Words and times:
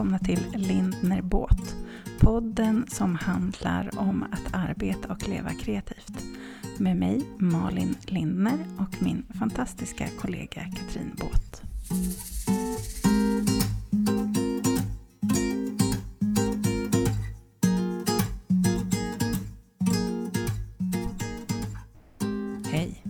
välkomna 0.00 0.18
till 0.18 0.46
Lindner 0.54 1.22
Båt. 1.22 1.76
Podden 2.20 2.86
som 2.88 3.14
handlar 3.14 3.98
om 3.98 4.22
att 4.32 4.54
arbeta 4.54 5.12
och 5.12 5.28
leva 5.28 5.50
kreativt. 5.50 6.24
Med 6.78 6.96
mig 6.96 7.22
Malin 7.38 7.96
Lindner 8.06 8.58
och 8.78 9.02
min 9.02 9.26
fantastiska 9.38 10.08
kollega 10.20 10.62
Katrin 10.76 11.16
Båt. 11.16 11.62
Hej! 22.72 23.04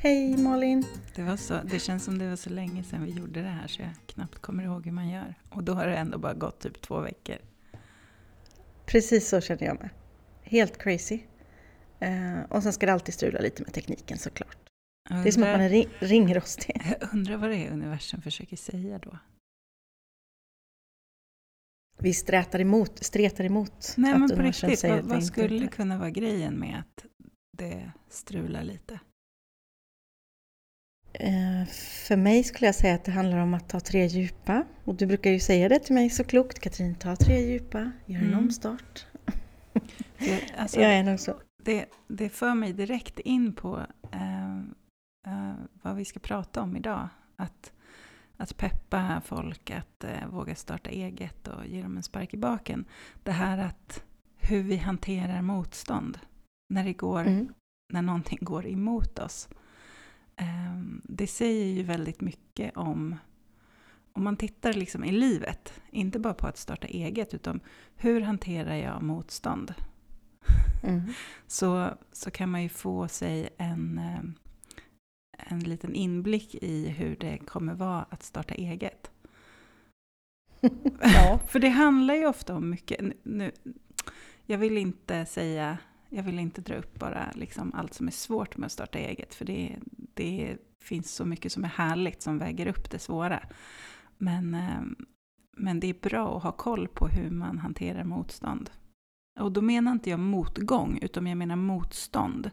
Hej 0.00 0.36
Malin! 0.36 0.99
Det, 1.20 1.26
var 1.26 1.36
så, 1.36 1.60
det 1.64 1.78
känns 1.78 2.04
som 2.04 2.18
det 2.18 2.28
var 2.28 2.36
så 2.36 2.50
länge 2.50 2.84
sedan 2.84 3.04
vi 3.04 3.10
gjorde 3.10 3.42
det 3.42 3.48
här 3.48 3.66
så 3.66 3.82
jag 3.82 3.90
knappt 4.06 4.38
kommer 4.38 4.64
ihåg 4.64 4.84
hur 4.84 4.92
man 4.92 5.08
gör. 5.08 5.34
Och 5.50 5.64
då 5.64 5.72
har 5.74 5.86
det 5.86 5.96
ändå 5.96 6.18
bara 6.18 6.34
gått 6.34 6.60
typ 6.60 6.80
två 6.80 7.00
veckor. 7.00 7.36
Precis 8.86 9.28
så 9.28 9.40
känner 9.40 9.62
jag 9.64 9.80
med. 9.80 9.90
Helt 10.42 10.78
crazy. 10.78 11.20
Eh, 11.98 12.40
och 12.48 12.62
sen 12.62 12.72
ska 12.72 12.86
det 12.86 12.92
alltid 12.92 13.14
strula 13.14 13.40
lite 13.40 13.62
med 13.62 13.72
tekniken 13.72 14.18
såklart. 14.18 14.56
Jag 15.10 15.22
Det 15.24 15.28
är 15.28 15.32
som 15.32 15.42
att 15.42 15.48
man 15.48 15.60
är 15.60 15.68
ring, 15.68 15.88
ringrostig. 15.98 16.80
Jag 17.00 17.14
undrar 17.14 17.36
vad 17.36 17.50
det 17.50 17.56
är 17.66 17.72
universum 17.72 18.22
försöker 18.22 18.56
säga 18.56 18.98
då. 18.98 19.18
Vi 21.98 22.14
strätar 22.14 22.60
emot, 22.60 23.04
stretar 23.04 23.44
emot. 23.44 23.94
Nej 23.96 24.12
att 24.12 24.20
men 24.20 24.28
på 24.28 24.34
universum 24.34 24.68
riktigt, 24.68 24.80
säger 24.80 24.96
vad, 25.02 25.04
vad 25.04 25.24
skulle 25.24 25.56
inte- 25.56 25.76
kunna 25.76 25.98
vara 25.98 26.10
grejen 26.10 26.54
med 26.54 26.78
att 26.78 27.04
det 27.58 27.92
strular 28.08 28.62
lite? 28.62 29.00
Eh, 31.22 31.66
för 32.08 32.16
mig 32.16 32.44
skulle 32.44 32.66
jag 32.68 32.74
säga 32.74 32.94
att 32.94 33.04
det 33.04 33.12
handlar 33.12 33.38
om 33.38 33.54
att 33.54 33.68
ta 33.68 33.80
tre 33.80 34.06
djupa. 34.06 34.64
Och 34.84 34.94
du 34.94 35.06
brukar 35.06 35.30
ju 35.30 35.40
säga 35.40 35.68
det 35.68 35.78
till 35.78 35.94
mig 35.94 36.10
så 36.10 36.24
klokt. 36.24 36.58
Katrin, 36.58 36.94
ta 36.94 37.16
tre 37.16 37.38
djupa, 37.40 37.92
gör 38.06 38.18
en 38.20 38.26
Mm. 38.26 38.38
omstart. 38.38 39.06
Det, 40.18 40.40
alltså, 40.56 40.80
Jag 40.80 40.94
är 40.94 41.02
nog 41.02 41.20
så. 41.20 41.34
det, 41.64 41.86
det 42.08 42.28
för 42.28 42.54
mig 42.54 42.72
direkt 42.72 43.18
in 43.18 43.52
på 43.52 43.78
eh, 44.12 44.58
eh, 45.26 45.54
vad 45.82 45.96
vi 45.96 46.04
ska 46.04 46.20
prata 46.20 46.62
om 46.62 46.76
idag. 46.76 47.08
Att, 47.36 47.72
att 48.36 48.56
peppa 48.56 49.22
folk 49.24 49.70
att 49.70 50.04
eh, 50.04 50.28
våga 50.30 50.54
starta 50.54 50.90
eget 50.90 51.48
och 51.48 51.66
ge 51.66 51.82
dem 51.82 51.96
en 51.96 52.02
spark 52.02 52.34
i 52.34 52.36
baken. 52.36 52.84
Det 53.22 53.32
här 53.32 53.58
att 53.58 54.04
hur 54.38 54.62
vi 54.62 54.76
hanterar 54.76 55.42
motstånd 55.42 56.18
när, 56.74 56.84
det 56.84 56.92
går, 56.92 57.20
Mm. 57.20 57.52
när 57.92 58.02
någonting 58.02 58.38
går 58.40 58.66
emot 58.66 59.18
oss. 59.18 59.48
Eh, 60.40 60.80
det 61.04 61.26
säger 61.26 61.66
ju 61.66 61.82
väldigt 61.82 62.20
mycket 62.20 62.76
om 62.76 63.16
om 64.12 64.24
man 64.24 64.36
tittar 64.36 64.72
liksom 64.72 65.04
i 65.04 65.12
livet, 65.12 65.80
inte 65.90 66.18
bara 66.18 66.34
på 66.34 66.46
att 66.46 66.56
starta 66.56 66.86
eget, 66.86 67.34
utan 67.34 67.60
hur 67.96 68.20
hanterar 68.20 68.74
jag 68.74 69.02
motstånd? 69.02 69.74
Mm. 70.82 71.02
så, 71.46 71.90
så 72.12 72.30
kan 72.30 72.50
man 72.50 72.62
ju 72.62 72.68
få 72.68 73.08
sig 73.08 73.48
en, 73.56 73.98
eh, 73.98 74.20
en 75.38 75.60
liten 75.60 75.94
inblick 75.94 76.54
i 76.54 76.88
hur 76.88 77.16
det 77.16 77.38
kommer 77.38 77.74
vara 77.74 78.06
att 78.10 78.22
starta 78.22 78.54
eget. 78.54 79.10
ja. 81.00 81.40
För 81.48 81.58
det 81.58 81.68
handlar 81.68 82.14
ju 82.14 82.26
ofta 82.26 82.54
om 82.54 82.70
mycket. 82.70 83.00
Nu, 83.22 83.52
jag 84.46 84.58
vill 84.58 84.78
inte 84.78 85.26
säga, 85.26 85.78
jag 86.10 86.22
vill 86.22 86.38
inte 86.38 86.60
dra 86.60 86.74
upp 86.74 86.98
bara 86.98 87.32
liksom 87.34 87.74
allt 87.74 87.94
som 87.94 88.06
är 88.06 88.12
svårt 88.12 88.56
med 88.56 88.66
att 88.66 88.72
starta 88.72 88.98
eget, 88.98 89.34
för 89.34 89.44
det, 89.44 89.78
det 90.14 90.56
finns 90.82 91.14
så 91.14 91.24
mycket 91.24 91.52
som 91.52 91.64
är 91.64 91.68
härligt 91.68 92.22
som 92.22 92.38
väger 92.38 92.66
upp 92.66 92.90
det 92.90 92.98
svåra. 92.98 93.42
Men, 94.18 94.54
eh, 94.54 94.82
men 95.56 95.80
det 95.80 95.86
är 95.86 96.00
bra 96.00 96.36
att 96.36 96.42
ha 96.42 96.52
koll 96.52 96.88
på 96.88 97.08
hur 97.08 97.30
man 97.30 97.58
hanterar 97.58 98.04
motstånd. 98.04 98.70
Och 99.40 99.52
då 99.52 99.62
menar 99.62 99.92
inte 99.92 100.10
jag 100.10 100.20
motgång, 100.20 100.98
utan 101.02 101.26
jag 101.26 101.38
menar 101.38 101.56
motstånd. 101.56 102.50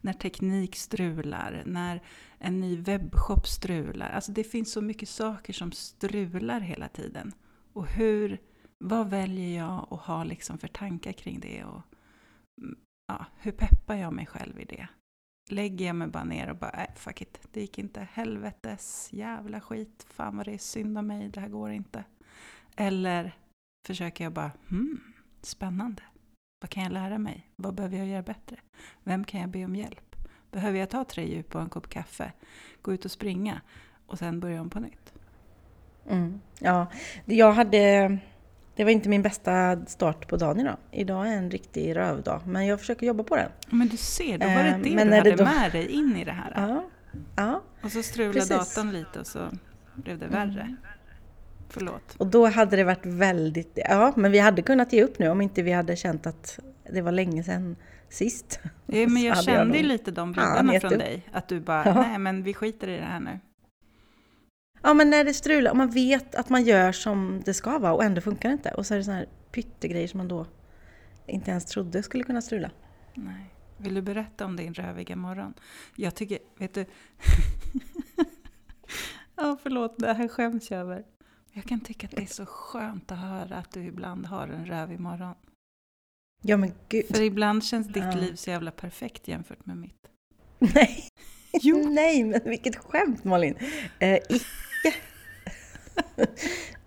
När 0.00 0.12
teknik 0.12 0.76
strular, 0.76 1.62
när 1.66 2.02
en 2.38 2.60
ny 2.60 2.76
webbshop 2.76 3.46
strular. 3.46 4.10
Alltså 4.10 4.32
det 4.32 4.44
finns 4.44 4.72
så 4.72 4.80
mycket 4.80 5.08
saker 5.08 5.52
som 5.52 5.72
strular 5.72 6.60
hela 6.60 6.88
tiden. 6.88 7.32
Och 7.72 7.86
hur, 7.86 8.40
vad 8.78 9.10
väljer 9.10 9.58
jag 9.58 9.86
att 9.90 10.00
ha 10.00 10.24
liksom 10.24 10.58
för 10.58 10.68
tankar 10.68 11.12
kring 11.12 11.40
det? 11.40 11.64
Och, 11.64 11.82
ja, 13.08 13.26
hur 13.38 13.52
peppar 13.52 13.94
jag 13.94 14.12
mig 14.12 14.26
själv 14.26 14.60
i 14.60 14.64
det? 14.64 14.88
Lägger 15.50 15.86
jag 15.86 15.96
mig 15.96 16.08
bara 16.08 16.24
ner 16.24 16.50
och 16.50 16.56
bara, 16.56 16.70
äh, 16.70 16.94
fuck 16.94 17.22
it, 17.22 17.48
det 17.52 17.60
gick 17.60 17.78
inte, 17.78 18.08
helvetes 18.12 19.08
jävla 19.12 19.60
skit, 19.60 20.06
fan 20.10 20.36
vad 20.36 20.46
det 20.46 20.54
är 20.54 20.58
synd 20.58 20.98
om 20.98 21.06
mig, 21.06 21.28
det 21.28 21.40
här 21.40 21.48
går 21.48 21.70
inte. 21.70 22.04
Eller 22.76 23.36
försöker 23.86 24.24
jag 24.24 24.32
bara, 24.32 24.52
hmm, 24.68 25.00
spännande. 25.42 26.02
Vad 26.60 26.70
kan 26.70 26.82
jag 26.82 26.92
lära 26.92 27.18
mig? 27.18 27.50
Vad 27.56 27.74
behöver 27.74 27.96
jag 27.96 28.06
göra 28.06 28.22
bättre? 28.22 28.56
Vem 29.02 29.24
kan 29.24 29.40
jag 29.40 29.50
be 29.50 29.64
om 29.64 29.76
hjälp? 29.76 30.16
Behöver 30.50 30.78
jag 30.78 30.90
ta 30.90 31.04
tre 31.04 31.28
djup 31.28 31.54
och 31.54 31.60
en 31.60 31.68
kopp 31.68 31.88
kaffe? 31.88 32.32
Gå 32.82 32.92
ut 32.92 33.04
och 33.04 33.10
springa? 33.10 33.60
Och 34.06 34.18
sen 34.18 34.40
börja 34.40 34.60
om 34.60 34.70
på 34.70 34.80
nytt? 34.80 35.12
Mm. 36.08 36.40
ja, 36.58 36.86
jag 37.24 37.52
hade... 37.52 38.18
Det 38.78 38.84
var 38.84 38.90
inte 38.90 39.08
min 39.08 39.22
bästa 39.22 39.84
start 39.86 40.28
på 40.28 40.36
dagen 40.36 40.60
idag. 40.60 40.76
Idag 40.90 41.28
är 41.28 41.32
en 41.36 41.50
riktig 41.50 41.96
rövdag, 41.96 42.40
men 42.46 42.66
jag 42.66 42.80
försöker 42.80 43.06
jobba 43.06 43.22
på 43.24 43.36
den. 43.36 43.50
Men 43.70 43.88
du 43.88 43.96
ser, 43.96 44.38
då 44.38 44.46
var 44.46 44.54
det 44.54 44.68
Eh, 44.68 44.78
det 44.78 44.90
men 44.94 45.08
du 45.08 45.14
hade 45.16 45.30
det 45.30 45.36
då- 45.36 45.44
med 45.44 45.72
dig 45.72 45.86
in 45.90 46.16
i 46.16 46.24
det 46.24 46.32
här. 46.32 46.52
Ja, 46.56 46.84
ja. 47.36 47.62
Och 47.82 47.92
så 47.92 48.02
strulade 48.02 48.32
Precis. 48.32 48.50
Mm. 48.50 48.58
datorn 48.64 48.92
lite 48.92 49.20
och 49.20 49.26
så 49.26 49.40
blev 49.94 50.18
det 50.18 50.26
värre. 50.26 50.76
Förlåt. 51.68 52.14
Och 52.18 52.26
då 52.26 52.46
hade 52.46 52.76
det 52.76 52.84
varit 52.84 53.06
väldigt... 53.06 53.78
Ja, 53.88 54.12
men 54.16 54.32
vi 54.32 54.38
hade 54.38 54.62
kunnat 54.62 54.92
ge 54.92 55.02
upp 55.04 55.18
nu 55.18 55.28
om 55.28 55.40
inte 55.40 55.62
vi 55.62 55.72
hade 55.72 55.96
känt 55.96 56.26
att 56.26 56.58
det 56.92 57.00
var 57.00 57.12
länge 57.12 57.42
sedan 57.42 57.76
sist. 58.08 58.60
Ja, 58.86 59.08
men 59.08 59.22
jag 59.22 59.44
kände 59.44 59.78
ju 59.78 59.84
lite 59.84 60.10
de 60.10 60.32
vibbarna 60.32 60.72
gett 60.72 60.80
från 60.82 60.98
dig. 60.98 61.22
Att 61.32 61.48
du 61.48 61.60
bara, 61.60 61.82
Ja. 61.86 61.94
nej 62.02 62.18
men 62.18 62.42
vi 62.42 62.54
skiter 62.54 62.88
i 62.88 62.96
det 62.96 63.04
här 63.04 63.20
nu. 63.20 63.38
Ja, 64.82 64.94
men 64.94 65.10
när 65.10 65.24
det 65.24 65.34
strular, 65.34 65.70
och 65.70 65.76
man 65.76 65.90
vet 65.90 66.34
att 66.34 66.48
man 66.48 66.64
gör 66.64 66.92
som 66.92 67.42
det 67.44 67.54
ska 67.54 67.78
vara 67.78 67.92
och 67.92 68.04
ändå 68.04 68.20
funkar 68.20 68.48
det 68.48 68.52
inte. 68.52 68.70
Och 68.70 68.86
så 68.86 68.94
är 68.94 68.98
det 68.98 69.04
såna 69.04 69.16
här 69.16 69.28
pyttegrejer 69.52 70.08
som 70.08 70.18
man 70.18 70.28
då 70.28 70.46
inte 71.26 71.50
ens 71.50 71.64
trodde 71.64 72.02
skulle 72.02 72.24
kunna 72.24 72.42
strula. 72.42 72.70
Nej. 73.14 73.54
Vill 73.76 73.94
du 73.94 74.02
berätta 74.02 74.44
om 74.44 74.56
din 74.56 74.74
röviga 74.74 75.16
morgon? 75.16 75.54
Jag 75.96 76.14
tycker, 76.14 76.38
vet 76.58 76.74
du... 76.74 76.84
ja, 79.36 79.56
förlåt, 79.62 79.98
det 79.98 80.12
här 80.12 80.28
skäms 80.28 80.70
jag 80.70 80.80
över. 80.80 81.04
Jag 81.52 81.64
kan 81.64 81.80
tycka 81.80 82.06
att 82.06 82.16
det 82.16 82.22
är 82.22 82.26
så 82.26 82.46
skönt 82.46 83.12
att 83.12 83.18
höra 83.18 83.56
att 83.56 83.72
du 83.72 83.84
ibland 83.84 84.26
har 84.26 84.48
en 84.48 84.66
rövig 84.66 85.00
morgon. 85.00 85.34
Ja, 86.42 86.56
men 86.56 86.72
gud. 86.88 87.06
För 87.06 87.22
ibland 87.22 87.64
känns 87.64 87.86
ditt 87.86 88.04
Ja. 88.04 88.14
liv 88.20 88.34
så 88.34 88.50
jävla 88.50 88.70
perfekt 88.70 89.28
jämfört 89.28 89.66
med 89.66 89.76
mitt. 89.76 90.08
Nej! 90.58 91.08
Jo. 91.52 91.88
Nej, 91.90 92.24
men 92.24 92.40
vilket 92.44 92.76
skämt 92.76 93.24
Malin! 93.24 93.56
Eh! 93.98 94.18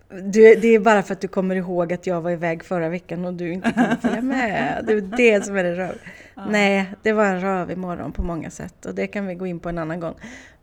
Du, 0.08 0.54
det 0.54 0.68
är 0.68 0.78
bara 0.78 1.02
för 1.02 1.12
att 1.12 1.20
du 1.20 1.28
kommer 1.28 1.56
ihåg 1.56 1.92
att 1.92 2.06
jag 2.06 2.20
var 2.20 2.30
iväg 2.30 2.64
förra 2.64 2.88
veckan 2.88 3.24
och 3.24 3.34
du 3.34 3.52
inte 3.52 3.72
kunde 3.72 3.98
följa 4.02 4.22
med. 4.22 4.84
Det 4.86 4.92
är 4.92 5.00
det 5.00 5.44
som 5.44 5.56
är 5.56 5.64
det 5.64 5.74
röv. 5.76 5.98
Ja. 6.34 6.46
Nej, 6.50 6.94
det 7.02 7.12
var 7.12 7.24
en 7.24 7.40
rövig 7.40 7.76
morgon 7.76 8.12
på 8.12 8.22
många 8.22 8.50
sätt 8.50 8.86
och 8.86 8.94
det 8.94 9.06
kan 9.06 9.26
vi 9.26 9.34
gå 9.34 9.46
in 9.46 9.60
på 9.60 9.68
en 9.68 9.78
annan 9.78 10.00
gång. 10.00 10.14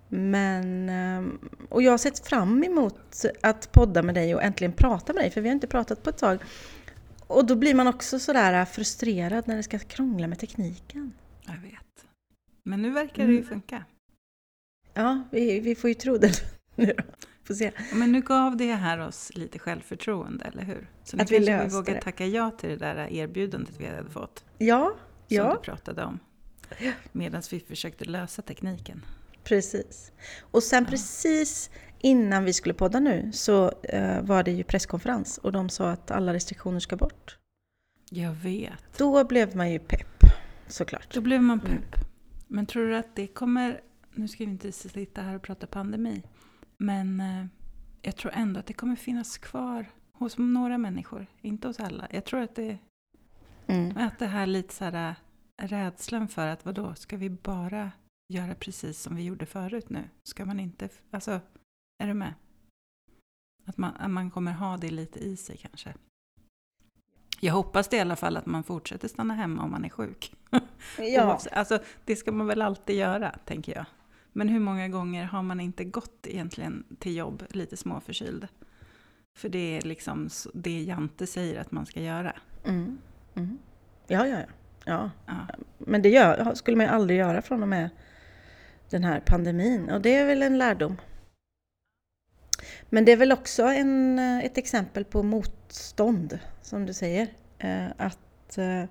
Men, 0.08 0.90
ehm, 0.90 1.50
och 1.70 1.82
jag 1.82 1.92
har 1.92 1.98
sett 1.98 2.28
fram 2.28 2.64
emot 2.64 3.26
att 3.42 3.72
podda 3.72 4.04
med 4.04 4.16
dig 4.16 4.36
och 4.36 4.44
äntligen 4.44 4.74
prata 4.74 5.14
med 5.14 5.24
dig, 5.24 5.32
för 5.32 5.42
vi 5.42 5.50
har 5.50 5.54
inte 5.54 5.68
pratat 5.68 6.04
på 6.04 6.10
ett 6.10 6.18
tag. 6.18 6.40
Och 7.28 7.46
då 7.46 7.56
blir 7.56 7.74
man 7.76 7.88
också 7.88 8.20
sådär 8.20 8.66
frustrerad 8.66 9.48
när 9.48 9.56
det 9.56 9.64
ska 9.64 9.80
krångla 9.80 10.28
med 10.28 10.40
tekniken. 10.40 11.14
Jag 11.46 11.54
vet. 11.54 12.06
Men 12.64 12.82
nu 12.82 12.90
verkar 12.90 13.26
det 13.28 13.32
ju 13.32 13.38
Mm. 13.38 13.50
funka. 13.50 13.84
Ja, 14.94 15.24
vi, 15.32 15.60
vi 15.60 15.76
får 15.76 15.88
ju 15.88 15.94
tro 15.94 16.18
det 16.18 16.59
nu 16.80 16.94
då. 16.98 17.04
Får 17.44 17.54
se. 17.54 17.72
Men 17.94 18.12
nu 18.12 18.22
gav 18.22 18.58
det 18.58 18.74
här 18.74 18.98
oss 19.00 19.32
lite 19.36 19.60
självförtroende, 19.60 20.46
eller 20.46 20.64
hur? 20.64 20.90
Så 21.04 21.18
nu 21.18 21.24
Att 21.24 21.32
vi 21.32 21.36
kanske 21.36 21.52
vi 21.54 21.58
löste 21.64 21.76
vågar 21.78 21.94
det. 21.94 22.02
tacka 22.02 22.26
ja 22.26 22.52
till 22.52 22.70
det 22.70 22.76
där 22.76 23.08
erbjudandet 23.14 23.76
vi 23.80 23.86
hade 23.86 24.10
fått. 24.10 24.46
Ja, 24.58 24.86
Som 25.28 25.38
ja. 25.38 25.54
du 25.54 25.60
pratade 25.60 26.04
om. 26.04 26.20
Medan 27.12 27.42
vi 27.52 27.60
försökte 27.60 28.06
lösa 28.06 28.42
tekniken. 28.42 29.06
precis. 29.44 30.12
Och 30.42 30.64
sen 30.64 30.84
Ja. 30.84 30.90
precis 30.90 31.70
innan 32.00 32.44
vi 32.46 32.54
skulle 32.54 32.74
podda 32.74 33.00
nu 33.00 33.32
så 33.34 33.72
eh, 33.84 34.22
var 34.22 34.44
det 34.44 34.52
ju 34.52 34.64
presskonferens 34.64 35.38
och 35.38 35.52
de 35.52 35.70
sa 35.70 35.90
att 35.90 36.12
alla 36.12 36.34
restriktioner 36.34 36.80
ska 36.80 36.96
bort. 36.98 37.38
Jag 38.10 38.32
vet. 38.32 38.98
Då 38.98 39.24
blev 39.24 39.56
man 39.56 39.72
ju 39.72 39.80
pepp, 39.80 40.24
såklart. 40.68 41.14
Då 41.14 41.22
blev 41.22 41.42
man 41.42 41.60
Mm. 41.60 41.72
pepp. 41.82 41.96
Men 42.48 42.66
tror 42.66 42.88
du 42.88 42.96
att 42.98 43.16
det 43.16 43.28
kommer... 43.28 43.82
Nu 44.14 44.28
ska 44.28 44.46
vi 44.46 44.52
inte 44.52 44.72
sitta 44.72 45.22
här 45.22 45.36
och 45.36 45.42
prata 45.42 45.68
pandemi. 45.68 46.24
Men 46.84 47.20
eh, 47.22 47.46
jag 48.02 48.16
tror 48.16 48.32
ändå 48.36 48.60
att 48.60 48.66
det 48.66 48.74
kommer 48.74 48.96
finnas 48.96 49.38
kvar 49.38 49.86
hos 50.12 50.38
några 50.38 50.78
människor. 50.78 51.28
Inte 51.42 51.68
hos 51.68 51.80
alla. 51.80 52.08
Jag 52.12 52.26
tror 52.26 52.40
att 52.42 52.56
det, 52.56 52.78
Mm. 53.68 53.98
att 53.98 54.20
det 54.20 54.26
här 54.28 54.46
lite 54.46 54.74
så 54.74 54.86
här 54.86 55.16
äh, 55.62 55.68
rädslan 55.68 56.28
för 56.28 56.48
att 56.48 56.66
vadå, 56.66 56.96
ska 56.96 57.18
vi 57.18 57.30
bara 57.30 57.92
göra 58.34 58.56
precis 58.56 59.02
som 59.02 59.16
vi 59.16 59.24
gjorde 59.24 59.46
förut 59.46 59.90
nu? 59.90 60.10
Ska 60.30 60.46
man 60.46 60.60
inte... 60.60 60.90
Alltså, 61.12 61.40
är 62.04 62.08
du 62.08 62.14
med? 62.14 62.34
Att 63.66 63.78
man, 63.78 63.96
att 63.96 64.12
man 64.12 64.32
kommer 64.32 64.52
ha 64.52 64.78
det 64.78 64.90
lite 64.92 65.20
i 65.20 65.38
sig 65.38 65.58
kanske. 65.58 65.94
Jag 67.40 67.54
hoppas 67.54 67.88
det 67.88 67.98
i 67.98 68.00
alla 68.00 68.16
fall 68.16 68.38
att 68.38 68.46
man 68.46 68.64
fortsätter 68.64 69.08
stanna 69.08 69.34
hemma 69.34 69.64
om 69.64 69.72
man 69.72 69.86
är 69.86 69.90
sjuk. 69.90 70.36
Ja, 70.98 71.40
Alltså, 71.52 71.80
det 72.06 72.16
ska 72.16 72.32
man 72.32 72.48
väl 72.48 72.62
alltid 72.62 72.96
göra, 72.96 73.32
tänker 73.46 73.76
jag. 73.76 73.86
Men 74.34 74.50
hur 74.50 74.60
många 74.60 74.88
gånger 74.88 75.24
har 75.24 75.44
man 75.44 75.60
inte 75.60 75.84
gått 75.84 76.28
egentligen 76.28 76.84
till 77.00 77.16
jobb 77.16 77.44
lite 77.50 77.78
småförkyld? 77.78 78.48
För 79.38 79.50
det 79.50 79.78
är 79.78 79.82
liksom 79.82 80.30
det 80.54 80.82
Jante 80.82 81.28
säger 81.28 81.62
att 81.62 81.72
man 81.72 81.86
ska 81.86 82.02
göra. 82.02 82.36
mm, 82.66 82.98
mm. 83.36 83.58
ja, 84.08 84.28
ja, 84.28 84.38
ja. 84.40 84.46
ja. 84.86 85.12
Ja. 85.26 85.48
Men 85.78 86.02
det 86.02 86.10
gör, 86.10 86.54
skulle 86.56 86.78
man 86.78 86.86
ju 86.86 86.92
aldrig 86.92 87.20
göra 87.20 87.42
från 87.42 87.62
och 87.62 87.70
med 87.70 87.90
den 88.90 89.04
här 89.04 89.24
pandemin. 89.26 89.90
Och 89.90 90.02
det 90.02 90.16
är 90.16 90.26
väl 90.26 90.42
en 90.42 90.58
lärdom. 90.58 90.98
Men 92.90 93.06
det 93.06 93.12
är 93.12 93.18
väl 93.18 93.32
också 93.32 93.64
en, 93.64 94.20
eh, 94.20 94.46
ett 94.46 94.58
exempel 94.58 95.06
på 95.06 95.24
motstånd, 95.24 96.40
som 96.62 96.86
du 96.86 96.94
säger. 96.94 97.28
Eh, 97.58 97.88
Att, 97.98 98.58
eh, 98.58 98.84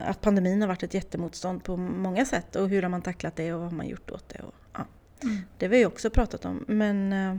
att 0.00 0.20
pandemin 0.20 0.60
har 0.60 0.68
varit 0.68 0.82
ett 0.82 0.94
jättemotstånd 0.94 1.64
på 1.64 1.76
många 1.76 2.24
sätt. 2.24 2.56
Och 2.56 2.68
hur 2.68 2.82
har 2.82 2.88
man 2.88 3.02
tacklat 3.02 3.36
det 3.36 3.52
och 3.52 3.60
vad 3.60 3.68
har 3.70 3.76
man 3.76 3.88
gjort 3.88 4.10
åt 4.10 4.28
det? 4.28 4.38
Och, 4.42 4.54
ja. 4.72 4.86
Mm. 5.22 5.36
Det 5.58 5.66
har 5.66 5.70
vi 5.70 5.86
också 5.86 6.10
pratat 6.10 6.44
om. 6.44 6.64
Men 6.68 7.12
eh, 7.12 7.36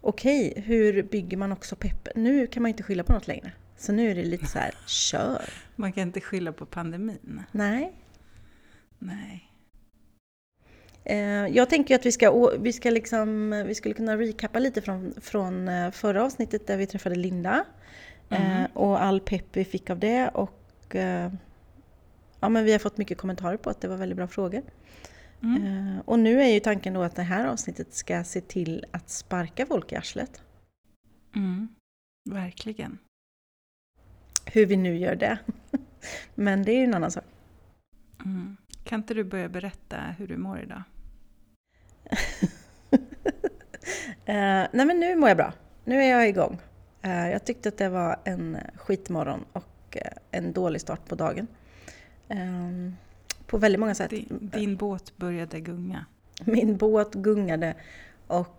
okej, 0.00 0.62
hur 0.66 1.02
bygger 1.02 1.36
man 1.36 1.52
också 1.52 1.76
pepp? 1.76 2.08
Nu 2.14 2.46
kan 2.46 2.62
man 2.62 2.68
inte 2.70 2.82
skylla 2.82 3.04
på 3.04 3.12
något 3.12 3.26
längre. 3.26 3.52
Så 3.76 3.92
nu 3.92 4.10
är 4.10 4.14
det 4.14 4.22
lite 4.24 4.46
så 4.46 4.58
här, 4.58 4.74
kör! 4.86 5.44
Man 5.76 5.92
kan 5.92 6.02
inte 6.02 6.20
skylla 6.20 6.52
på 6.52 6.66
pandemin. 6.66 7.42
Nej, 7.52 7.92
Nej. 8.98 9.46
Eh, 11.04 11.16
Jag 11.56 11.70
tänker 11.70 11.94
att 11.94 12.06
vi 12.06 12.12
ska, 12.12 12.50
vi 12.60 12.72
ska 12.72 12.90
liksom, 12.90 13.50
vi 13.66 13.74
skulle 13.74 13.94
kunna 13.94 14.16
recappa 14.16 14.58
lite 14.58 14.82
från, 14.82 15.14
från 15.20 15.68
eh, 15.68 15.90
förra 15.90 16.24
avsnittet 16.24 16.66
där 16.66 16.76
vi 16.76 16.86
träffade 16.86 17.14
Linda. 17.14 17.64
eh, 18.30 18.40
Mhm. 18.58 18.66
Och 18.74 19.02
all 19.02 19.20
pepp 19.20 19.46
vi 19.52 19.64
fick 19.64 19.90
av 19.90 19.98
det 19.98 20.28
och 20.28 20.96
eh, 20.96 21.32
ja, 22.40 22.48
men 22.48 22.64
vi 22.64 22.72
har 22.72 22.78
fått 22.78 22.98
mycket 22.98 23.18
kommentarer 23.18 23.56
på 23.56 23.70
att 23.70 23.80
det 23.80 23.88
var 23.88 23.96
väldigt 23.96 24.16
bra 24.16 24.26
frågor. 24.26 24.62
Mm. 25.42 25.66
Eh, 25.96 26.02
Och 26.04 26.18
nu 26.18 26.42
är 26.42 26.46
ju 26.48 26.60
tanken 26.60 26.94
då 26.94 27.02
att 27.02 27.16
det 27.16 27.22
här 27.22 27.46
avsnittet 27.46 27.94
ska 27.94 28.24
se 28.24 28.40
till 28.40 28.84
att 28.90 29.10
sparka 29.10 29.66
folk 29.66 29.92
i 29.92 29.96
arslet. 29.96 30.42
Mm. 31.36 31.68
Verkligen. 32.30 32.98
Hur 34.46 34.66
vi 34.66 34.76
nu 34.76 34.96
gör 34.96 35.14
det. 35.14 35.38
Men 36.34 36.62
det 36.62 36.72
är 36.72 36.76
ju 36.76 36.84
en 36.84 36.94
annan 36.94 37.10
sak. 37.10 37.24
Mm. 38.24 38.56
Kan 38.84 39.00
inte 39.00 39.14
du 39.14 39.24
börja 39.24 39.48
berätta 39.48 39.96
hur 40.18 40.26
du 40.26 40.36
mår 40.36 40.60
idag? 40.60 40.82
Eh, 44.24 44.66
nej 44.72 44.86
men 44.86 45.00
nu 45.00 45.16
mår 45.16 45.28
jag 45.28 45.36
bra. 45.36 45.52
Nu 45.84 46.02
är 46.02 46.10
jag 46.10 46.28
igång. 46.28 46.58
Eh, 47.02 47.30
jag 47.30 47.44
tyckte 47.44 47.68
att 47.68 47.78
det 47.78 47.88
var 47.88 48.16
en 48.24 48.56
skitmorgon 48.76 49.44
och 49.52 49.96
eh, 49.96 50.12
en 50.30 50.52
dålig 50.52 50.80
start 50.80 51.08
på 51.08 51.14
dagen. 51.14 51.46
Eh, 52.30 52.92
på 53.46 53.58
väldigt 53.58 53.80
många 53.80 53.94
sätt. 53.94 54.10
Din, 54.10 54.50
din 54.54 54.76
båt 54.76 55.16
började 55.16 55.60
gunga. 55.60 56.06
Min 56.44 56.76
båt 56.76 57.14
gungade 57.14 57.74
och 58.26 58.56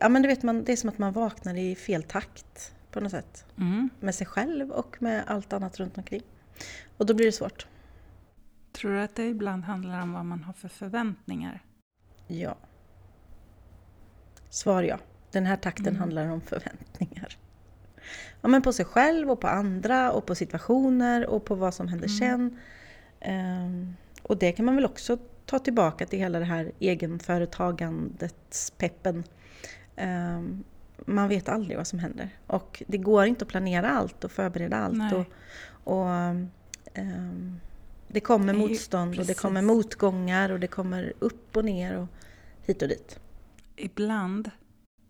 ja, 0.00 0.08
men 0.08 0.22
du 0.22 0.28
vet, 0.28 0.42
man, 0.42 0.64
det 0.64 0.72
är 0.72 0.76
som 0.76 0.88
att 0.88 0.98
man 0.98 1.12
vaknar 1.12 1.54
i 1.54 1.74
fel 1.74 2.02
takt 2.02 2.72
på 2.90 3.00
något 3.00 3.10
sätt. 3.10 3.44
Mm. 3.58 3.90
Med 4.00 4.14
sig 4.14 4.26
själv 4.26 4.70
och 4.70 5.02
med 5.02 5.24
allt 5.26 5.52
annat 5.52 5.80
runt 5.80 5.98
omkring. 5.98 6.22
Och 6.96 7.06
då 7.06 7.14
blir 7.14 7.26
det 7.26 7.32
svårt. 7.32 7.66
Tror 8.72 8.90
du 8.92 9.00
att 9.00 9.14
det 9.14 9.26
ibland 9.28 9.64
handlar 9.64 10.02
om 10.02 10.12
vad 10.12 10.24
man 10.24 10.42
har 10.42 10.52
för 10.52 10.68
förväntningar? 10.68 11.62
Ja. 12.26 12.56
Svar 14.50 14.82
ja. 14.82 14.98
Den 15.32 15.46
här 15.46 15.56
takten 15.56 15.86
Mm. 15.86 16.00
handlar 16.00 16.28
om 16.30 16.40
förväntningar. 16.40 17.36
Ja, 18.40 18.48
men 18.48 18.62
på 18.62 18.72
sig 18.72 18.84
själv 18.84 19.30
och 19.30 19.40
på 19.40 19.48
andra 19.48 20.12
och 20.12 20.26
på 20.26 20.34
situationer 20.34 21.26
och 21.26 21.44
på 21.44 21.54
vad 21.54 21.74
som 21.74 21.88
händer 21.88 22.08
Mm. 22.08 22.18
sen. 22.18 22.58
Ehm, 23.20 23.96
och 24.22 24.36
det 24.36 24.52
kan 24.52 24.64
man 24.64 24.74
väl 24.74 24.84
också 24.84 25.18
ta 25.46 25.58
tillbaka 25.58 26.06
till 26.06 26.18
hela 26.18 26.38
det 26.38 26.44
här 26.44 26.72
egenföretagandets 26.78 28.70
peppen. 28.70 29.24
Ehm, 29.96 30.64
man 31.06 31.28
vet 31.28 31.48
aldrig 31.48 31.76
vad 31.76 31.86
som 31.86 31.98
händer. 31.98 32.28
Och 32.46 32.82
det 32.86 32.98
går 32.98 33.26
inte 33.26 33.44
att 33.44 33.48
planera 33.48 33.90
allt 33.90 34.24
och 34.24 34.32
förbereda 34.32 34.76
allt. 34.76 34.98
Nej. 34.98 35.14
Och, 35.14 35.26
och, 35.84 36.08
ehm, 36.94 37.60
det 38.08 38.20
kommer 38.20 38.54
motstånd 38.54 39.10
och 39.10 39.16
det 39.16 39.22
precis. 39.22 39.40
kommer 39.40 39.62
motgångar 39.62 40.50
och 40.50 40.60
det 40.60 40.66
kommer 40.66 41.12
upp 41.18 41.56
och 41.56 41.64
ner 41.64 41.96
och 41.96 42.08
hit 42.62 42.82
och 42.82 42.88
dit. 42.88 43.20
Ibland 43.76 44.50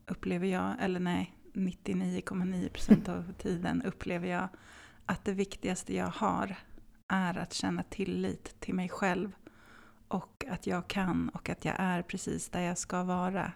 upplever 0.07 0.47
jag, 0.47 0.75
eller 0.81 1.01
nej, 1.01 1.35
99,9% 1.53 3.09
av 3.09 3.33
tiden 3.39 3.83
upplever 3.83 4.29
jag 4.29 4.49
att 5.07 5.25
det 5.25 5.33
viktigaste 5.33 5.95
jag 5.95 6.07
har 6.07 6.57
är 7.09 7.39
att 7.39 7.53
känna 7.53 7.83
tillit 7.83 8.61
till 8.61 8.75
mig 8.75 8.89
själv 8.89 9.33
och 10.09 10.45
att 10.49 10.67
jag 10.67 10.89
kan 10.89 11.29
och 11.29 11.49
att 11.49 11.65
jag 11.65 11.75
är 11.79 12.03
precis 12.03 12.49
där 12.49 12.61
jag 12.61 12.79
ska 12.79 13.05
vara. 13.05 13.53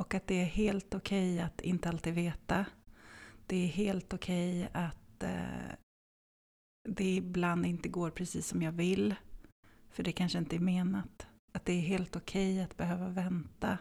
Och 0.00 0.14
att 0.14 0.26
det 0.26 0.40
är 0.40 0.44
helt 0.44 0.94
okej 0.94 1.40
att 1.40 1.60
inte 1.60 1.88
alltid 1.88 2.14
veta. 2.14 2.66
Det 3.46 3.56
är 3.56 3.66
helt 3.66 4.12
okej 4.14 4.68
att 4.72 5.22
eh, 5.22 5.72
det 6.88 7.16
ibland 7.16 7.66
inte 7.66 7.88
går 7.88 8.10
precis 8.10 8.48
som 8.48 8.62
jag 8.62 8.72
vill. 8.72 9.14
För 9.90 10.02
det 10.02 10.12
kanske 10.12 10.38
inte 10.38 10.56
är 10.56 10.60
menat. 10.60 11.26
Att 11.52 11.64
det 11.64 11.72
är 11.72 11.80
helt 11.80 12.16
okej 12.16 12.62
att 12.62 12.76
behöva 12.76 13.08
vänta. 13.08 13.78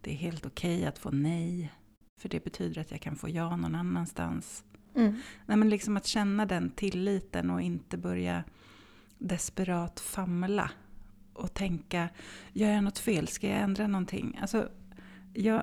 Det 0.00 0.10
är 0.10 0.16
helt 0.16 0.46
okej 0.46 0.86
att 0.86 0.98
få 0.98 1.10
nej. 1.10 1.72
För 2.20 2.28
det 2.28 2.44
betyder 2.44 2.80
att 2.80 2.90
jag 2.90 3.00
kan 3.00 3.16
få 3.16 3.28
ja 3.28 3.56
någon 3.56 3.74
annanstans. 3.74 4.64
Mm. 4.96 5.14
Nej, 5.46 5.56
men 5.56 5.68
liksom 5.68 5.96
att 5.96 6.06
känna 6.06 6.46
den 6.46 6.70
tilliten 6.70 7.50
och 7.50 7.62
inte 7.62 7.98
börja 7.98 8.44
desperat 9.18 10.00
famla. 10.00 10.70
Och 11.32 11.54
tänka, 11.54 12.08
gör 12.52 12.70
jag 12.70 12.84
något 12.84 12.98
fel? 12.98 13.28
Ska 13.28 13.48
jag 13.48 13.60
ändra 13.60 13.86
någonting? 13.86 14.38
Alltså, 14.40 14.68
jag, 15.34 15.62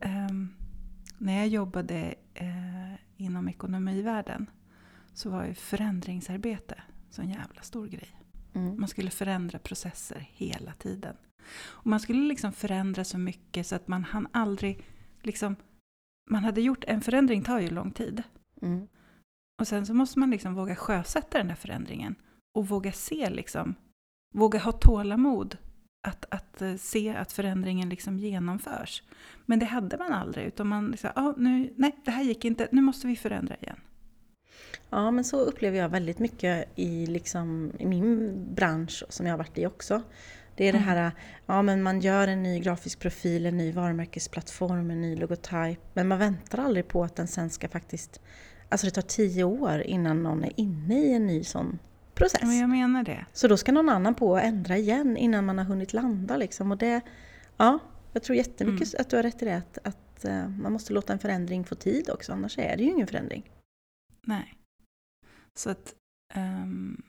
ehm, 0.00 0.54
när 1.18 1.38
jag 1.38 1.48
jobbade 1.48 2.14
eh, 2.34 2.94
inom 3.16 3.48
ekonomivärlden 3.48 4.50
så 5.14 5.30
var 5.30 5.44
ju 5.44 5.54
förändringsarbete 5.54 6.82
så 7.10 7.22
en 7.22 7.30
jävla 7.30 7.62
stor 7.62 7.86
grej. 7.86 8.16
Mm. 8.54 8.80
Man 8.80 8.88
skulle 8.88 9.10
förändra 9.10 9.58
processer 9.58 10.28
hela 10.32 10.72
tiden. 10.72 11.16
Och 11.60 11.86
man 11.86 12.00
skulle 12.00 12.28
liksom 12.28 12.52
förändra 12.52 13.04
så 13.04 13.18
mycket 13.18 13.66
så 13.66 13.74
att 13.74 13.88
man 13.88 14.04
hann 14.04 14.28
aldrig... 14.32 14.84
Liksom, 15.22 15.56
man 16.30 16.44
hade 16.44 16.60
gjort 16.60 16.84
en 16.84 17.00
förändring 17.00 17.42
tar 17.42 17.60
ju 17.60 17.70
lång 17.70 17.90
tid. 17.90 18.22
Mm. 18.62 18.88
Och 19.60 19.68
sen 19.68 19.86
så 19.86 19.94
måste 19.94 20.18
man 20.18 20.30
liksom 20.30 20.54
våga 20.54 20.76
sjösätta 20.76 21.38
den 21.38 21.48
där 21.48 21.54
förändringen. 21.54 22.14
Och 22.58 22.68
våga 22.68 22.92
se 22.92 23.30
liksom, 23.30 23.74
våga 24.34 24.58
ha 24.58 24.72
tålamod 24.72 25.56
att, 26.08 26.26
att 26.28 26.62
eh, 26.62 26.76
se 26.76 27.16
att 27.16 27.32
förändringen 27.32 27.88
liksom 27.88 28.18
genomförs. 28.18 29.02
Men 29.46 29.58
det 29.58 29.66
hade 29.66 29.98
man 29.98 30.12
aldrig, 30.12 30.46
utan 30.46 30.66
man 30.66 30.90
liksom, 30.90 31.10
ah, 31.14 31.34
nu, 31.36 31.72
nej 31.76 31.96
det 32.04 32.10
här 32.10 32.22
gick 32.22 32.44
inte, 32.44 32.68
nu 32.72 32.82
måste 32.82 33.06
vi 33.06 33.16
förändra 33.16 33.56
igen. 33.56 33.76
Ja, 34.90 35.10
men 35.10 35.24
så 35.24 35.40
upplever 35.40 35.78
jag 35.78 35.88
väldigt 35.88 36.18
mycket 36.18 36.68
i, 36.76 37.06
liksom, 37.06 37.72
i 37.78 37.86
min 37.86 38.44
bransch 38.54 39.04
som 39.08 39.26
jag 39.26 39.32
har 39.32 39.38
varit 39.38 39.58
i 39.58 39.66
också. 39.66 40.02
Det 40.56 40.68
är 40.68 40.72
det 40.72 40.78
Mm. 40.78 40.88
här, 40.88 41.12
ja 41.46 41.62
men 41.62 41.82
man 41.82 42.00
gör 42.00 42.28
en 42.28 42.42
ny 42.42 42.58
grafisk 42.60 43.00
profil, 43.00 43.46
en 43.46 43.56
ny 43.56 43.72
varumärkesplattform, 43.72 44.90
en 44.90 45.00
ny 45.00 45.16
logotyp. 45.16 45.80
Men 45.94 46.08
man 46.08 46.18
väntar 46.18 46.58
aldrig 46.58 46.88
på 46.88 47.04
att 47.04 47.16
den 47.16 47.28
sen 47.28 47.50
ska 47.50 47.68
faktiskt... 47.68 48.20
Alltså 48.72 48.86
det 48.86 48.90
tar 48.90 49.02
tio 49.02 49.44
år 49.44 49.80
innan 49.80 50.22
någon 50.22 50.44
är 50.44 50.60
inne 50.60 50.98
i 50.98 51.14
en 51.14 51.26
ny 51.26 51.44
sån 51.44 51.78
process. 52.14 52.40
Ja, 52.42 52.46
Men 52.46 52.58
jag 52.58 52.70
menar 52.70 53.04
det. 53.04 53.26
Så 53.32 53.48
då 53.48 53.56
ska 53.56 53.72
någon 53.72 53.88
annan 53.88 54.14
på 54.14 54.30
och 54.30 54.40
ändra 54.40 54.76
igen 54.76 55.16
innan 55.16 55.44
man 55.44 55.58
har 55.58 55.64
hunnit 55.64 55.92
landa 55.92 56.36
liksom. 56.36 56.72
Och 56.72 56.78
det, 56.78 57.00
ja, 57.56 57.78
jag 58.12 58.22
tror 58.22 58.36
jättemycket 58.36 58.94
att 58.94 59.10
du 59.10 59.16
har 59.16 59.22
rätt 59.22 59.42
i 59.42 59.44
det. 59.44 59.56
Att, 59.56 59.78
att 59.84 60.24
eh, 60.24 60.48
man 60.48 60.72
måste 60.72 60.92
låta 60.92 61.12
en 61.12 61.18
förändring 61.18 61.64
få 61.64 61.74
tid 61.74 62.10
också, 62.10 62.32
annars 62.32 62.58
är 62.58 62.76
det 62.76 62.82
ju 62.82 62.90
ingen 62.90 63.06
förändring. 63.06 63.50
Nej. 64.22 64.54
Så 65.54 65.70
att 65.70 65.94
ehm, 66.34 67.02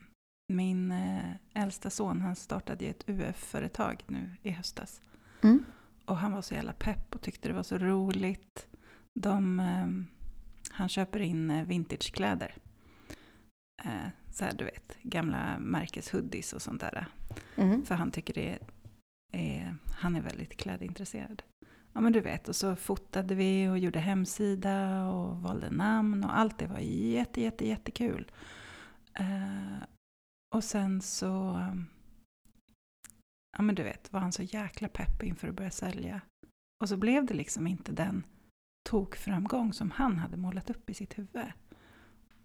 min 0.47 0.91
eh, 0.91 1.63
äldsta 1.63 1.89
son 1.89 2.21
han 2.21 2.35
startade 2.35 2.85
ju 2.85 2.91
ett 2.91 3.09
UF-företag 3.09 4.03
nu 4.07 4.29
i 4.41 4.49
höstas. 4.49 5.01
Mm. 5.41 5.65
Och 6.05 6.17
han 6.17 6.31
var 6.31 6.41
så 6.41 6.53
jävla 6.53 6.73
pepp 6.73 7.15
och 7.15 7.21
tyckte 7.21 7.47
det 7.47 7.53
var 7.53 7.63
så 7.63 7.77
roligt. 7.77 8.67
De, 9.13 9.59
ehm, 9.59 10.07
han 10.73 10.89
köper 10.89 11.19
in 11.19 11.51
eh, 11.51 11.65
vintagekläder. 11.65 12.55
Eh, 13.83 14.07
så 14.31 14.45
här, 14.45 14.53
du 14.53 14.65
vet, 14.65 14.97
gamla 15.01 15.59
märkeshoodies 15.59 16.53
och 16.53 16.61
sånt 16.61 16.81
där. 16.81 17.07
Mm. 17.55 17.85
För 17.85 17.95
han 17.95 18.11
tycker 18.11 18.33
det 18.33 18.59
är, 19.31 19.75
han 19.95 20.15
är 20.15 20.21
väldigt 20.21 20.57
klädintresserad. 20.57 21.43
Ja 21.93 22.01
men 22.01 22.13
du 22.13 22.21
vet, 22.21 22.47
och 22.47 22.55
så 22.55 22.75
fotade 22.75 23.35
vi 23.35 23.67
och 23.67 23.79
gjorde 23.79 23.99
hemsida 23.99 25.07
och 25.07 25.41
valde 25.41 25.69
namn 25.69 26.23
och 26.23 26.37
allt 26.37 26.57
det 26.57 26.67
var 26.67 26.79
jätte, 26.79 27.41
jätte, 27.41 27.67
jättekul. 27.67 28.31
Eh, 29.13 29.83
och 30.55 30.63
sen 30.63 31.01
så, 31.01 31.59
ja 33.57 33.61
men 33.61 33.75
du 33.75 33.83
vet, 33.83 34.13
var 34.13 34.19
han 34.19 34.31
så 34.31 34.43
jäkla 34.43 34.87
pepp 34.87 35.23
inför 35.23 35.47
att 35.47 35.55
börja 35.55 35.71
sälja. 35.71 36.21
Och 36.81 36.89
så 36.89 36.97
blev 36.97 37.25
det 37.25 37.33
liksom 37.33 37.67
inte 37.67 37.91
den 37.91 38.23
tokframgång 38.83 39.73
som 39.73 39.91
han 39.91 40.17
hade 40.17 40.37
målat 40.37 40.69
upp 40.69 40.89
i 40.89 40.93
sitt 40.93 41.17
huvud. 41.17 41.51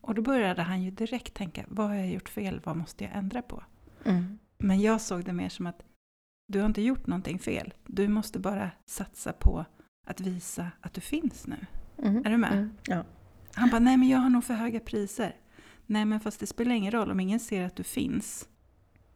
Och 0.00 0.14
då 0.14 0.22
började 0.22 0.62
han 0.62 0.82
ju 0.82 0.90
direkt 0.90 1.34
tänka, 1.34 1.64
vad 1.68 1.88
har 1.88 1.94
jag 1.94 2.10
gjort 2.10 2.28
fel, 2.28 2.60
vad 2.64 2.76
måste 2.76 3.04
jag 3.04 3.12
ändra 3.16 3.42
på? 3.42 3.64
Mm. 4.04 4.38
Men 4.58 4.80
jag 4.80 5.00
såg 5.00 5.24
det 5.24 5.32
mer 5.32 5.48
som 5.48 5.66
att 5.66 5.82
du 6.48 6.58
har 6.58 6.66
inte 6.66 6.82
gjort 6.82 7.06
någonting 7.06 7.38
fel. 7.38 7.74
Du 7.86 8.08
måste 8.08 8.38
bara 8.38 8.70
satsa 8.86 9.32
på 9.32 9.64
att 10.06 10.20
visa 10.20 10.70
att 10.80 10.94
du 10.94 11.00
finns 11.00 11.46
nu. 11.46 11.66
Mm. 12.02 12.26
Är 12.26 12.30
du 12.30 12.36
med? 12.36 12.52
Mm. 12.52 12.70
Ja. 12.82 13.04
Han 13.54 13.70
bara, 13.70 13.78
nej 13.78 13.96
men 13.96 14.08
jag 14.08 14.18
har 14.18 14.30
nog 14.30 14.44
för 14.44 14.54
höga 14.54 14.80
priser. 14.80 15.36
Nej 15.86 16.04
men 16.04 16.20
fast 16.20 16.40
det 16.40 16.46
spelar 16.46 16.74
ingen 16.74 16.92
roll, 16.92 17.10
om 17.10 17.20
ingen 17.20 17.40
ser 17.40 17.64
att 17.66 17.76
du 17.76 17.82
finns 17.82 18.48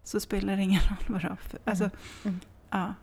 så 0.03 0.21
spelar 0.21 0.57
det 0.57 0.63
ingen 0.63 0.81
roll 0.91 1.05
vad 1.09 1.21
du 1.21 1.29
har 1.29 1.37
för... 1.37 1.59
Alltså, 1.65 1.91
Mm. 2.25 2.41
ja. 2.71 2.95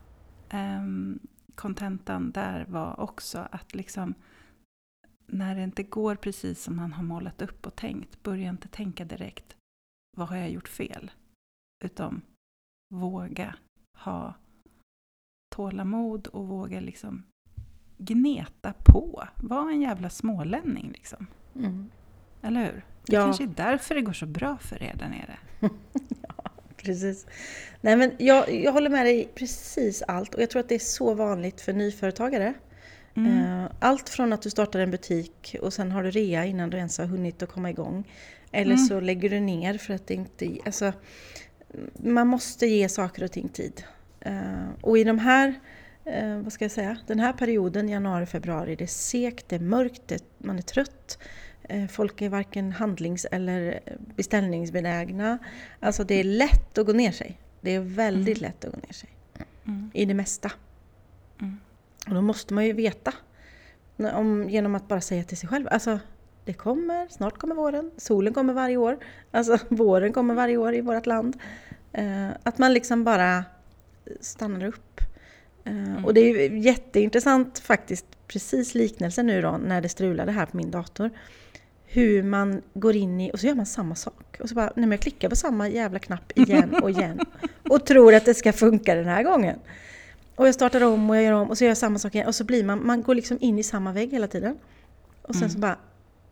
Ehm, 0.49 1.19
Kontentan 1.59 2.31
där 2.31 2.65
var 2.65 2.99
också 2.99 3.47
att 3.51 3.75
liksom 3.75 4.13
när 5.25 5.55
det 5.55 5.63
inte 5.63 5.83
går 5.83 6.15
precis 6.15 6.63
som 6.63 6.75
man 6.75 6.93
har 6.93 7.03
målat 7.03 7.41
upp 7.41 7.67
och 7.67 7.75
tänkt, 7.75 8.23
börja 8.23 8.49
inte 8.49 8.67
tänka 8.67 9.05
direkt 9.05 9.55
vad 10.17 10.27
har 10.27 10.35
jag 10.35 10.49
gjort 10.51 10.67
fel? 10.67 11.11
Utan 11.83 12.21
våga 12.93 13.55
ha 13.97 14.33
tålamod 15.55 16.27
och 16.27 16.47
våga 16.47 16.79
liksom 16.79 17.23
gneta 17.97 18.73
på. 18.85 19.23
Var 19.35 19.71
en 19.71 19.81
jävla 19.81 20.09
smålänning 20.09 20.91
liksom. 20.91 21.27
Mm. 21.55 21.89
Eller 22.41 22.65
hur? 22.65 22.85
Det 23.05 23.15
Ja. 23.15 23.25
kanske 23.25 23.43
är 23.43 23.47
därför 23.47 23.95
det 23.95 24.01
går 24.01 24.13
så 24.13 24.25
bra 24.25 24.57
för 24.57 24.83
er 24.83 24.95
där 24.97 25.09
nere. 25.09 25.37
Precis. 26.83 27.25
Nej, 27.81 27.95
men 27.95 28.11
jag, 28.17 28.53
jag 28.55 28.71
håller 28.71 28.89
med 28.89 29.05
dig 29.05 29.29
precis 29.35 30.01
allt 30.07 30.35
och 30.35 30.41
jag 30.41 30.49
tror 30.49 30.59
att 30.59 30.69
det 30.69 30.75
är 30.75 30.79
så 30.79 31.13
vanligt 31.13 31.61
för 31.61 31.73
nyföretagare. 31.73 32.53
Mm. 33.15 33.37
Eh, 33.63 33.71
Allt 33.79 34.09
från 34.09 34.33
att 34.33 34.41
du 34.41 34.49
startar 34.49 34.79
en 34.79 34.91
butik 34.91 35.55
och 35.61 35.73
sen 35.73 35.91
har 35.91 36.03
du 36.03 36.11
rea 36.11 36.45
innan 36.45 36.69
du 36.69 36.77
ens 36.77 36.97
har 36.97 37.05
hunnit 37.05 37.43
att 37.43 37.49
komma 37.51 37.69
igång. 37.69 38.03
Eller 38.51 38.73
Mm. 38.75 38.85
så 38.87 38.99
lägger 38.99 39.29
du 39.29 39.39
ner 39.39 39.77
för 39.77 39.93
att 39.93 40.07
det 40.07 40.13
inte... 40.13 40.57
Alltså, 40.65 40.93
man 41.93 42.27
måste 42.27 42.65
ge 42.65 42.89
saker 42.89 43.23
och 43.23 43.31
ting 43.31 43.49
tid. 43.49 43.83
Eh, 44.21 44.69
Och 44.81 44.97
i 44.97 45.03
de 45.03 45.19
här, 45.19 45.53
eh, 46.05 46.37
vad 46.37 46.53
ska 46.53 46.63
jag 46.65 46.71
säga, 46.71 46.97
den 47.07 47.19
här 47.19 47.33
perioden, 47.33 47.89
januari, 47.89 48.25
februari, 48.25 48.75
det 48.75 48.83
är 48.85 48.87
segt, 48.87 49.49
det 49.49 49.55
är 49.55 49.59
mörkt, 49.59 50.01
det, 50.07 50.23
man 50.37 50.57
är 50.57 50.61
trött. 50.61 51.17
Eh, 51.69 51.87
Folk 51.87 52.21
är 52.21 52.29
varken 52.29 52.71
handlings 52.71 53.25
eller 53.31 53.79
beställningsbenägna. 54.15 55.37
Alltså 55.79 56.03
det 56.03 56.15
är 56.15 56.23
lätt 56.23 56.77
att 56.77 56.85
gå 56.85 56.93
ner 56.93 57.11
sig. 57.11 57.39
Det 57.61 57.71
är 57.75 57.79
väldigt 57.79 58.37
Mm. 58.37 58.49
lätt 58.49 58.65
att 58.65 58.71
gå 58.71 58.77
ner 58.87 58.93
sig. 58.93 59.09
Mm. 59.67 59.91
I 59.93 60.05
det 60.05 60.13
mesta. 60.13 60.51
Mm. 61.41 61.57
Och 62.07 62.13
då 62.13 62.21
måste 62.21 62.53
man 62.53 62.65
ju 62.65 62.73
veta. 62.73 63.13
Om, 64.13 64.49
genom 64.49 64.75
att 64.75 64.87
bara 64.87 65.01
säga 65.01 65.23
till 65.23 65.37
sig 65.37 65.49
själv. 65.49 65.67
Alltså, 65.71 65.99
det 66.45 66.53
kommer, 66.53 67.07
snart 67.09 67.37
kommer 67.37 67.55
våren. 67.55 67.91
Solen 67.97 68.33
kommer 68.33 68.53
varje 68.53 68.77
år. 68.77 68.97
Alltså, 69.31 69.57
våren 69.69 70.13
kommer 70.13 70.33
varje 70.33 70.57
år 70.57 70.75
i 70.75 70.81
vårt 70.81 71.05
land. 71.05 71.37
Eh, 71.93 72.29
att 72.43 72.57
man 72.57 72.73
liksom 72.73 73.03
bara 73.03 73.43
stannar 74.21 74.65
upp. 74.65 75.01
Eh, 75.63 76.05
Och 76.05 76.13
det 76.13 76.21
är 76.21 76.49
ju 76.51 76.59
jätteintressant 76.59 77.59
faktiskt, 77.59 78.05
precis 78.27 78.75
liknelse 78.75 79.23
nu 79.23 79.41
då, 79.41 79.57
när 79.57 79.81
det 79.81 79.89
strulade 79.89 80.31
här 80.31 80.45
på 80.45 80.57
min 80.57 80.71
dator. 80.71 81.09
Hur 81.91 82.23
man 82.23 82.61
går 82.73 82.95
in 82.95 83.21
i, 83.21 83.31
och 83.33 83.39
så 83.39 83.47
gör 83.47 83.55
man 83.55 83.65
samma 83.65 83.95
sak. 83.95 84.37
Och 84.39 84.49
så 84.49 84.55
bara, 84.55 84.65
nej 84.65 84.73
men 84.75 84.91
jag 84.91 84.99
klickar 84.99 85.29
på 85.29 85.35
samma 85.35 85.67
jävla 85.69 85.99
knapp 85.99 86.37
igen 86.37 86.75
och 86.81 86.89
igen. 86.89 87.19
Och 87.69 87.85
tror 87.85 88.13
att 88.15 88.25
det 88.25 88.33
ska 88.33 88.53
funka 88.53 88.95
den 88.95 89.05
här 89.05 89.23
gången. 89.23 89.59
Och 90.35 90.47
jag 90.47 90.53
startar 90.55 90.81
om 90.83 91.09
och 91.09 91.15
jag 91.15 91.23
gör 91.23 91.31
om 91.31 91.49
och 91.49 91.57
så 91.57 91.63
gör 91.63 91.69
jag 91.69 91.77
samma 91.77 91.99
sak 91.99 92.15
igen. 92.15 92.27
Och 92.27 92.35
så 92.35 92.43
blir 92.43 92.63
man, 92.63 92.85
man 92.87 93.01
går 93.01 93.15
liksom 93.15 93.37
in 93.41 93.59
i 93.59 93.63
samma 93.63 93.91
vägg 93.93 94.11
hela 94.11 94.27
tiden. 94.27 94.57
Och 95.21 95.35
sen 95.35 95.43
Mm. 95.43 95.49
så 95.51 95.59
bara, 95.59 95.77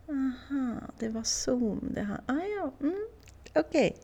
aha, 0.08 0.74
det 0.98 1.08
var 1.08 1.22
Zoom 1.22 1.80
det 1.94 2.02
här. 2.02 2.20
Ah, 2.26 2.42
ja, 2.56 2.72
mm, 2.80 3.06
okej. 3.54 3.96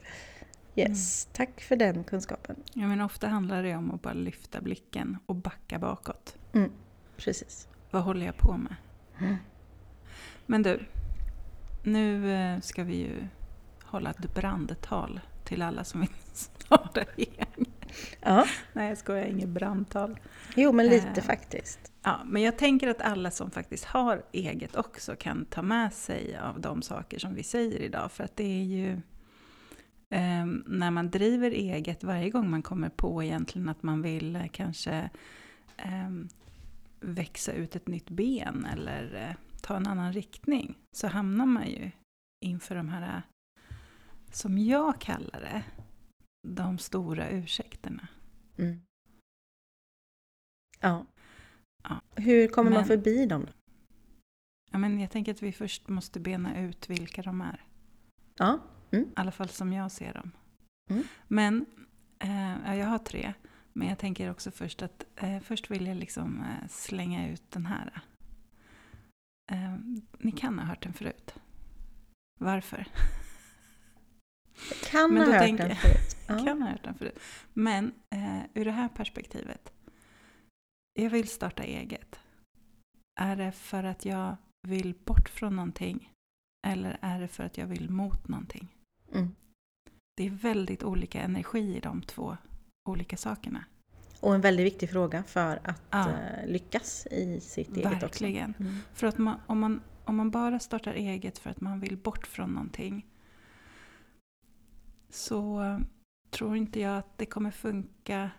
Yes, 0.77 1.29
tack 1.33 1.61
för 1.61 1.77
den 1.77 2.05
kunskapen. 2.05 2.57
Ja, 2.73 2.87
men 2.87 3.01
ofta 3.01 3.27
handlar 3.29 3.63
det 3.63 3.75
om 3.77 3.91
att 3.95 4.03
bara 4.03 4.15
lyfta 4.15 4.61
blicken 4.61 5.19
och 5.27 5.35
backa 5.35 5.79
bakåt. 5.79 6.37
Mm, 6.53 6.71
precis. 7.17 7.69
Vad 7.91 8.03
håller 8.03 8.27
jag 8.27 8.37
på 8.39 8.53
med? 8.57 8.75
Mm. 9.21 9.37
Men 10.47 10.63
du, 10.63 10.81
nu 11.85 12.33
eh, 12.35 12.61
ska 12.61 12.85
vi 12.85 12.97
ju 12.97 13.27
hålla 13.85 14.11
ett 14.11 14.35
brandtal 14.35 15.21
till 15.45 15.63
alla 15.63 15.85
som 15.85 16.01
vill 16.01 16.11
starta 16.33 17.01
igen. 17.17 17.67
Ja, 18.21 18.45
Nej, 18.73 18.89
jag 18.89 18.99
skojar, 18.99 19.25
inget 19.25 19.49
brandtal. 19.49 20.19
jo 20.57 20.73
men 20.73 20.87
lite 20.87 21.21
Eh. 21.21 21.25
faktiskt. 21.25 21.93
Ja, 22.03 22.21
men 22.27 22.43
jag 22.43 22.59
tänker 22.59 22.89
att 22.89 23.01
alla 23.01 23.31
som 23.31 23.51
faktiskt 23.51 23.85
har 23.85 24.23
eget 24.33 24.77
också 24.77 25.17
kan 25.17 25.45
ta 25.45 25.63
med 25.63 25.93
sig 25.93 26.39
av 26.39 26.61
de 26.61 26.83
saker 26.83 27.19
som 27.19 27.35
vi 27.35 27.43
säger 27.43 27.79
idag. 27.83 28.13
För 28.13 28.25
att 28.25 28.37
det 28.37 28.45
är 28.61 28.65
ju 28.65 28.93
eh, 30.11 30.47
när 30.67 30.91
man 30.91 31.11
driver 31.11 31.51
eget, 31.51 32.05
varje 32.05 32.31
gång 32.31 32.51
man 32.51 32.63
kommer 32.63 32.89
på 32.89 33.23
egentligen 33.23 33.69
att 33.69 33.83
man 33.83 34.03
vill 34.03 34.37
eh, 34.37 34.47
kanske 34.53 35.11
eh, 35.77 36.11
växa 37.01 37.53
ut 37.53 37.77
ett 37.77 37.89
nytt 37.89 38.11
ben 38.11 38.67
eller 38.73 39.29
eh, 39.29 39.37
ta 39.65 39.77
en 39.77 39.87
annan 39.87 40.13
riktning, 40.13 40.79
så 40.97 41.07
hamnar 41.07 41.47
man 41.47 41.67
ju 41.69 41.91
inför 42.45 42.75
de 42.75 42.89
här, 42.89 43.23
som 44.33 44.59
jag 44.59 45.01
kallar 45.01 45.41
det, 45.41 45.65
de 46.49 46.79
stora 46.79 47.29
ursäkterna. 47.31 48.09
Mm. 48.59 48.81
Ja. 50.81 51.07
Ja. 51.83 52.01
Hur 52.17 52.49
kommer 52.49 52.71
man 52.71 52.79
Men- 52.81 52.87
förbi 52.87 53.27
dem? 53.27 53.45
då? 53.47 53.53
Ja, 54.71 54.79
men 54.79 55.01
jag 55.01 55.11
tänker 55.11 55.33
att 55.33 55.43
vi 55.43 55.53
först 55.53 55.89
måste 55.89 56.21
bena 56.21 56.61
ut 56.61 56.91
vilka 56.91 57.23
de 57.23 57.41
är. 57.41 57.65
Ja, 58.39 58.59
I 58.91 59.05
alla 59.17 59.33
fall 59.33 59.49
som 59.49 59.73
jag 59.73 59.93
ser 59.93 60.15
dem. 60.15 60.31
Mm. 60.91 61.03
Men, 61.29 61.67
eh, 62.19 62.57
ja, 62.67 62.75
jag 62.75 62.87
har 62.87 62.99
tre. 62.99 63.35
Men 63.73 63.89
jag 63.89 63.99
tänker 63.99 64.31
också 64.31 64.51
först 64.51 64.83
att 64.83 65.07
eh, 65.17 65.41
först 65.41 65.71
vill 65.71 65.87
jag 65.87 65.97
liksom 65.97 66.41
eh, 66.41 66.69
slänga 66.69 67.29
ut 67.29 67.51
den 67.51 67.67
här. 67.67 68.01
Eh, 69.53 69.77
ni 70.19 70.33
kan 70.33 70.59
ha 70.59 70.67
hört 70.67 70.83
den 70.83 70.93
förut. 70.93 71.35
Varför? 72.41 72.87
kan 74.91 75.15
Men 75.15 75.23
ha 75.23 75.33
hört 75.33 75.43
tänker 75.43 75.69
den 75.69 75.77
förut. 75.77 76.17
Ja. 76.29 76.45
Kan 76.45 76.63
ha 76.63 76.71
hört 76.71 76.85
den 76.85 76.95
förut. 76.95 77.19
Men 77.53 77.93
eh, 78.11 78.43
ur 78.55 78.65
det 78.65 78.71
här 78.73 78.89
perspektivet. 78.89 79.73
Jag 80.93 81.11
vill 81.11 81.29
starta 81.29 81.63
eget. 81.63 82.21
Är 83.21 83.37
det 83.37 83.53
för 83.53 83.85
att 83.85 84.05
jag 84.05 84.37
vill 84.69 84.95
bort 85.05 85.29
från 85.29 85.57
någonting? 85.57 86.11
Eller 86.67 86.99
är 87.01 87.21
det 87.21 87.29
för 87.29 87.45
att 87.45 87.59
jag 87.59 87.67
vill 87.67 87.91
mot 87.91 88.29
någonting? 88.29 88.69
Mm. 89.13 89.35
Det 90.17 90.27
är 90.27 90.31
väldigt 90.31 90.83
olika 90.83 91.23
energi 91.23 91.77
i 91.77 91.81
de 91.81 92.03
två 92.03 92.37
olika 92.89 93.17
sakerna. 93.17 93.65
Och 94.25 94.35
en 94.35 94.41
väldigt 94.41 94.67
viktig 94.67 94.91
fråga 94.91 95.23
för 95.23 95.61
att 95.65 95.83
Ja. 95.91 96.11
eh, 96.11 96.47
lyckas 96.47 97.07
i 97.11 97.41
sitt 97.41 97.77
eget 97.77 97.87
också. 97.87 98.01
Verkligen. 98.01 98.55
Mm. 98.59 98.75
För 98.95 99.07
att 99.07 99.19
man, 99.19 99.41
om, 99.47 99.61
man, 99.61 99.83
om 100.05 100.17
man 100.17 100.31
bara 100.31 100.59
startar 100.59 100.95
eget 100.95 101.39
för 101.39 101.51
att 101.51 101.61
man 101.61 101.81
vill 101.81 101.97
bort 101.97 102.27
från 102.27 102.51
någonting 102.51 103.07
så 105.11 105.63
tror 106.31 106.57
inte 106.57 106.81
jag 106.81 106.99
att 106.99 107.19
det 107.19 107.27
kommer 107.27 107.51
funka 107.51 108.31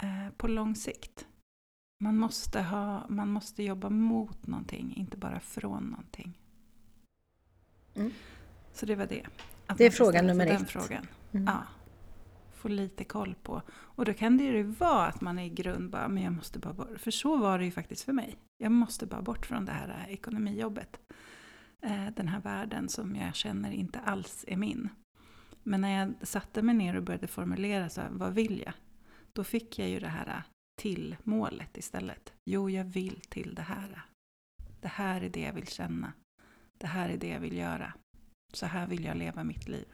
eh, 0.00 0.28
på 0.36 0.48
lång 0.48 0.74
sikt. 0.76 1.26
Man 2.00 2.16
måste, 2.16 2.62
ha, 2.62 3.06
man 3.08 3.28
måste 3.28 3.62
jobba 3.62 3.90
mot 3.90 4.46
någonting, 4.46 4.94
inte 4.96 5.16
bara 5.16 5.40
från 5.40 5.84
någonting. 5.84 6.38
Mm. 7.94 8.10
Så 8.72 8.86
det 8.86 8.94
var 8.94 9.06
det. 9.06 9.26
Att 9.66 9.78
Det 9.78 9.86
är 9.86 9.90
fråga 9.90 10.22
nummer 10.22 10.46
ett. 10.46 10.70
Frågan. 10.70 11.06
Mm. 11.32 11.44
Ja. 11.46 11.62
Få 12.62 12.68
lite 12.68 13.04
koll 13.04 13.34
på. 13.42 13.62
Och 13.70 14.04
då 14.04 14.14
kan 14.14 14.36
det 14.36 14.44
ju 14.44 14.62
vara 14.62 15.06
att 15.06 15.20
man 15.20 15.38
är 15.38 15.44
i 15.44 15.48
grund 15.48 15.90
bara, 15.90 16.08
men 16.08 16.22
jag 16.22 16.32
måste 16.32 16.58
bara 16.58 16.72
bort. 16.72 17.00
För 17.00 17.10
så 17.10 17.36
var 17.36 17.58
det 17.58 17.64
ju 17.64 17.70
faktiskt 17.70 18.02
för 18.02 18.12
mig. 18.12 18.36
Jag 18.58 18.72
måste 18.72 19.06
bara 19.06 19.22
bort 19.22 19.46
från 19.46 19.64
det 19.64 19.72
här 19.72 20.06
ekonomijobbet. 20.08 21.00
Eh, 21.80 22.06
den 22.16 22.28
här 22.28 22.40
världen 22.40 22.88
som 22.88 23.16
jag 23.16 23.34
känner 23.34 23.70
inte 23.70 24.00
alls 24.00 24.44
är 24.48 24.56
min. 24.56 24.88
Men 25.62 25.80
när 25.80 26.00
jag 26.00 26.28
satte 26.28 26.62
mig 26.62 26.74
ner 26.74 26.96
och 26.96 27.02
började 27.02 27.26
formulera 27.26 27.88
så 27.88 28.00
här, 28.00 28.10
vad 28.12 28.34
vill 28.34 28.62
jag? 28.64 28.74
Då 29.32 29.44
fick 29.44 29.78
jag 29.78 29.88
ju 29.88 30.00
det 30.00 30.08
här 30.08 30.26
eh, 30.26 30.42
till 30.82 31.16
målet 31.22 31.76
istället. 31.76 32.32
Jo, 32.44 32.70
jag 32.70 32.84
vill 32.84 33.20
till 33.20 33.54
det 33.54 33.62
här. 33.62 34.04
Det 34.80 34.88
här 34.88 35.20
är 35.20 35.28
det 35.28 35.40
jag 35.40 35.52
vill 35.52 35.66
känna. 35.66 36.12
Det 36.78 36.86
här 36.86 37.08
är 37.08 37.16
det 37.16 37.28
jag 37.28 37.40
vill 37.40 37.56
göra. 37.56 37.92
Så 38.52 38.66
här 38.66 38.86
vill 38.86 39.04
jag 39.04 39.16
leva 39.16 39.44
mitt 39.44 39.68
liv. 39.68 39.86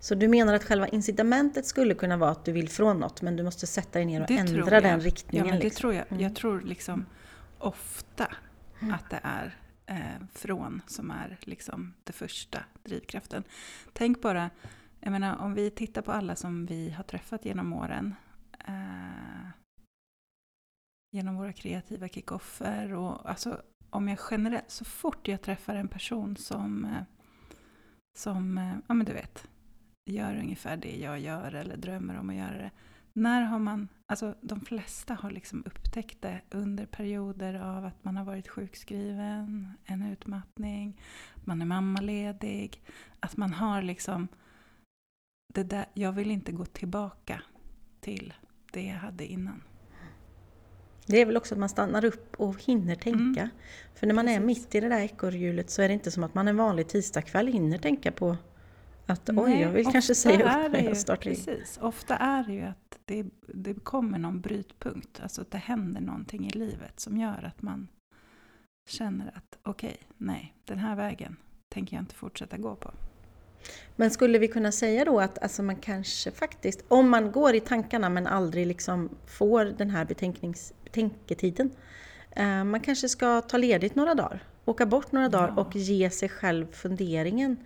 Så 0.00 0.14
du 0.14 0.28
menar 0.28 0.54
att 0.54 0.64
själva 0.64 0.88
incitamentet 0.88 1.66
skulle 1.66 1.94
kunna 1.94 2.16
vara 2.16 2.30
att 2.30 2.44
du 2.44 2.52
vill 2.52 2.68
från 2.68 3.00
något 3.00 3.22
men 3.22 3.36
du 3.36 3.42
måste 3.42 3.66
sätta 3.66 3.98
dig 3.98 4.06
ner 4.06 4.20
och 4.20 4.26
Det 4.28 4.36
ändra 4.36 4.80
den 4.80 4.90
Ja, 4.90 4.98
riktningen? 5.06 5.46
men 5.46 5.58
det 5.58 5.64
liksom. 5.64 5.80
tror 5.80 5.94
jag. 5.94 6.04
Mm. 6.12 6.22
Jag 6.22 6.34
tror 6.36 6.60
liksom 6.60 7.06
ofta 7.58 8.26
Mm. 8.80 8.94
att 8.94 9.10
det 9.10 9.20
är 9.22 9.56
eh, 9.86 10.26
från 10.32 10.82
som 10.86 11.10
är 11.10 11.38
liksom 11.40 11.94
det 12.04 12.12
första 12.12 12.58
drivkraften. 12.84 13.44
Tänk 13.92 14.20
bara, 14.22 14.50
jag 15.00 15.10
menar 15.10 15.36
om 15.38 15.54
vi 15.54 15.70
tittar 15.70 16.02
på 16.02 16.12
alla 16.12 16.36
som 16.36 16.66
vi 16.66 16.90
har 16.90 17.04
träffat 17.04 17.44
genom 17.44 17.72
åren. 17.72 18.14
Eh, 18.66 19.48
genom 21.12 21.36
våra 21.36 21.52
kreativa 21.52 22.08
kickoffer. 22.08 22.92
Och 22.94 23.30
alltså, 23.30 23.60
om 23.90 24.08
jag 24.08 24.18
generellt, 24.30 24.70
så 24.70 24.84
fort 24.84 25.28
jag 25.28 25.42
träffar 25.42 25.74
en 25.74 25.88
person 25.88 26.36
som, 26.36 26.84
eh, 26.84 27.02
som 28.18 28.58
eh, 28.58 28.74
ja 28.86 28.94
men 28.94 29.06
du 29.06 29.12
vet, 29.12 29.48
gör 30.12 30.38
ungefär 30.38 30.76
det 30.76 30.96
jag 30.96 31.20
gör 31.20 31.54
eller 31.54 31.76
drömmer 31.76 32.18
om 32.18 32.30
att 32.30 32.36
göra 32.36 32.58
det. 32.58 32.70
När 33.12 33.42
har 33.42 33.58
man, 33.58 33.88
alltså 34.06 34.34
de 34.40 34.60
flesta 34.60 35.14
har 35.14 35.30
liksom 35.30 35.62
upptäckt 35.66 36.22
det 36.22 36.40
under 36.50 36.86
perioder 36.86 37.54
av 37.54 37.84
att 37.84 38.04
man 38.04 38.16
har 38.16 38.24
varit 38.24 38.48
sjukskriven, 38.48 39.72
en 39.84 40.02
utmattning, 40.02 41.00
man 41.34 41.62
är 41.62 41.66
mammaledig, 41.66 42.82
att 43.20 43.36
man 43.36 43.52
har 43.52 43.82
liksom 43.82 44.28
det 45.54 45.64
där, 45.64 45.86
jag 45.94 46.12
vill 46.12 46.30
inte 46.30 46.52
gå 46.52 46.64
tillbaka 46.64 47.42
till 48.00 48.34
det 48.72 48.82
jag 48.82 48.96
hade 48.96 49.26
innan. 49.26 49.62
Det 51.06 51.20
är 51.20 51.26
väl 51.26 51.36
också 51.36 51.54
att 51.54 51.58
man 51.58 51.68
stannar 51.68 52.04
upp 52.04 52.34
och 52.34 52.62
hinner 52.62 52.94
tänka. 52.94 53.40
Mm. 53.40 53.48
För 53.94 54.06
när 54.06 54.14
man 54.14 54.24
Precis. 54.24 54.40
är 54.40 54.44
mitt 54.44 54.74
i 54.74 54.80
det 54.80 54.88
där 54.88 55.00
ekorrhjulet 55.00 55.70
så 55.70 55.82
är 55.82 55.88
det 55.88 55.94
inte 55.94 56.10
som 56.10 56.22
att 56.22 56.34
man 56.34 56.48
en 56.48 56.56
vanlig 56.56 56.88
tisdagkväll 56.88 57.46
hinner 57.46 57.78
tänka 57.78 58.12
på 58.12 58.36
att 59.08 59.28
Nej, 59.28 59.44
oj, 59.44 59.60
jag 59.60 59.70
vill 59.70 59.86
kanske 59.86 60.14
säga 60.14 60.66
upp 60.66 60.72
mig 60.72 60.88
och 60.88 60.96
starta 60.96 61.22
Precis, 61.22 61.78
ofta 61.82 62.16
är 62.16 62.44
det 62.44 62.52
ju 62.52 62.62
att 62.62 62.98
det, 63.04 63.26
det 63.46 63.74
kommer 63.74 64.18
någon 64.18 64.40
brytpunkt, 64.40 65.20
alltså 65.22 65.40
att 65.40 65.50
det 65.50 65.58
händer 65.58 66.00
någonting 66.00 66.46
i 66.46 66.50
livet 66.50 67.00
som 67.00 67.16
gör 67.16 67.44
att 67.44 67.62
man 67.62 67.88
känner 68.88 69.26
att 69.26 69.58
okej, 69.62 69.88
okay, 69.90 70.06
nej, 70.16 70.54
den 70.64 70.78
här 70.78 70.96
vägen 70.96 71.36
tänker 71.68 71.96
jag 71.96 72.02
inte 72.02 72.14
fortsätta 72.14 72.56
gå 72.56 72.74
på. 72.74 72.90
Men 73.96 74.10
skulle 74.10 74.38
vi 74.38 74.48
kunna 74.48 74.72
säga 74.72 75.04
då 75.04 75.20
att 75.20 75.38
alltså 75.38 75.62
man 75.62 75.76
kanske 75.76 76.30
faktiskt, 76.30 76.84
om 76.88 77.08
man 77.08 77.32
går 77.32 77.54
i 77.54 77.60
tankarna 77.60 78.08
men 78.08 78.26
aldrig 78.26 78.66
liksom 78.66 79.08
får 79.26 79.64
den 79.64 79.90
här 79.90 80.04
betänketiden, 80.04 81.70
eh, 82.30 82.64
man 82.64 82.80
kanske 82.80 83.08
ska 83.08 83.40
ta 83.40 83.56
ledigt 83.56 83.94
några 83.94 84.14
dagar, 84.14 84.42
åka 84.64 84.86
bort 84.86 85.12
några 85.12 85.28
dagar 85.28 85.52
ja. 85.56 85.62
och 85.62 85.76
ge 85.76 86.10
sig 86.10 86.28
själv 86.28 86.72
funderingen. 86.72 87.56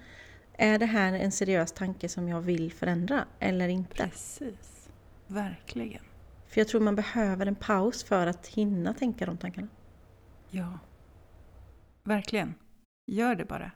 Är 0.54 0.78
det 0.78 0.86
här 0.86 1.12
en 1.12 1.32
seriös 1.32 1.72
tanke 1.72 2.08
som 2.08 2.28
jag 2.28 2.40
vill 2.40 2.72
förändra 2.72 3.24
eller 3.38 3.68
inte? 3.68 3.94
Precis, 3.94 4.88
verkligen. 5.26 6.02
För 6.46 6.60
jag 6.60 6.68
tror 6.68 6.80
man 6.80 6.96
behöver 6.96 7.46
en 7.46 7.54
paus 7.54 8.04
för 8.04 8.26
att 8.26 8.46
hinna 8.46 8.94
tänka 8.94 9.26
de 9.26 9.36
tankarna. 9.36 9.68
Ja, 10.50 10.78
verkligen. 12.04 12.54
Gör 13.06 13.34
det 13.34 13.44
bara. 13.44 13.70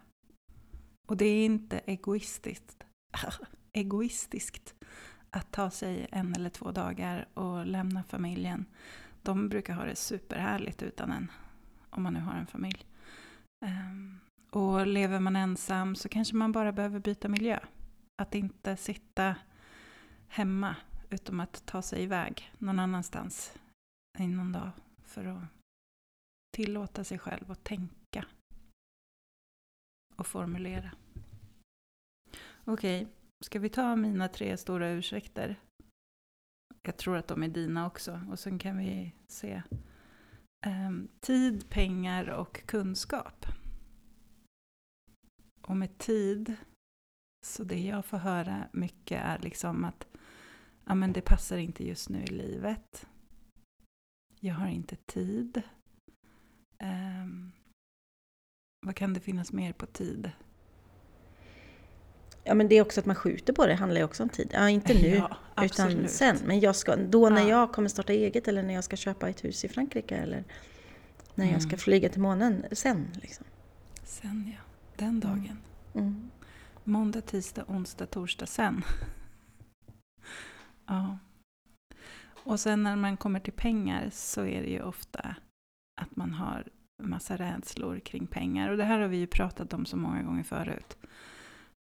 Och 1.08 1.16
det 1.16 1.24
är 1.24 1.44
inte 1.44 1.78
egoistiskt, 1.78 2.84
egoistiskt 3.72 4.74
att 5.30 5.52
ta 5.52 5.70
sig 5.70 6.06
en 6.12 6.34
eller 6.34 6.50
två 6.50 6.70
dagar 6.70 7.28
och 7.34 7.66
lämna 7.66 8.02
familjen. 8.02 8.66
De 9.22 9.48
brukar 9.48 9.74
ha 9.74 9.84
det 9.84 9.96
superhärligt 9.96 10.82
utan 10.82 11.12
en, 11.12 11.30
om 11.90 12.02
man 12.02 12.14
nu 12.14 12.20
har 12.20 12.34
en 12.34 12.46
familj. 12.46 12.86
Um, 13.64 14.20
och 14.56 14.86
lever 14.86 15.20
man 15.20 15.36
ensam 15.36 15.94
så 15.94 16.08
kanske 16.08 16.36
man 16.36 16.52
bara 16.52 16.72
behöver 16.72 16.98
byta 16.98 17.28
miljö. 17.28 17.58
Att 18.22 18.34
inte 18.34 18.76
sitta 18.76 19.36
hemma 20.28 20.76
utom 21.10 21.40
att 21.40 21.66
ta 21.66 21.82
sig 21.82 22.02
iväg 22.02 22.52
någon 22.58 22.78
annanstans 22.78 23.58
i 24.18 24.26
någon 24.26 24.52
dag 24.52 24.70
för 25.04 25.24
att 25.24 25.42
tillåta 26.56 27.04
sig 27.04 27.18
själv 27.18 27.50
att 27.50 27.64
tänka 27.64 28.24
och 30.16 30.26
formulera. 30.26 30.90
Okej, 32.64 33.02
okay. 33.02 33.12
ska 33.44 33.58
vi 33.58 33.68
ta 33.68 33.96
mina 33.96 34.28
tre 34.28 34.56
stora 34.56 34.90
ursäkter? 34.90 35.56
Jag 36.82 36.96
tror 36.96 37.16
att 37.16 37.28
de 37.28 37.42
är 37.42 37.48
dina 37.48 37.86
också. 37.86 38.20
Och 38.30 38.38
sen 38.38 38.58
kan 38.58 38.78
vi 38.78 39.12
se. 39.28 39.62
Um, 40.66 41.08
tid, 41.20 41.70
pengar 41.70 42.28
och 42.28 42.66
kunskap. 42.66 43.46
Och 45.66 45.76
med 45.76 45.98
tid, 45.98 46.56
så 47.46 47.64
det 47.64 47.80
jag 47.80 48.04
får 48.04 48.18
höra 48.18 48.68
mycket 48.72 49.22
är 49.24 49.38
liksom 49.38 49.84
att 49.84 50.06
ja, 50.84 50.94
men 50.94 51.12
det 51.12 51.20
passar 51.20 51.56
inte 51.56 51.86
just 51.86 52.08
nu 52.08 52.22
i 52.22 52.26
livet. 52.26 53.06
Jag 54.40 54.54
har 54.54 54.68
inte 54.68 54.96
tid. 54.96 55.62
Um, 56.82 57.52
vad 58.86 58.96
kan 58.96 59.14
det 59.14 59.20
finnas 59.20 59.52
mer 59.52 59.72
på 59.72 59.86
tid? 59.86 60.30
Ja 62.44 62.54
men 62.54 62.68
det 62.68 62.74
är 62.74 62.82
också 62.82 63.00
att 63.00 63.06
man 63.06 63.16
skjuter 63.16 63.52
på 63.52 63.66
det, 63.66 63.74
handlar 63.74 63.98
ju 63.98 64.04
också 64.04 64.22
om 64.22 64.28
tid. 64.28 64.50
Ja, 64.52 64.68
inte 64.68 64.94
nu, 65.02 65.08
ja, 65.08 65.64
utan 65.64 66.08
sen. 66.08 66.38
Men 66.44 66.60
jag 66.60 66.76
ska, 66.76 66.96
då 66.96 67.28
när 67.28 67.42
ja. 67.42 67.48
jag 67.48 67.72
kommer 67.72 67.88
starta 67.88 68.12
eget 68.12 68.48
eller 68.48 68.62
när 68.62 68.74
jag 68.74 68.84
ska 68.84 68.96
köpa 68.96 69.28
ett 69.28 69.44
hus 69.44 69.64
i 69.64 69.68
Frankrike 69.68 70.16
eller 70.16 70.44
när 71.34 71.44
mm. 71.44 71.52
jag 71.52 71.62
ska 71.62 71.76
flyga 71.76 72.08
till 72.08 72.20
månen, 72.20 72.64
sen 72.72 73.08
liksom. 73.22 73.46
Sen 74.04 74.52
ja, 74.56 74.65
den 74.98 75.20
dagen. 75.20 75.58
Mm. 75.94 76.06
Mm. 76.06 76.30
Måndag, 76.84 77.20
tisdag, 77.20 77.64
onsdag, 77.68 78.06
torsdag, 78.06 78.46
sen. 78.46 78.82
ja. 80.86 81.18
Och 82.44 82.60
sen 82.60 82.82
när 82.82 82.96
man 82.96 83.16
kommer 83.16 83.40
till 83.40 83.52
pengar 83.52 84.10
så 84.12 84.44
är 84.44 84.62
det 84.62 84.70
ju 84.70 84.82
ofta 84.82 85.36
att 86.00 86.16
man 86.16 86.34
har 86.34 86.64
massa 87.02 87.36
rädslor 87.36 87.98
kring 87.98 88.26
pengar. 88.26 88.70
Och 88.70 88.76
det 88.76 88.84
här 88.84 89.00
har 89.00 89.08
vi 89.08 89.16
ju 89.16 89.26
pratat 89.26 89.72
om 89.72 89.86
så 89.86 89.96
många 89.96 90.22
gånger 90.22 90.42
förut. 90.42 90.96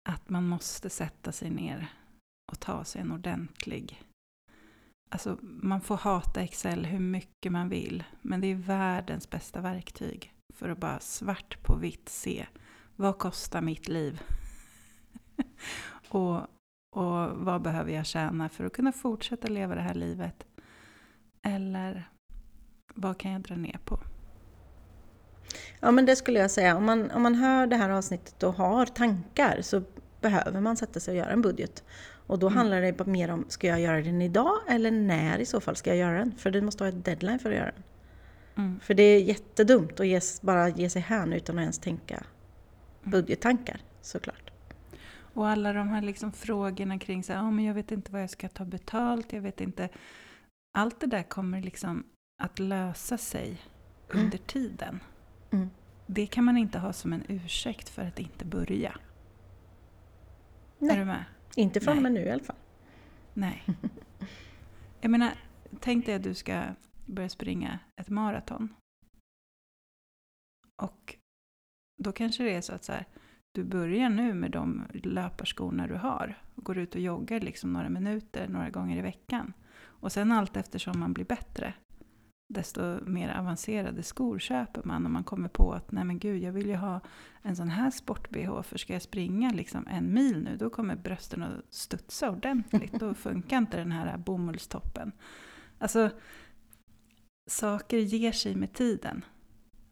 Att 0.08 0.28
man 0.28 0.48
måste 0.48 0.90
sätta 0.90 1.32
sig 1.32 1.50
ner 1.50 1.92
och 2.52 2.60
ta 2.60 2.84
sig 2.84 3.00
en 3.00 3.12
ordentlig... 3.12 4.02
Alltså 5.10 5.38
man 5.42 5.80
får 5.80 5.96
hata 5.96 6.40
Excel 6.40 6.86
hur 6.86 7.00
mycket 7.00 7.52
man 7.52 7.68
vill. 7.68 8.04
Men 8.22 8.40
det 8.40 8.46
är 8.46 8.54
världens 8.54 9.30
bästa 9.30 9.60
verktyg. 9.60 10.32
För 10.54 10.68
att 10.68 10.78
bara 10.78 11.00
svart 11.00 11.62
på 11.62 11.76
vitt 11.76 12.08
se. 12.08 12.46
Vad 12.96 13.18
kostar 13.18 13.60
mitt 13.60 13.88
liv? 13.88 14.22
och, 16.08 16.36
och 16.90 17.30
vad 17.30 17.62
behöver 17.62 17.92
jag 17.92 18.06
tjäna 18.06 18.48
för 18.48 18.64
att 18.64 18.72
kunna 18.72 18.92
fortsätta 18.92 19.48
leva 19.48 19.74
det 19.74 19.80
här 19.80 19.94
livet? 19.94 20.46
Eller 21.42 22.10
vad 22.94 23.18
kan 23.18 23.32
jag 23.32 23.40
dra 23.40 23.56
ner 23.56 23.78
på? 23.84 23.98
Ja 25.80 25.90
men 25.90 26.06
det 26.06 26.16
skulle 26.16 26.38
jag 26.38 26.50
säga. 26.50 26.76
Om 26.76 26.84
man, 26.84 27.10
om 27.10 27.22
man 27.22 27.34
hör 27.34 27.66
det 27.66 27.76
här 27.76 27.90
avsnittet 27.90 28.42
och 28.42 28.54
har 28.54 28.86
tankar 28.86 29.58
så 29.62 29.82
behöver 30.20 30.60
man 30.60 30.76
sätta 30.76 31.00
sig 31.00 31.12
och 31.12 31.18
göra 31.18 31.30
en 31.30 31.42
budget. 31.42 31.84
Och 32.26 32.38
då 32.38 32.46
mm. 32.46 32.56
handlar 32.56 32.80
det 32.80 33.06
mer 33.06 33.30
om, 33.30 33.44
ska 33.48 33.66
jag 33.66 33.80
göra 33.80 34.02
den 34.02 34.22
idag 34.22 34.56
eller 34.68 34.90
när 34.90 35.38
i 35.38 35.46
så 35.46 35.60
fall 35.60 35.76
ska 35.76 35.90
jag 35.90 35.96
göra 35.96 36.18
den? 36.18 36.32
För 36.38 36.50
du 36.50 36.60
måste 36.60 36.84
ha 36.84 36.88
ett 36.88 37.04
deadline 37.04 37.38
för 37.38 37.50
att 37.50 37.56
göra 37.56 37.72
den. 37.72 37.82
Mm. 38.56 38.80
För 38.80 38.94
det 38.94 39.02
är 39.02 39.20
jättedumt 39.20 40.00
att 40.00 40.06
ge, 40.06 40.20
bara 40.40 40.68
ge 40.68 40.90
sig 40.90 41.02
hän 41.02 41.32
utan 41.32 41.58
att 41.58 41.62
ens 41.62 41.78
tänka. 41.78 42.22
Budgettankar 43.06 43.80
såklart. 44.00 44.50
Och 45.36 45.48
alla 45.48 45.72
de 45.72 45.88
här 45.88 46.02
liksom 46.02 46.32
frågorna 46.32 46.98
kring 46.98 47.22
så 47.22 47.32
här, 47.32 47.40
oh, 47.40 47.50
men 47.50 47.64
jag 47.64 47.74
vet 47.74 47.92
inte 47.92 48.12
vad 48.12 48.22
jag 48.22 48.30
ska 48.30 48.48
ta 48.48 48.64
betalt, 48.64 49.32
jag 49.32 49.40
vet 49.40 49.60
inte. 49.60 49.88
Allt 50.78 51.00
det 51.00 51.06
där 51.06 51.22
kommer 51.22 51.62
liksom 51.62 52.04
att 52.42 52.58
lösa 52.58 53.18
sig 53.18 53.62
mm. 54.12 54.24
under 54.24 54.38
tiden. 54.38 55.00
Mm. 55.50 55.70
Det 56.06 56.26
kan 56.26 56.44
man 56.44 56.56
inte 56.56 56.78
ha 56.78 56.92
som 56.92 57.12
en 57.12 57.22
ursäkt 57.28 57.88
för 57.88 58.02
att 58.02 58.18
inte 58.18 58.44
börja. 58.44 58.98
Nej. 60.78 60.96
Är 60.96 60.98
du 60.98 61.04
med? 61.04 61.24
Inte 61.56 61.80
från 61.80 61.96
och 61.96 62.02
med 62.02 62.12
nu 62.12 62.20
i 62.20 62.30
alla 62.30 62.44
fall. 62.44 62.56
Nej. 63.34 63.64
Jag 65.00 65.10
menar, 65.10 65.32
tänk 65.80 66.06
dig 66.06 66.14
att 66.14 66.22
du 66.22 66.34
ska 66.34 66.62
börja 67.06 67.28
springa 67.28 67.78
ett 67.96 68.08
maraton. 68.08 68.74
Och 70.82 71.16
då 71.96 72.12
kanske 72.12 72.44
det 72.44 72.54
är 72.54 72.60
så 72.60 72.72
att 72.72 72.84
så 72.84 72.92
här, 72.92 73.06
du 73.52 73.64
börjar 73.64 74.08
nu 74.08 74.34
med 74.34 74.50
de 74.50 74.82
löparskorna 74.92 75.86
du 75.86 75.94
har. 75.94 76.42
Och 76.54 76.64
går 76.64 76.78
ut 76.78 76.94
och 76.94 77.00
joggar 77.00 77.40
liksom 77.40 77.72
några 77.72 77.88
minuter, 77.88 78.48
några 78.48 78.70
gånger 78.70 78.98
i 78.98 79.02
veckan. 79.02 79.52
Och 79.78 80.12
sen 80.12 80.32
allt 80.32 80.56
eftersom 80.56 81.00
man 81.00 81.12
blir 81.12 81.24
bättre 81.24 81.74
desto 82.48 83.04
mer 83.04 83.38
avancerade 83.38 84.02
skor 84.02 84.38
köper 84.38 84.82
man. 84.84 85.04
Och 85.04 85.10
man 85.10 85.24
kommer 85.24 85.48
på 85.48 85.72
att 85.72 85.92
nej 85.92 86.04
men 86.04 86.18
gud, 86.18 86.42
jag 86.42 86.52
vill 86.52 86.66
ju 86.66 86.76
ha 86.76 87.00
en 87.42 87.56
sån 87.56 87.68
här 87.68 87.90
sport-bh. 87.90 88.62
För 88.62 88.78
ska 88.78 88.92
jag 88.92 89.02
springa 89.02 89.52
liksom 89.52 89.86
en 89.86 90.14
mil 90.14 90.42
nu, 90.42 90.56
då 90.56 90.70
kommer 90.70 90.96
brösten 90.96 91.42
att 91.42 91.74
studsa 91.74 92.30
ordentligt. 92.30 92.92
Då 92.92 93.14
funkar 93.14 93.58
inte 93.58 93.76
den 93.76 93.92
här 93.92 94.18
bomullstoppen. 94.18 95.12
Alltså, 95.78 96.10
saker 97.46 97.98
ger 97.98 98.32
sig 98.32 98.54
med 98.54 98.72
tiden. 98.72 99.24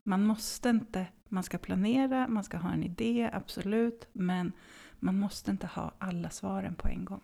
Man 0.04 0.26
måste 0.26 0.68
inte, 0.68 1.06
man 1.28 1.42
ska 1.42 1.58
planera, 1.58 2.28
man 2.28 2.44
ska 2.44 2.56
ha 2.56 2.72
en 2.72 2.84
idé, 2.84 3.30
absolut. 3.32 4.08
Men 4.12 4.52
man 5.00 5.18
måste 5.18 5.50
inte 5.50 5.66
ha 5.66 5.92
alla 5.98 6.30
svaren 6.30 6.74
på 6.74 6.88
en 6.88 7.04
gång. 7.04 7.20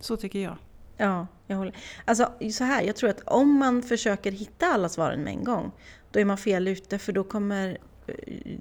Så 0.00 0.16
tycker 0.16 0.38
jag. 0.38 0.56
Ja, 0.96 1.26
jag 1.46 1.56
håller. 1.56 1.76
Alltså 2.04 2.32
så 2.52 2.64
här, 2.64 2.82
jag 2.82 2.96
tror 2.96 3.10
att 3.10 3.20
om 3.20 3.58
man 3.58 3.82
försöker 3.82 4.32
hitta 4.32 4.66
alla 4.66 4.88
svaren 4.88 5.20
med 5.20 5.32
en 5.32 5.44
gång, 5.44 5.72
då 6.10 6.20
är 6.20 6.24
man 6.24 6.38
fel 6.38 6.68
ute 6.68 6.98
för 6.98 7.12
då 7.12 7.24
kommer 7.24 7.78
eh, 8.06 8.58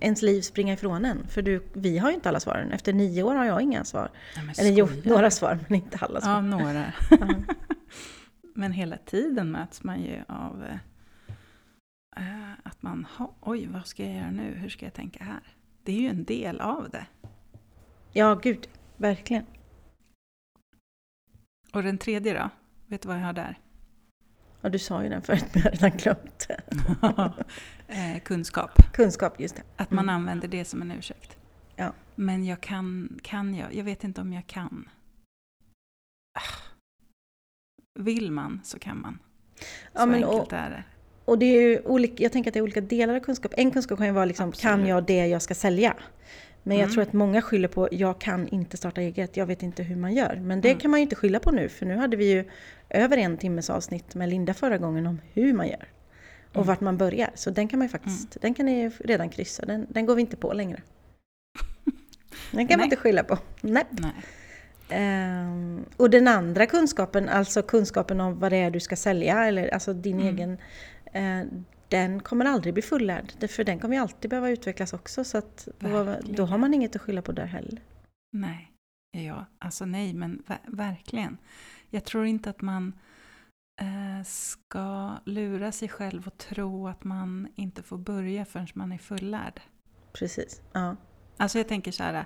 ens 0.00 0.22
liv 0.22 0.42
springa 0.42 0.72
ifrån 0.72 1.04
en. 1.04 1.26
För 1.28 1.42
du, 1.42 1.62
vi 1.72 1.98
har 1.98 2.08
ju 2.08 2.14
inte 2.14 2.28
alla 2.28 2.40
svaren. 2.40 2.72
Efter 2.72 2.92
nio 2.92 3.22
år 3.22 3.34
har 3.34 3.44
jag 3.44 3.62
inga 3.62 3.84
svar. 3.84 4.10
Nej, 4.36 4.54
Eller 4.58 4.70
jo, 4.70 4.88
några 5.04 5.30
svar, 5.30 5.58
men 5.68 5.82
inte 5.82 5.98
alla 6.00 6.20
svar. 6.20 6.32
Ja, 6.32 6.40
några. 6.40 6.92
Men 8.54 8.72
hela 8.72 8.96
tiden 8.96 9.50
möts 9.50 9.82
man 9.82 10.02
ju 10.02 10.22
av 10.28 10.64
eh, 10.64 10.76
att 12.62 12.82
man, 12.82 13.06
oj 13.40 13.66
vad 13.66 13.86
ska 13.86 14.04
jag 14.04 14.14
göra 14.14 14.30
nu, 14.30 14.54
hur 14.54 14.68
ska 14.68 14.86
jag 14.86 14.94
tänka 14.94 15.24
här? 15.24 15.40
Det 15.82 15.92
är 15.92 16.00
ju 16.00 16.08
en 16.08 16.24
del 16.24 16.60
av 16.60 16.90
det. 16.90 17.06
Ja, 18.12 18.34
gud, 18.34 18.68
verkligen. 18.96 19.46
Och 21.72 21.82
den 21.82 21.98
tredje 21.98 22.34
då? 22.34 22.50
Vet 22.86 23.02
du 23.02 23.08
vad 23.08 23.18
jag 23.18 23.24
har 23.24 23.32
där? 23.32 23.58
Ja, 24.60 24.68
du 24.68 24.78
sa 24.78 25.02
ju 25.02 25.08
den 25.08 25.22
förut, 25.22 25.44
men 25.52 25.62
jag 25.62 25.70
har 25.70 25.76
redan 25.76 25.96
glömt. 25.98 26.48
eh, 27.88 28.22
kunskap. 28.22 28.70
Kunskap, 28.92 29.40
just 29.40 29.56
det. 29.56 29.62
Att 29.76 29.90
man 29.90 30.04
mm. 30.04 30.14
använder 30.14 30.48
det 30.48 30.64
som 30.64 30.82
en 30.82 30.90
ursäkt. 30.90 31.36
Ja. 31.76 31.92
Men 32.14 32.44
jag 32.44 32.60
kan, 32.60 33.18
kan 33.22 33.54
jag? 33.54 33.74
Jag 33.74 33.84
vet 33.84 34.04
inte 34.04 34.20
om 34.20 34.32
jag 34.32 34.46
kan. 34.46 34.88
Ah. 36.38 36.70
Vill 37.98 38.32
man 38.32 38.60
så 38.64 38.78
kan 38.78 39.00
man. 39.00 39.18
Så 39.56 39.64
ja, 39.92 40.06
men 40.06 40.14
enkelt 40.14 40.52
och, 40.52 40.52
är 40.52 40.70
det. 40.70 40.84
Och 41.30 41.38
det 41.38 41.46
är 41.46 41.60
ju 41.60 41.80
olika, 41.84 42.22
jag 42.22 42.32
tänker 42.32 42.50
att 42.50 42.54
det 42.54 42.60
är 42.60 42.62
olika 42.62 42.80
delar 42.80 43.14
av 43.14 43.20
kunskap. 43.20 43.52
En 43.56 43.70
kunskap 43.70 43.98
kan 43.98 44.06
ju 44.06 44.12
vara 44.12 44.24
liksom, 44.24 44.52
kan 44.52 44.86
jag 44.86 45.04
det 45.04 45.26
jag 45.26 45.42
ska 45.42 45.54
sälja? 45.54 45.96
Men 46.62 46.76
mm. 46.76 46.80
jag 46.80 46.92
tror 46.92 47.02
att 47.02 47.12
många 47.12 47.42
skyller 47.42 47.68
på, 47.68 47.88
jag 47.92 48.20
kan 48.20 48.48
inte 48.48 48.76
starta 48.76 49.00
eget, 49.00 49.36
jag 49.36 49.46
vet 49.46 49.62
inte 49.62 49.82
hur 49.82 49.96
man 49.96 50.14
gör. 50.14 50.40
Men 50.42 50.60
det 50.60 50.68
mm. 50.68 50.80
kan 50.80 50.90
man 50.90 51.00
ju 51.00 51.02
inte 51.02 51.16
skylla 51.16 51.38
på 51.38 51.50
nu, 51.50 51.68
för 51.68 51.86
nu 51.86 51.96
hade 51.96 52.16
vi 52.16 52.32
ju 52.32 52.44
över 52.88 53.16
en 53.16 53.36
timmes 53.36 53.70
avsnitt 53.70 54.14
med 54.14 54.28
Linda 54.28 54.54
förra 54.54 54.78
gången 54.78 55.06
om 55.06 55.20
hur 55.32 55.52
man 55.52 55.68
gör. 55.68 55.88
Och 56.48 56.56
mm. 56.56 56.66
vart 56.66 56.80
man 56.80 56.96
börjar. 56.96 57.30
Så 57.34 57.50
den 57.50 57.68
kan 57.68 57.78
man 57.78 57.86
ju 57.86 57.90
faktiskt, 57.90 58.36
mm. 58.36 58.40
den 58.40 58.54
kan 58.54 58.66
ni 58.66 58.88
redan 58.88 59.28
kryssa, 59.28 59.66
den, 59.66 59.86
den 59.90 60.06
går 60.06 60.14
vi 60.14 60.20
inte 60.20 60.36
på 60.36 60.52
längre. 60.52 60.82
Den 62.52 62.68
kan 62.68 62.78
man 62.78 62.84
inte 62.84 62.96
skylla 62.96 63.24
på. 63.24 63.38
Nej. 63.60 63.84
Nej. 63.90 64.12
Um, 64.92 65.84
och 65.96 66.10
den 66.10 66.28
andra 66.28 66.66
kunskapen, 66.66 67.28
alltså 67.28 67.62
kunskapen 67.62 68.20
om 68.20 68.38
vad 68.38 68.52
det 68.52 68.56
är 68.56 68.70
du 68.70 68.80
ska 68.80 68.96
sälja, 68.96 69.44
eller 69.44 69.68
alltså 69.68 69.92
din 69.92 70.20
mm. 70.20 70.34
egen, 70.34 70.58
den 71.88 72.22
kommer 72.22 72.44
aldrig 72.44 72.74
bli 72.74 72.82
fullärd. 72.82 73.50
För 73.50 73.64
den 73.64 73.78
kommer 73.78 73.94
ju 73.94 74.02
alltid 74.02 74.30
behöva 74.30 74.50
utvecklas 74.50 74.92
också. 74.92 75.24
Så 75.24 75.38
att 75.38 75.68
då, 76.22 76.44
har 76.44 76.58
man 76.58 76.74
inget 76.74 76.96
att 76.96 77.02
skylla 77.02 77.22
på 77.22 77.32
där 77.32 77.46
heller. 77.46 77.82
Nej, 78.32 78.72
ja, 79.10 79.46
alltså 79.58 79.84
nej, 79.84 80.14
men 80.14 80.42
ver 80.46 80.58
verkligen. 80.66 81.38
Jag 81.90 82.04
tror 82.04 82.26
inte 82.26 82.50
att 82.50 82.60
man 82.60 82.92
uh, 83.82 84.22
ska 84.24 85.16
lura 85.24 85.72
sig 85.72 85.88
själv 85.88 86.26
och 86.26 86.38
tro 86.38 86.88
att 86.88 87.04
man 87.04 87.48
inte 87.54 87.82
får 87.82 87.98
börja 87.98 88.44
förrän 88.44 88.68
man 88.74 88.92
är 88.92 88.98
fullärd. 88.98 89.60
Precis, 90.12 90.62
ja. 90.72 90.96
Alltså 91.36 91.58
jag 91.58 91.68
tänker 91.68 91.92
så 91.92 92.02
här, 92.02 92.24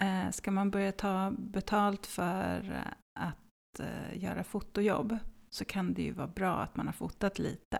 Eh, 0.00 0.30
ska 0.30 0.50
man 0.50 0.70
börja 0.70 0.92
ta 0.92 1.32
betalt 1.38 2.06
för 2.06 2.82
att 3.20 3.80
eh, 3.80 4.22
göra 4.22 4.44
fotojobb 4.44 5.18
så 5.50 5.64
kan 5.64 5.94
det 5.94 6.02
ju 6.02 6.12
vara 6.12 6.28
bra 6.28 6.56
att 6.56 6.76
man 6.76 6.86
har 6.86 6.92
fotat 6.92 7.38
lite. 7.38 7.78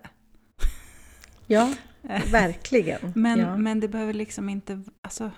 Ja, 1.46 1.74
verkligen. 2.30 3.12
men, 3.14 3.38
ja. 3.38 3.56
men 3.56 3.80
det 3.80 3.88
behöver 3.88 4.12
liksom 4.12 4.48
inte... 4.48 4.82
Alltså, 5.00 5.30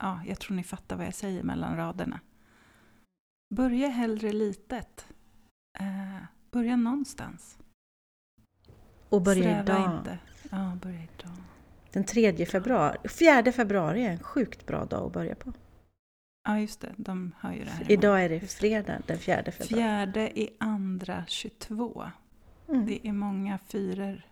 ja, 0.00 0.20
jag 0.26 0.38
tror 0.38 0.56
ni 0.56 0.62
fattar 0.62 0.96
vad 0.96 1.06
jag 1.06 1.14
säger 1.14 1.42
mellan 1.42 1.76
raderna. 1.76 2.20
Börja 3.54 3.88
hellre 3.88 4.32
litet. 4.32 5.06
Eh, 5.78 6.24
börja 6.50 6.76
någonstans. 6.76 7.58
Och 9.08 9.22
börja 9.22 9.42
Sträva 9.42 9.62
idag. 9.62 9.98
Inte. 9.98 10.18
Ja, 10.50 10.78
börja 10.82 11.02
idag. 11.02 11.36
Den 11.92 12.04
3 12.04 12.46
februari. 12.46 13.08
4 13.08 13.52
februari 13.52 14.04
är 14.04 14.10
en 14.10 14.22
sjukt 14.22 14.66
bra 14.66 14.84
dag 14.84 15.06
att 15.06 15.12
börja 15.12 15.34
på. 15.34 15.52
Ja, 16.44 16.58
just 16.58 16.80
det. 16.80 16.94
De 16.96 17.34
har 17.38 17.52
ju 17.52 17.64
det 17.64 17.70
här. 17.70 17.92
Idag 17.92 18.24
är 18.24 18.28
det 18.28 18.40
fredag 18.40 19.02
den 19.06 19.18
4 19.18 19.36
februari. 19.36 19.66
Fjärde 19.66 20.40
i 20.40 20.56
andra 20.60 21.24
22. 21.28 22.10
Mm. 22.68 22.86
Det 22.86 23.08
är 23.08 23.12
många 23.12 23.58
fyror 23.58 24.22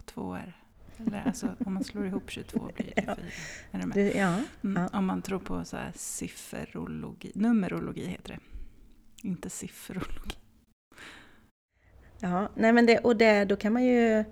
tvåor. 0.00 0.52
Eller 0.96 1.22
alltså 1.26 1.56
om 1.66 1.74
man 1.74 1.84
slår 1.84 2.06
ihop 2.06 2.30
22 2.30 2.70
blir 2.74 2.92
det 2.96 3.02
24. 3.02 3.16
Ja. 3.70 3.78
Är 3.78 3.94
det 3.94 4.12
ja, 4.12 4.40
mm, 4.64 4.82
ja. 4.82 4.98
Om 4.98 5.06
man 5.06 5.22
tror 5.22 5.38
på 5.38 5.64
så 5.64 5.76
här 5.76 5.92
sifferologi. 5.94 7.32
Numerologi 7.34 8.06
heter 8.06 8.32
det. 8.32 8.38
Inte 9.28 9.50
sifferologi. 9.50 10.36
Ja, 12.18 12.48
nej 12.54 12.72
men 12.72 12.86
det, 12.86 12.98
och 12.98 13.16
det, 13.16 13.44
då 13.44 13.56
kan 13.56 13.72
man 13.72 13.84
ju... 13.84 14.24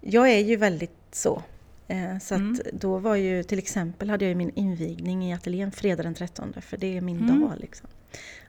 Jag 0.00 0.30
är 0.30 0.38
ju 0.38 0.56
väldigt 0.56 0.90
så. 1.10 1.42
Eh, 1.88 2.18
så 2.18 2.34
mm. 2.34 2.58
då 2.72 2.98
var 2.98 3.16
ju 3.16 3.42
till 3.42 3.58
exempel 3.58 4.10
hade 4.10 4.24
jag 4.24 4.36
min 4.36 4.50
invigning 4.54 5.24
i 5.24 5.34
ateljén 5.34 5.72
fredag 5.72 6.02
den 6.02 6.14
13 6.14 6.54
för 6.60 6.76
det 6.76 6.96
är 6.96 7.00
min 7.00 7.20
mm. 7.20 7.40
dag. 7.40 7.52
Liksom. 7.58 7.88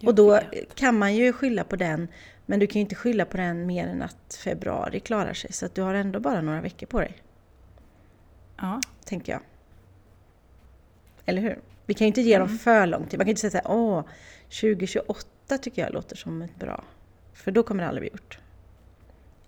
Och 0.06 0.16
då 0.16 0.40
kan 0.76 0.98
man 0.98 1.16
ju 1.16 1.34
skylla 1.34 1.64
på 1.64 1.76
den 1.76 2.08
men 2.46 2.60
du 2.60 2.68
kan 2.68 2.74
ju 2.74 2.82
inte 2.82 2.96
skylla 2.96 3.26
på 3.26 3.38
den 3.38 3.66
mer 3.66 3.88
än 3.88 4.02
att 4.02 4.40
februari 4.44 5.00
klarar 5.00 5.34
sig 5.34 5.54
så 5.54 5.66
att 5.66 5.76
du 5.76 5.82
har 5.82 5.94
ändå 5.94 6.20
bara 6.20 6.42
några 6.42 6.62
veckor 6.62 6.88
på 6.88 7.00
dig. 7.00 7.18
Ja. 8.58 8.82
Tänker 9.06 9.32
jag. 9.32 9.42
Eller 11.26 11.42
hur? 11.42 11.60
Vi 11.86 11.94
kan 11.94 12.06
ju 12.06 12.08
inte 12.08 12.22
ge 12.22 12.34
mm. 12.34 12.48
dem 12.48 12.58
för 12.58 12.88
lång 12.88 13.06
tid. 13.08 13.20
Man 13.20 13.26
kan 13.26 13.30
inte 13.30 13.42
säga 13.42 13.52
såhär, 13.52 13.78
åh, 13.78 14.04
2028 14.62 15.58
tycker 15.58 15.82
jag 15.82 15.94
låter 15.94 16.16
som 16.16 16.42
ett 16.42 16.56
bra. 16.56 16.84
För 17.34 17.52
då 17.52 17.64
kommer 17.64 17.84
det 17.84 17.90
aldrig 17.90 18.02
bli 18.02 18.12
gjort. 18.12 18.40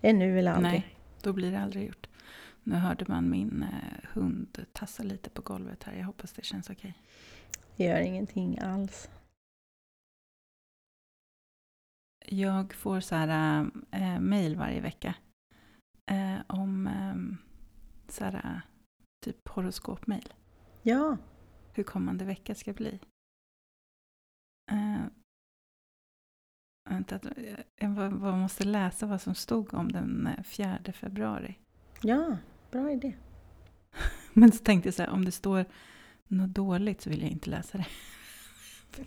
Det 0.01 0.09
är 0.09 0.13
nu 0.13 0.39
eller 0.39 0.51
aldrig. 0.51 0.73
Nej, 0.73 0.97
då 1.21 1.33
blir 1.33 1.51
det 1.51 1.59
aldrig 1.59 1.87
gjort. 1.87 2.07
Nu 2.63 2.75
hörde 2.75 3.05
man 3.07 3.29
min 3.29 3.63
eh, 3.63 4.09
hund 4.13 4.65
tassa 4.73 5.03
lite 5.03 5.29
på 5.29 5.41
golvet 5.41 5.83
här. 5.83 5.93
Jag 5.93 6.05
hoppas 6.05 6.33
det 6.33 6.45
känns 6.45 6.69
okej. 6.69 6.93
Det 7.75 7.83
gör 7.83 7.99
ingenting 7.99 8.59
alls. 8.59 9.09
Jag 12.27 12.73
får 12.73 12.99
så 12.99 13.15
här 13.15 13.61
äh, 13.91 14.19
mail 14.19 14.55
varje 14.55 14.81
vecka 14.81 15.15
äh, 16.11 16.37
om 16.47 16.87
äh, 16.87 17.15
så 18.07 18.23
här, 18.23 18.61
typ 19.25 19.47
horoskopmail. 19.47 20.33
Ja. 20.83 21.17
Hur 21.73 21.83
kommande 21.83 22.25
vecka 22.25 22.55
ska 22.55 22.73
bli. 22.73 22.99
Äh, 24.71 25.05
vänta, 26.89 27.19
jag 27.75 28.13
måste 28.37 28.63
läsa 28.63 29.05
vad 29.05 29.21
som 29.21 29.35
stod 29.35 29.73
om 29.73 29.91
den 29.91 30.29
4 30.43 30.79
februari. 30.93 31.59
Ja. 32.01 32.37
Bra 32.71 32.91
idé. 32.91 33.15
Men 34.33 34.51
så 34.51 34.63
tänkte 34.63 34.87
jag 34.87 34.93
så 34.93 35.03
här, 35.03 35.09
om 35.09 35.25
det 35.25 35.31
står 35.31 35.65
något 36.27 36.49
dåligt 36.55 37.01
så 37.01 37.09
vill 37.09 37.21
jag 37.21 37.31
inte 37.31 37.49
läsa 37.49 37.77
det. 37.77 37.85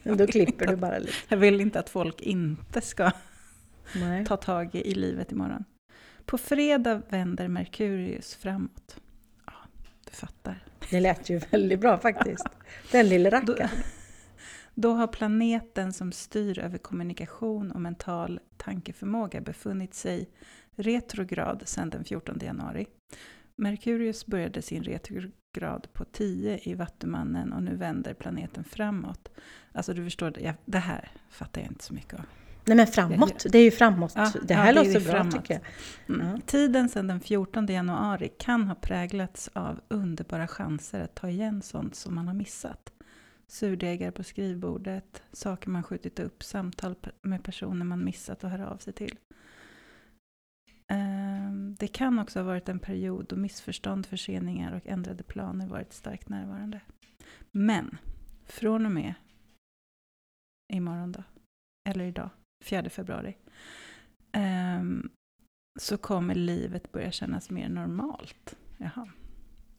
Då 0.03 0.27
klipper 0.27 0.67
du 0.67 0.77
bara 0.77 0.99
lite. 0.99 1.13
Jag 1.29 1.37
vill 1.37 1.61
inte 1.61 1.81
att 1.81 1.91
folk 1.91 2.21
inte 2.21 2.81
ska 2.81 3.11
Nej. 3.95 4.27
ta 4.27 4.37
tag 4.37 4.75
i 4.75 4.95
livet 4.95 5.33
imorgon. 5.33 5.65
På 6.25 6.39
fredag 6.39 7.03
vänder 7.09 7.49
Merkurius 7.49 8.35
framåt. 8.35 9.01
Ja, 9.47 9.53
du 10.05 10.13
fattar. 10.13 10.65
Det 10.91 11.01
lät 11.01 11.31
ju 11.31 11.39
väldigt 11.39 11.81
bra 11.81 11.99
faktiskt. 11.99 12.47
Den 12.93 13.09
lilla 13.09 13.31
rackaren. 13.31 13.69
Då, 14.75 14.89
då 14.89 14.93
har 14.93 15.07
planeten 15.07 15.93
som 15.93 16.13
styr 16.13 16.59
över 16.59 16.79
kommunikation 16.79 17.73
och 17.73 17.81
mental 17.81 18.41
tankeförmåga 18.57 19.41
befunnit 19.41 19.95
sig 19.95 20.29
retrograd 20.77 21.63
sedan 21.67 21.91
den 21.91 22.05
14 22.05 22.39
januari. 22.43 22.87
Merkurius 23.57 24.27
började 24.27 24.63
sin 24.63 24.83
retrograd 24.83 25.89
på 25.93 26.05
10 26.05 26.61
i 26.63 26.75
Vattumannen 26.75 27.53
och 27.53 27.63
nu 27.63 27.77
vänder 27.77 28.15
planeten 28.15 28.65
framåt. 28.65 29.29
Alltså 29.73 29.95
du 29.95 30.05
förstår, 30.05 30.55
det 30.65 30.79
här 30.79 31.11
fattar 31.31 31.61
jag 31.61 31.71
inte 31.71 31.85
så 31.85 31.95
mycket 31.95 32.15
av. 32.15 32.25
Nej 32.69 32.77
men 32.77 32.87
framåt, 32.87 33.47
det 33.51 33.59
är 33.59 33.63
ju 33.63 33.71
framåt. 33.71 34.13
Ja, 34.17 34.33
det 34.43 34.55
här 34.55 34.67
ja, 34.67 34.83
det 34.83 34.89
låter 34.89 35.01
bra 35.01 35.13
framåt. 35.13 35.35
tycker 35.35 35.55
jag. 35.55 35.63
Mm. 36.17 36.27
Ja. 36.27 36.41
Tiden 36.47 36.89
sedan 36.89 37.07
den 37.07 37.21
14 37.21 37.67
januari 37.67 38.29
kan 38.39 38.69
ha 38.69 38.75
präglats 38.75 39.51
av 39.53 39.81
underbara 39.89 40.49
chanser 40.49 41.01
att 41.01 41.15
ta 41.15 41.29
igen 41.29 41.63
sånt 41.63 41.95
som 41.95 42.15
man 42.15 42.27
har 42.29 42.35
missat. 42.35 42.93
Surdegar 43.47 44.11
på 44.11 44.23
skrivbordet, 44.23 45.23
saker 45.33 45.71
man 45.71 45.83
skjutit 45.83 46.19
upp, 46.19 46.43
samtal 46.43 46.95
med 47.23 47.45
personer 47.45 47.85
man 47.85 48.05
missat 48.05 48.45
och 48.45 48.51
hör 48.51 48.61
av 48.61 48.77
sig 48.77 48.93
till. 48.93 49.17
Ehm, 50.89 51.77
det 51.79 51.87
kan 51.87 52.19
också 52.19 52.39
ha 52.39 52.47
varit 52.47 52.69
en 52.69 52.79
period 52.79 53.27
då 53.29 53.37
missförstånd, 53.37 54.07
förseningar 54.07 54.73
och 54.73 54.87
ändrade 54.87 55.23
planer 55.23 55.67
varit 55.67 55.93
starkt 55.93 56.29
närvarande. 56.29 56.81
Men 57.53 57.99
från 58.47 58.87
och 58.87 58.93
med 58.93 59.15
imorgon 60.69 61.13
då, 61.13 61.23
eller 61.89 62.05
idag, 62.05 62.31
4 62.65 62.91
februari, 62.91 63.37
ehm, 64.33 65.11
så 65.79 65.99
kommer 65.99 66.35
livet 66.35 66.93
börja 66.93 67.11
kännas 67.11 67.51
mer 67.51 67.69
normalt. 67.69 68.57
Jaha. 68.77 69.09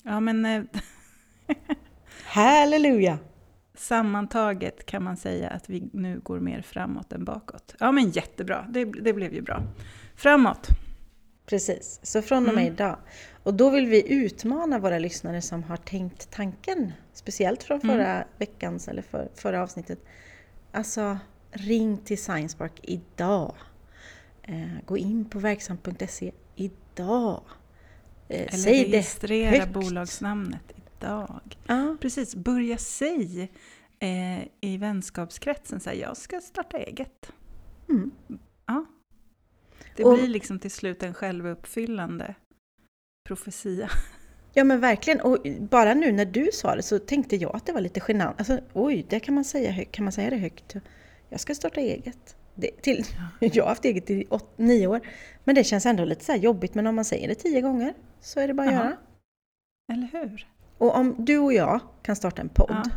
Ja, 0.03 0.19
men... 0.19 0.45
Eh, 0.45 0.63
Halleluja! 2.25 3.19
Sammantaget 3.73 4.85
kan 4.85 5.03
man 5.03 5.17
säga 5.17 5.49
att 5.49 5.69
vi 5.69 5.89
nu 5.93 6.19
går 6.19 6.39
mer 6.39 6.61
framåt 6.61 7.13
än 7.13 7.25
bakåt. 7.25 7.75
Ja, 7.79 7.91
men 7.91 8.09
jättebra. 8.09 8.65
Det, 8.69 8.85
det 8.85 9.13
blev 9.13 9.33
ju 9.33 9.41
bra. 9.41 9.63
Framåt! 10.15 10.67
Precis, 11.45 11.99
så 12.03 12.21
från 12.21 12.47
och 12.47 12.53
med 12.53 12.63
mm. 12.63 12.73
idag. 12.73 12.97
Och 13.43 13.53
då 13.53 13.69
vill 13.69 13.85
vi 13.85 14.13
utmana 14.13 14.79
våra 14.79 14.99
lyssnare 14.99 15.41
som 15.41 15.63
har 15.63 15.77
tänkt 15.77 16.31
tanken, 16.31 16.91
speciellt 17.13 17.63
från 17.63 17.81
förra 17.81 18.15
mm. 18.15 18.27
veckans 18.37 18.87
eller 18.87 19.01
för, 19.01 19.29
förra 19.35 19.63
avsnittet. 19.63 19.99
Alltså, 20.71 21.17
ring 21.51 21.97
till 21.97 22.17
Science 22.17 22.57
Park 22.57 22.79
idag. 22.83 23.55
Eh, 24.43 24.85
gå 24.85 24.97
in 24.97 25.25
på 25.25 25.39
verksam.se 25.39 26.31
idag. 26.55 27.43
Eh, 28.27 28.41
Eller 28.41 28.49
säg 28.49 28.83
registrera 28.83 29.65
det 29.65 29.73
bolagsnamnet 29.73 30.73
idag. 30.75 31.57
Ja. 31.67 31.97
Precis, 32.01 32.35
börja 32.35 32.77
säga 32.77 33.47
eh, 33.99 34.43
i 34.61 34.77
vänskapskretsen 34.77 35.79
så 35.79 35.89
här, 35.89 35.97
jag 35.97 36.17
ska 36.17 36.41
starta 36.41 36.77
eget. 36.77 37.31
Mm. 37.89 38.11
Ja. 38.65 38.85
Det 39.95 40.03
och, 40.03 40.17
blir 40.17 40.27
liksom 40.27 40.59
till 40.59 40.71
slut 40.71 41.03
en 41.03 41.13
självuppfyllande 41.13 42.35
profetia. 43.27 43.89
Ja 44.53 44.63
men 44.63 44.79
verkligen, 44.79 45.21
och 45.21 45.37
bara 45.59 45.93
nu 45.93 46.11
när 46.11 46.25
du 46.25 46.49
sa 46.53 46.75
det 46.75 46.81
så 46.81 46.99
tänkte 46.99 47.35
jag 47.35 47.55
att 47.55 47.65
det 47.65 47.73
var 47.73 47.81
lite 47.81 48.01
genant. 48.07 48.39
Alltså, 48.39 48.59
oj, 48.73 49.05
det 49.09 49.19
kan 49.19 49.35
man 49.35 49.43
säga 49.43 49.71
högt. 49.71 49.91
Kan 49.91 50.05
man 50.05 50.11
säga 50.11 50.29
det 50.29 50.37
högt? 50.37 50.75
Jag 51.29 51.39
ska 51.39 51.55
starta 51.55 51.81
eget. 51.81 52.35
Det, 52.55 52.81
till, 52.81 53.05
jag 53.39 53.63
har 53.63 53.69
haft 53.69 53.85
eget 53.85 54.09
i 54.09 54.27
åt, 54.29 54.57
nio 54.57 54.87
år. 54.87 55.01
Men 55.43 55.55
det 55.55 55.63
känns 55.63 55.85
ändå 55.85 56.05
lite 56.05 56.25
så 56.25 56.33
jobbigt. 56.33 56.75
Men 56.75 56.87
om 56.87 56.95
man 56.95 57.05
säger 57.05 57.27
det 57.27 57.35
tio 57.35 57.61
gånger 57.61 57.93
så 58.21 58.39
är 58.39 58.47
det 58.47 58.53
bara 58.53 58.67
att 58.67 58.73
Aha. 58.73 58.83
göra. 58.83 58.97
Eller 59.93 60.07
hur? 60.11 60.47
Och 60.77 60.95
om 60.95 61.15
du 61.17 61.37
och 61.37 61.53
jag 61.53 61.79
kan 62.01 62.15
starta 62.15 62.41
en 62.41 62.49
podd 62.49 62.81
ja. 62.85 62.91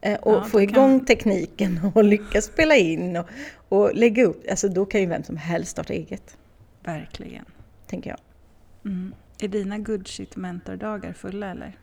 Eh, 0.00 0.18
och 0.18 0.34
ja, 0.34 0.44
få 0.44 0.60
igång 0.60 0.98
kan... 0.98 1.06
tekniken 1.06 1.80
och 1.94 2.04
lyckas 2.04 2.44
spela 2.44 2.76
in 2.76 3.16
och, 3.16 3.28
och 3.68 3.94
lägga 3.94 4.24
upp, 4.24 4.44
alltså 4.50 4.68
då 4.68 4.86
kan 4.86 5.00
ju 5.00 5.06
vem 5.06 5.22
som 5.22 5.36
helst 5.36 5.70
starta 5.70 5.92
eget. 5.92 6.36
Verkligen. 6.84 7.44
Tänker 7.86 8.10
jag. 8.10 8.18
Mm. 8.84 9.14
Är 9.40 9.48
dina 9.48 9.78
good 9.78 10.08
shit 10.08 10.36
mentor-dagar 10.36 11.12
fulla 11.12 11.50
eller? 11.50 11.78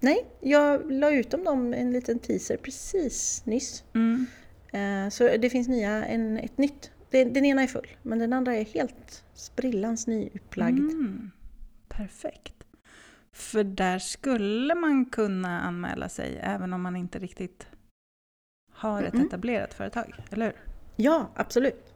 Nej, 0.00 0.26
jag 0.40 0.92
la 0.92 1.10
ut 1.10 1.34
om 1.34 1.44
dem 1.44 1.74
en 1.74 1.92
liten 1.92 2.18
teaser 2.18 2.56
precis 2.56 3.42
nyss. 3.46 3.84
Mm. 3.94 4.26
Eh, 4.72 5.10
så 5.10 5.36
det 5.36 5.50
finns 5.50 5.68
nya, 5.68 6.04
en, 6.04 6.36
ett 6.36 6.58
nytt. 6.58 6.90
Den, 7.10 7.44
ena 7.44 7.62
är 7.62 7.66
full, 7.66 7.88
men 8.02 8.18
den 8.18 8.32
andra 8.32 8.54
är 8.54 8.64
helt 8.64 9.24
sprillans 9.34 10.06
nyupplagd. 10.06 10.78
Mm. 10.78 11.30
Perfekt. 11.88 12.54
För 13.32 13.64
där 13.64 13.98
skulle 13.98 14.74
man 14.74 15.04
kunna 15.04 15.60
anmäla 15.60 16.08
sig 16.08 16.38
även 16.42 16.72
om 16.72 16.82
man 16.82 16.96
inte 16.96 17.18
riktigt 17.18 17.66
har 18.72 19.02
ett 19.02 19.14
mm. 19.14 19.26
etablerat 19.26 19.74
företag, 19.74 20.14
eller 20.30 20.46
hur? 20.46 20.56
Ja, 20.96 21.30
absolut. 21.34 21.94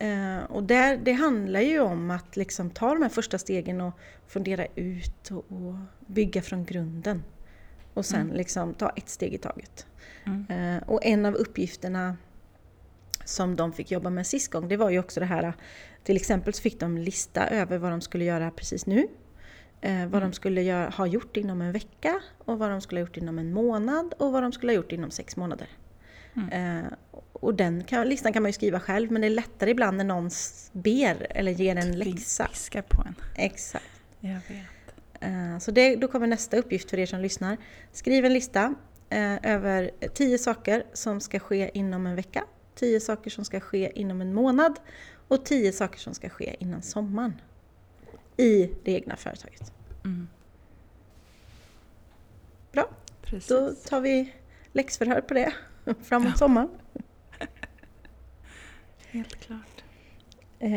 Eh, 0.00 0.42
och 0.48 0.62
där, 0.62 0.96
det 0.96 1.12
handlar 1.12 1.60
ju 1.60 1.80
om 1.80 2.10
att 2.10 2.36
liksom 2.36 2.70
ta 2.70 2.94
de 2.94 3.02
här 3.02 3.08
första 3.08 3.38
stegen 3.38 3.80
och 3.80 3.98
fundera 4.26 4.66
ut 4.74 5.30
och, 5.30 5.36
och 5.36 5.74
bygga 6.06 6.42
från 6.42 6.64
grunden. 6.64 7.22
Och 7.94 8.06
sen 8.06 8.20
mm. 8.20 8.36
liksom 8.36 8.74
ta 8.74 8.90
ett 8.90 9.08
steg 9.08 9.34
i 9.34 9.38
taget. 9.38 9.86
Mm. 10.26 10.46
Eh, 10.48 10.88
och 10.88 11.04
en 11.04 11.26
av 11.26 11.34
uppgifterna 11.34 12.16
som 13.24 13.56
de 13.56 13.72
fick 13.72 13.90
jobba 13.90 14.10
med 14.10 14.26
sist 14.26 14.52
gång, 14.52 14.68
det 14.68 14.76
var 14.76 14.90
ju 14.90 14.98
också 14.98 15.20
det 15.20 15.26
här, 15.26 15.52
till 16.04 16.16
exempel 16.16 16.54
så 16.54 16.62
fick 16.62 16.80
de 16.80 16.98
lista 16.98 17.46
över 17.48 17.78
vad 17.78 17.90
de 17.90 18.00
skulle 18.00 18.24
göra 18.24 18.50
precis 18.50 18.86
nu. 18.86 19.08
Eh, 19.80 19.92
vad 19.92 20.14
mm. 20.14 20.20
de 20.20 20.32
skulle 20.32 20.62
göra, 20.62 20.90
ha 20.90 21.06
gjort 21.06 21.36
inom 21.36 21.62
en 21.62 21.72
vecka 21.72 22.20
och 22.38 22.58
vad 22.58 22.70
de 22.70 22.80
skulle 22.80 23.00
ha 23.00 23.06
gjort 23.06 23.16
inom 23.16 23.38
en 23.38 23.52
månad 23.52 24.14
och 24.18 24.32
vad 24.32 24.42
de 24.42 24.52
skulle 24.52 24.72
ha 24.72 24.76
gjort 24.76 24.92
inom 24.92 25.10
sex 25.10 25.36
månader. 25.36 25.68
Mm. 26.34 26.84
Eh, 26.84 26.92
och 27.32 27.54
den 27.54 27.84
kan, 27.84 28.08
listan 28.08 28.32
kan 28.32 28.42
man 28.42 28.48
ju 28.48 28.52
skriva 28.52 28.80
själv 28.80 29.12
men 29.12 29.20
det 29.20 29.26
är 29.26 29.30
lättare 29.30 29.70
ibland 29.70 29.96
när 29.96 30.04
någon 30.04 30.30
ber 30.72 31.26
eller 31.30 31.52
ger 31.52 31.76
en 31.76 31.98
läxa. 31.98 32.46
Piskar 32.46 32.82
på 32.82 33.02
en. 33.06 33.14
Exakt. 33.36 33.84
Jag 34.20 34.40
vet. 34.48 34.94
Eh, 35.20 35.58
så 35.58 35.70
det, 35.70 35.96
då 35.96 36.08
kommer 36.08 36.26
nästa 36.26 36.56
uppgift 36.56 36.90
för 36.90 36.98
er 36.98 37.06
som 37.06 37.20
lyssnar. 37.20 37.56
Skriv 37.92 38.24
en 38.24 38.32
lista 38.32 38.74
eh, 39.08 39.36
över 39.42 39.90
tio 40.14 40.38
saker 40.38 40.84
som 40.92 41.20
ska 41.20 41.38
ske 41.38 41.70
inom 41.74 42.06
en 42.06 42.16
vecka, 42.16 42.44
tio 42.74 43.00
saker 43.00 43.30
som 43.30 43.44
ska 43.44 43.60
ske 43.60 44.00
inom 44.00 44.20
en 44.20 44.34
månad 44.34 44.78
och 45.28 45.44
tio 45.44 45.72
saker 45.72 45.98
som 45.98 46.14
ska 46.14 46.28
ske 46.28 46.56
innan 46.58 46.82
sommaren. 46.82 47.40
I 48.36 48.70
det 48.84 48.92
egna 48.92 49.16
företaget. 49.16 49.72
Mm. 50.04 50.28
Bra, 52.72 52.88
Precis. 53.22 53.48
då 53.48 53.74
tar 53.88 54.00
vi 54.00 54.32
läxförhör 54.72 55.20
på 55.20 55.34
det 55.34 55.52
framåt 56.02 56.38
sommaren. 56.38 56.68
Helt 59.10 59.40
klart. 59.40 59.84
Eh, 60.58 60.70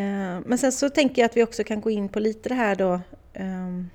men 0.45 0.57
sen 0.57 0.71
så 0.71 0.89
tänker 0.89 1.21
jag 1.21 1.29
att 1.29 1.37
vi 1.37 1.43
också 1.43 1.63
kan 1.63 1.81
gå 1.81 1.89
in 1.89 2.09
på 2.09 2.19
lite 2.19 2.49
det 2.49 2.55
här 2.55 2.75
då 2.75 3.01
ehm, 3.33 3.89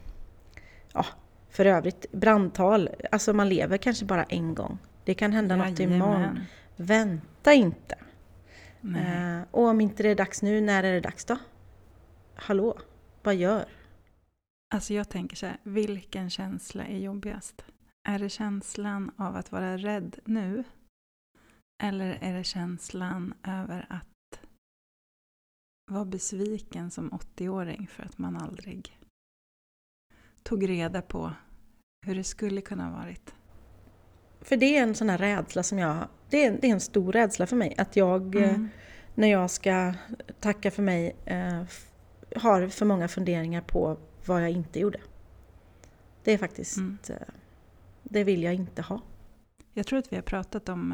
ja, 0.92 1.06
för 1.50 1.66
övrigt, 1.66 2.12
brandtal, 2.12 2.88
alltså 3.12 3.32
man 3.32 3.48
lever 3.48 3.76
kanske 3.76 4.04
bara 4.04 4.24
en 4.24 4.54
gång. 4.54 4.78
Det 5.04 5.14
kan 5.14 5.32
hända 5.32 5.56
Jajamän. 5.56 5.70
något 5.70 5.80
imorgon. 5.80 6.40
Vänta 6.76 7.52
inte. 7.52 7.94
Eh, 8.82 9.40
och 9.50 9.64
om 9.64 9.80
inte 9.80 10.02
det 10.02 10.08
är 10.08 10.14
dags 10.14 10.42
nu, 10.42 10.60
när 10.60 10.84
är 10.84 10.92
det 10.92 11.00
dags 11.00 11.24
då? 11.24 11.36
Hallå, 12.34 12.78
vad 13.22 13.34
gör? 13.34 13.64
Alltså 14.74 14.94
jag 14.94 15.08
tänker 15.08 15.36
så 15.36 15.46
här, 15.46 15.56
vilken 15.62 16.30
känsla 16.30 16.84
är 16.84 16.98
jobbigast? 16.98 17.64
Är 18.04 18.18
det 18.18 18.28
känslan 18.28 19.10
av 19.16 19.36
att 19.36 19.52
vara 19.52 19.76
rädd 19.76 20.18
nu? 20.24 20.64
Eller 21.82 22.18
är 22.20 22.34
det 22.34 22.44
känslan 22.44 23.34
över 23.42 23.86
att 23.88 24.40
vara 25.90 26.04
besviken 26.04 26.90
som 26.90 27.10
80-åring 27.10 27.86
för 27.86 28.02
att 28.02 28.18
man 28.18 28.36
aldrig 28.36 28.98
tog 30.42 30.68
reda 30.68 31.02
på 31.02 31.32
hur 32.06 32.14
det 32.14 32.24
skulle 32.24 32.60
kunna 32.60 32.84
ha 32.84 32.98
varit? 32.98 33.34
För 34.40 34.56
det 34.56 34.76
är 34.76 34.82
en 34.82 34.94
sån 34.94 35.08
här 35.08 35.18
rädsla 35.18 35.62
som 35.62 35.78
jag... 35.78 36.08
Det 36.30 36.44
är, 36.44 36.58
det 36.60 36.66
är 36.66 36.72
en 36.72 36.80
stor 36.80 37.12
rädsla 37.12 37.46
för 37.46 37.56
mig. 37.56 37.74
Att 37.78 37.96
jag, 37.96 38.34
mm. 38.34 38.50
Eh, 38.50 38.60
när 39.14 39.28
jag 39.28 39.50
ska 39.50 39.94
tacka 40.40 40.70
för 40.70 40.82
mig, 40.82 41.16
eh, 41.24 41.62
har 42.36 42.68
för 42.68 42.86
många 42.86 43.08
funderingar 43.08 43.60
på 43.60 43.98
vad 44.26 44.42
jag 44.42 44.50
inte 44.50 44.80
gjorde. 44.80 45.00
Det 46.24 46.32
är 46.32 46.38
faktiskt... 46.38 46.76
Mm. 46.76 46.98
Eh, 47.08 47.16
det 48.02 48.24
vill 48.24 48.42
jag 48.42 48.54
inte 48.54 48.82
ha. 48.82 49.02
Jag 49.72 49.86
tror 49.86 49.98
att 49.98 50.12
vi 50.12 50.16
har 50.16 50.22
pratat 50.22 50.68
om 50.68 50.92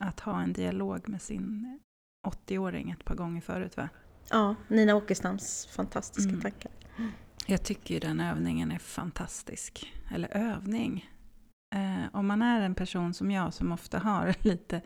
att 0.00 0.20
ha 0.20 0.42
en 0.42 0.52
dialog 0.52 1.08
med 1.08 1.22
sin 1.22 1.78
80-åring 2.26 2.90
ett 2.90 3.04
par 3.04 3.14
gånger 3.14 3.40
förut 3.40 3.76
va? 3.76 3.88
Ja, 4.30 4.54
Nina 4.68 4.94
Åkestams 4.94 5.66
fantastiska 5.66 6.30
mm. 6.30 6.40
tankar. 6.40 6.72
Jag 7.46 7.62
tycker 7.62 7.94
ju 7.94 8.00
den 8.00 8.20
övningen 8.20 8.72
är 8.72 8.78
fantastisk. 8.78 9.92
Eller 10.10 10.36
övning. 10.36 11.10
Eh, 11.74 12.04
om 12.12 12.26
man 12.26 12.42
är 12.42 12.60
en 12.60 12.74
person 12.74 13.14
som 13.14 13.30
jag 13.30 13.54
som 13.54 13.72
ofta 13.72 13.98
har 13.98 14.34
lite 14.44 14.82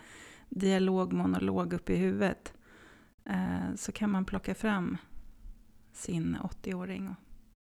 dialog, 0.48 1.12
monolog 1.12 1.72
upp 1.72 1.90
i 1.90 1.96
huvudet. 1.96 2.54
Eh, 3.24 3.74
så 3.76 3.92
kan 3.92 4.10
man 4.10 4.24
plocka 4.24 4.54
fram 4.54 4.96
sin 5.92 6.36
80-åring 6.36 7.08
och, 7.08 7.16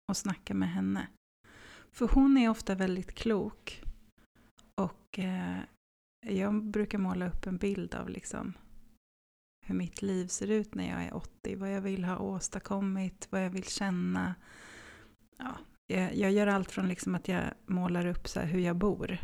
och 0.08 0.16
snacka 0.16 0.54
med 0.54 0.70
henne. 0.70 1.06
För 1.92 2.08
hon 2.08 2.38
är 2.38 2.48
ofta 2.48 2.74
väldigt 2.74 3.14
klok. 3.14 3.82
Och 4.74 5.18
eh, 5.18 5.58
jag 6.20 6.64
brukar 6.64 6.98
måla 6.98 7.28
upp 7.28 7.46
en 7.46 7.56
bild 7.56 7.94
av 7.94 8.08
liksom 8.08 8.54
hur 9.66 9.74
mitt 9.74 10.02
liv 10.02 10.26
ser 10.26 10.50
ut 10.50 10.74
när 10.74 10.88
jag 10.88 11.04
är 11.04 11.14
80. 11.14 11.56
Vad 11.56 11.72
jag 11.72 11.80
vill 11.80 12.04
ha 12.04 12.18
åstadkommit, 12.18 13.28
vad 13.30 13.44
jag 13.44 13.50
vill 13.50 13.64
känna. 13.64 14.34
Ja, 15.36 15.56
jag, 15.86 16.16
jag 16.16 16.32
gör 16.32 16.46
allt 16.46 16.70
från 16.70 16.88
liksom 16.88 17.14
att 17.14 17.28
jag 17.28 17.42
målar 17.66 18.06
upp 18.06 18.28
så 18.28 18.40
hur 18.40 18.60
jag 18.60 18.76
bor. 18.76 19.18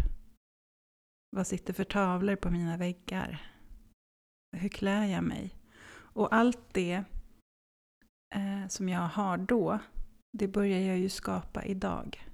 Vad 1.37 1.47
sitter 1.47 1.73
för 1.73 1.85
tavlor 1.85 2.37
på 2.37 2.51
mina 2.51 2.77
väggar? 2.77 3.51
Hur 4.57 4.69
klär 4.69 5.05
jag 5.05 5.25
mig? 5.25 5.59
Och 5.95 6.35
allt 6.35 6.75
det 6.75 7.05
eh, 8.35 8.69
som 8.69 8.89
jag 8.89 9.09
har 9.09 9.39
då, 9.39 9.79
det 10.39 10.49
börjar 10.49 10.81
jag 10.81 10.99
ju 10.99 11.09
skapa 11.09 11.65
idag. 11.65 12.29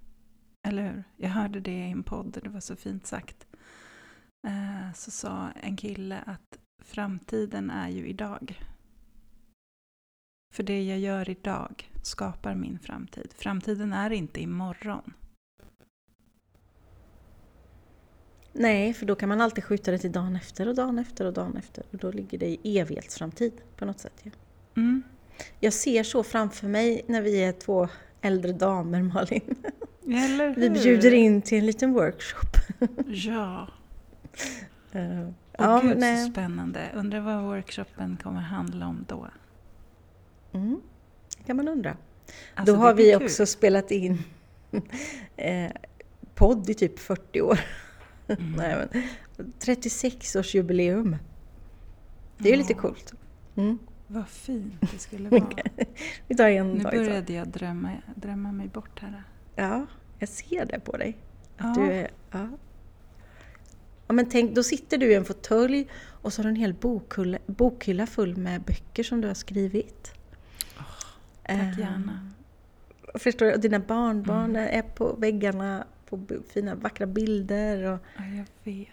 Eller 0.69 0.83
hur? 0.83 1.05
Jag 1.17 1.31
hörde 1.31 1.61
det 1.61 1.87
i 1.87 1.91
en 1.91 2.03
podd, 2.03 2.39
det 2.43 2.49
var 2.49 2.61
så 2.61 2.77
fint 2.77 3.07
sagt. 3.07 3.48
Eh, 4.47 4.93
så 4.95 5.11
sa 5.11 5.51
en 5.51 5.77
kille 5.77 6.23
att 6.27 6.59
framtiden 6.85 7.71
är 7.71 7.89
ju 7.89 8.07
idag. 8.07 8.63
För 10.55 10.63
det 10.63 10.83
jag 10.85 10.99
gör 10.99 11.31
idag 11.31 11.91
skapar 12.03 12.55
min 12.55 12.79
framtid. 12.79 13.35
Framtiden 13.37 13.93
är 13.93 14.11
inte 14.11 14.41
imorgon. 14.41 15.13
Nej, 18.53 18.95
för 18.95 19.07
då 19.07 19.15
kan 19.15 19.29
man 19.29 19.41
alltid 19.41 19.65
skjuta 19.65 19.91
det 19.91 19.99
till 19.99 20.13
dagen 20.13 20.37
efter 20.37 20.69
och 20.69 20.75
dagen 20.75 20.99
efter 20.99 21.25
och 21.25 21.33
dagen 21.33 21.57
efter. 21.57 21.85
Och 21.91 21.99
då 21.99 22.11
ligger 22.11 22.39
det 22.39 22.47
i 22.47 22.79
evighetsframtid 22.79 23.53
på 23.77 23.85
något 23.85 24.01
sätt. 24.01 24.21
Ja. 24.23 24.31
Mm. 24.77 25.03
Jag 25.61 25.73
ser 25.73 26.03
så 26.03 26.23
framför 26.23 26.69
mig 26.69 27.05
när 27.07 27.23
vi 27.23 27.45
är 27.45 27.53
två 27.53 27.89
äldre 28.21 28.53
damer, 28.53 29.03
Malin. 29.03 29.57
Vi 30.57 30.71
bjuder 30.71 31.15
in 31.15 31.43
till 31.43 31.59
en 31.59 31.67
liten 31.67 31.93
workshop. 31.93 32.49
ja. 33.07 33.69
Uh, 34.95 35.31
ja, 35.59 35.81
gud 35.83 35.99
nej. 35.99 36.25
så 36.27 36.33
spännande. 36.33 36.91
Undrar 36.95 37.21
vad 37.21 37.43
workshopen 37.43 38.19
kommer 38.23 38.41
handla 38.41 38.87
om 38.87 39.05
då? 39.09 39.29
Mm, 40.53 40.81
kan 41.47 41.57
man 41.57 41.69
undra. 41.69 41.97
Alltså, 42.55 42.75
då 42.75 42.81
har 42.81 42.95
vi 42.95 43.13
kul. 43.13 43.23
också 43.23 43.47
spelat 43.47 43.91
in 43.91 44.23
eh, 45.37 45.71
podd 46.35 46.71
i 46.71 46.75
typ 46.75 46.99
40 46.99 47.41
år. 47.41 47.61
Mm. 48.29 48.53
nej, 48.57 48.89
men, 49.37 49.53
36 49.59 50.37
års 50.37 50.55
jubileum. 50.55 51.17
Det 52.39 52.49
är 52.49 52.53
ja. 52.53 52.59
lite 52.59 52.75
coolt. 52.75 53.15
Mm. 53.57 53.79
Vad 54.07 54.29
fint 54.29 54.81
det 54.93 54.99
skulle 54.99 55.29
vara. 55.41 55.49
Vi 56.27 56.35
tar 56.35 56.49
en 56.49 56.71
Nu 56.73 56.83
dag 56.83 56.93
började 56.93 57.33
jag 57.33 57.49
drömma, 57.49 57.93
drömma 58.15 58.53
mig 58.53 58.69
bort 58.69 59.01
här. 59.01 59.23
Ja, 59.57 59.87
jag 60.19 60.29
ser 60.29 60.65
det 60.65 60.81
på 60.81 60.97
dig. 60.97 61.17
Att 61.57 61.77
Ja. 61.77 61.83
du 61.83 61.93
är, 61.93 62.11
ja. 62.31 62.49
Ja, 64.09 64.15
men 64.15 64.29
tänk, 64.29 64.55
då 64.55 64.63
sitter 64.63 64.99
du 64.99 65.11
i 65.13 65.15
en 65.15 65.25
fåtölj 65.25 65.87
och 66.23 66.33
så 66.33 66.39
har 66.39 66.45
du 66.45 66.49
en 66.51 66.57
hel 66.57 66.75
bokhylla, 66.75 67.39
bokhylla 67.47 68.07
full 68.07 68.37
med 68.37 68.61
böcker 68.63 69.03
som 69.03 69.21
du 69.21 69.29
har 69.29 69.35
skrivit. 69.35 70.13
Tack 70.77 71.59
Eh, 71.59 71.79
gärna. 71.79 72.31
Förstår 73.15 73.47
du? 73.47 73.53
Och 73.55 73.61
dina 73.61 73.79
barnbarn 73.79 74.51
Mm. 74.57 74.79
är 74.79 74.83
på 74.83 75.13
väggarna 75.13 75.85
på 76.09 76.21
fina 76.55 76.75
vackra 76.75 77.07
bilder. 77.07 77.83
Och 77.93 77.99
Ja, 78.17 78.25
jag 78.25 78.45
vet. 78.73 78.89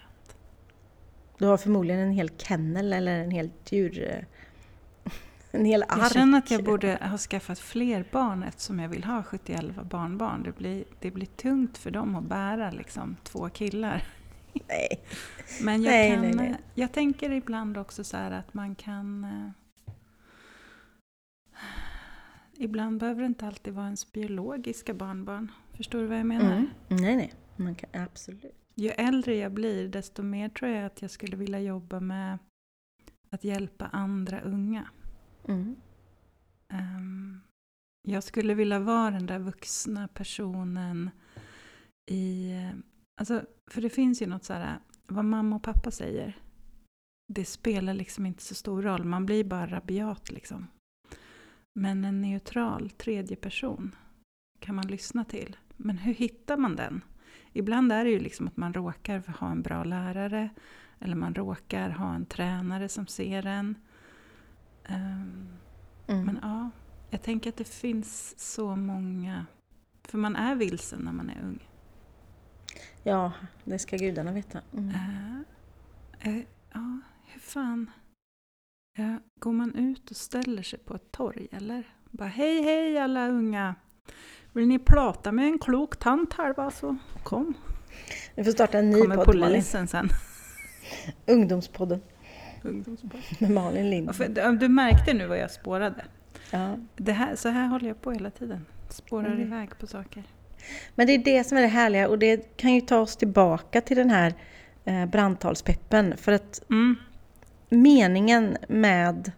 du 1.37 1.45
har 1.45 1.57
förmodligen 1.57 2.01
en 2.01 2.11
hel 2.11 2.29
kennel 2.37 2.93
eller 2.93 3.19
en 3.19 3.31
hel 3.31 3.49
djur... 3.69 4.09
eh, 4.11 5.11
En 5.51 5.65
hel 5.65 5.83
ark. 5.83 5.89
Jag 5.99 6.11
känner 6.11 6.37
att 6.37 6.51
jag 6.51 6.63
borde 6.63 6.97
ha 7.01 7.17
skaffat 7.17 7.59
fler 7.59 8.05
barn 8.11 8.43
eftersom 8.43 8.79
jag 8.79 8.89
vill 8.89 9.03
ha 9.03 9.23
71 9.23 9.65
barnbarn. 9.89 10.43
Det 10.43 10.51
blir, 10.57 10.83
det 10.99 11.11
blir 11.11 11.25
tungt 11.25 11.77
för 11.77 11.91
dem 11.91 12.15
att 12.15 12.23
bära 12.23 12.71
liksom, 12.71 13.15
två 13.23 13.49
killar. 13.49 14.03
Nej. 14.67 15.03
Men 15.61 15.83
jag, 15.83 15.91
Nej, 15.91 16.11
kan, 16.11 16.21
nej, 16.21 16.35
nej. 16.35 16.57
jag 16.73 16.91
tänker 16.91 17.31
ibland 17.31 17.77
också 17.77 18.03
så 18.03 18.17
här 18.17 18.31
att 18.31 18.53
man 18.53 18.75
kan... 18.75 19.23
Eh, 19.23 19.49
ibland 22.57 22.99
behöver 22.99 23.21
det 23.21 23.27
inte 23.27 23.47
alltid 23.47 23.73
vara 23.73 23.85
ens 23.85 24.11
biologiska 24.11 24.93
barnbarn. 24.93 25.51
Förstår 25.73 25.99
du 25.99 26.05
vad 26.05 26.19
jag 26.19 26.25
menar? 26.25 26.57
Mm. 26.57 26.69
Nej, 26.87 27.15
nej. 27.15 27.33
Man 27.55 27.75
kan, 27.75 28.01
absolut. 28.01 28.55
Ju 28.75 28.89
äldre 28.89 29.35
jag 29.35 29.51
blir 29.51 29.87
desto 29.87 30.23
mer 30.23 30.49
tror 30.49 30.71
jag 30.71 30.85
att 30.85 31.01
jag 31.01 31.11
skulle 31.11 31.37
vilja 31.37 31.59
jobba 31.59 31.99
med 31.99 32.37
att 33.29 33.43
hjälpa 33.43 33.85
andra 33.85 34.41
unga. 34.41 34.89
Mm. 35.47 35.75
Ehm, 36.69 37.41
jag 38.01 38.23
skulle 38.23 38.53
vilja 38.53 38.79
vara 38.79 39.11
den 39.11 39.25
där 39.25 39.39
vuxna 39.39 40.07
personen 40.07 41.09
i... 42.05 42.51
Alltså, 43.15 43.45
för 43.67 43.81
det 43.81 43.89
finns 43.89 44.21
ju 44.21 44.27
något 44.27 44.43
så 44.43 44.53
här, 44.53 44.79
vad 45.07 45.25
mamma 45.25 45.55
och 45.55 45.63
pappa 45.63 45.91
säger, 45.91 46.37
det 47.33 47.45
spelar 47.45 47.93
liksom 47.93 48.25
inte 48.25 48.43
så 48.43 48.55
stor 48.55 48.81
roll. 48.81 49.03
Man 49.03 49.25
blir 49.25 49.43
bara 49.43 49.67
rabiat 49.67 50.31
liksom. 50.31 50.67
Men 51.79 52.05
en 52.05 52.21
neutral 52.21 52.89
tredje 52.89 53.35
person 53.35 53.95
kan 54.59 54.75
man 54.75 54.87
lyssna 54.87 55.25
till. 55.25 55.57
Men 55.77 55.97
hur 55.97 56.13
hittar 56.13 56.57
man 56.57 56.75
den? 56.75 57.03
Ibland 57.53 57.91
är 57.91 58.05
det 58.05 58.11
ju 58.11 58.19
liksom 58.19 58.47
att 58.47 58.57
man 58.57 58.73
råkar 58.73 59.37
ha 59.39 59.51
en 59.51 59.61
bra 59.61 59.83
lärare 59.83 60.49
eller 60.99 61.15
man 61.15 61.35
råkar 61.35 61.89
ha 61.89 62.15
en 62.15 62.25
tränare 62.25 62.89
som 62.89 63.07
ser 63.07 63.45
en. 63.45 63.75
Ehm, 64.83 65.47
Mm. 66.07 66.25
men 66.25 66.39
ja, 66.41 66.69
jag 67.09 67.21
tänker 67.21 67.49
att 67.49 67.57
det 67.57 67.69
finns 67.69 68.39
så 68.53 68.75
många... 68.75 69.45
För 70.03 70.17
man 70.17 70.35
är 70.35 70.55
vilsen 70.55 70.99
när 70.99 71.11
man 71.11 71.29
är 71.29 71.41
ung. 71.43 71.67
Ja, 73.07 73.31
det 73.63 73.79
ska 73.79 73.97
gudarna 73.97 74.31
veta. 74.31 74.61
Mm. 74.73 74.89
Eh, 74.89 76.29
eh, 76.29 76.43
ja, 76.73 76.99
hur 77.25 77.39
fan... 77.41 77.91
Ja, 78.97 79.17
går 79.39 79.51
man 79.51 79.75
ut 79.75 80.09
och 80.11 80.15
ställer 80.17 80.63
sig 80.63 80.79
på 80.79 80.95
ett 80.95 81.11
torg 81.11 81.47
eller? 81.51 81.83
Bara 82.11 82.27
hej 82.29 82.61
hej 82.63 82.97
alla 82.99 83.27
unga! 83.29 83.75
Vill 84.53 84.67
ni 84.67 84.79
prata 84.79 85.31
med 85.31 85.45
en 85.45 85.59
klok 85.59 85.97
tant 85.99 86.33
här 86.33 86.53
va 86.53 86.71
så 86.71 86.95
kom. 87.23 87.53
Vi 88.35 88.43
får 88.43 88.51
starta 88.51 88.79
en 88.79 88.89
ny 88.89 89.01
Kommer 89.01 89.15
podd, 89.15 89.27
Malin. 89.27 89.41
polisen 89.43 89.87
sen. 89.87 90.09
Ungdomspodden 91.27 92.01
Ungdomspodd. 92.63 93.21
med 93.39 93.51
Malin 93.51 93.89
Lind. 93.89 94.11
Du, 94.29 94.57
du 94.57 94.67
märkte 94.69 95.13
nu 95.13 95.27
vad 95.27 95.37
jag 95.37 95.51
spårade. 95.51 96.05
Ja. 96.51 96.77
Det 96.95 97.11
här, 97.11 97.35
så 97.35 97.49
här 97.49 97.67
håller 97.67 97.87
jag 97.87 98.01
på 98.01 98.11
hela 98.11 98.29
tiden. 98.31 98.65
Spårar 98.89 99.25
Mm. 99.27 99.41
iväg 99.41 99.77
på 99.79 99.87
saker. 99.87 100.23
Men 100.95 101.07
det 101.07 101.13
är 101.13 101.17
det 101.17 101.43
som 101.43 101.57
är 101.57 101.61
det 101.61 101.67
härliga 101.67 102.07
och 102.07 102.19
det 102.19 102.57
kan 102.57 102.73
ju 102.73 102.81
ta 102.81 102.99
oss 102.99 103.15
tillbaka 103.15 103.81
till 103.81 103.97
den 103.97 104.09
här 104.09 104.33
eh, 104.85 105.05
brandtalspeppen. 105.05 106.17
För 106.17 106.31
att 106.31 106.61
Mm. 106.69 106.95
meningen 107.69 108.57
med 108.67 109.31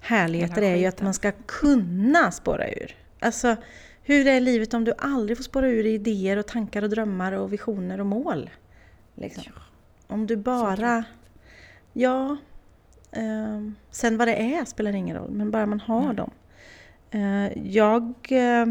härligheter 0.00 0.62
är 0.62 0.76
ju 0.76 0.86
att 0.86 1.02
man 1.02 1.14
ska 1.14 1.32
kunna 1.46 2.30
spåra 2.30 2.68
ur. 2.68 2.96
Alltså, 3.20 3.56
hur 4.02 4.26
är 4.26 4.40
livet 4.40 4.74
om 4.74 4.84
du 4.84 4.92
aldrig 4.98 5.38
får 5.38 5.44
spåra 5.44 5.68
ur 5.68 5.86
i 5.86 5.94
idéer 5.94 6.36
och 6.36 6.46
tankar 6.46 6.82
och 6.82 6.90
drömmar 6.90 7.32
och 7.32 7.52
visioner 7.52 8.00
och 8.00 8.06
mål? 8.06 8.50
Liksom. 9.14 9.42
Ja. 9.46 9.62
Om 10.06 10.26
du 10.26 10.36
bara... 10.36 11.04
Ja, 11.92 12.36
ehm, 13.12 13.74
sen 13.90 14.16
vad 14.18 14.28
det 14.28 14.54
är 14.54 14.64
spelar 14.64 14.92
ingen 14.94 15.16
roll, 15.16 15.30
men 15.30 15.50
bara 15.50 15.66
man 15.66 15.80
har 15.80 16.06
Nej. 16.06 16.16
dem. 16.16 16.30
Eh, 17.10 17.72
jag... 17.72 18.14
Eh, 18.30 18.66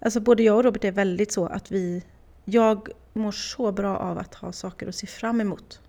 alltså 0.00 0.20
både 0.20 0.42
jag 0.42 0.56
och 0.56 0.64
Robert 0.64 0.84
är 0.84 0.92
väldigt 0.92 1.32
så 1.32 1.46
att 1.46 1.72
vi... 1.72 2.02
Jag 2.44 2.88
mår 3.12 3.32
så 3.32 3.72
bra 3.72 3.96
av 3.96 4.18
att 4.18 4.34
ha 4.34 4.52
saker 4.52 4.88
att 4.88 4.94
se 4.94 5.06
fram 5.06 5.40
emot. 5.40 5.80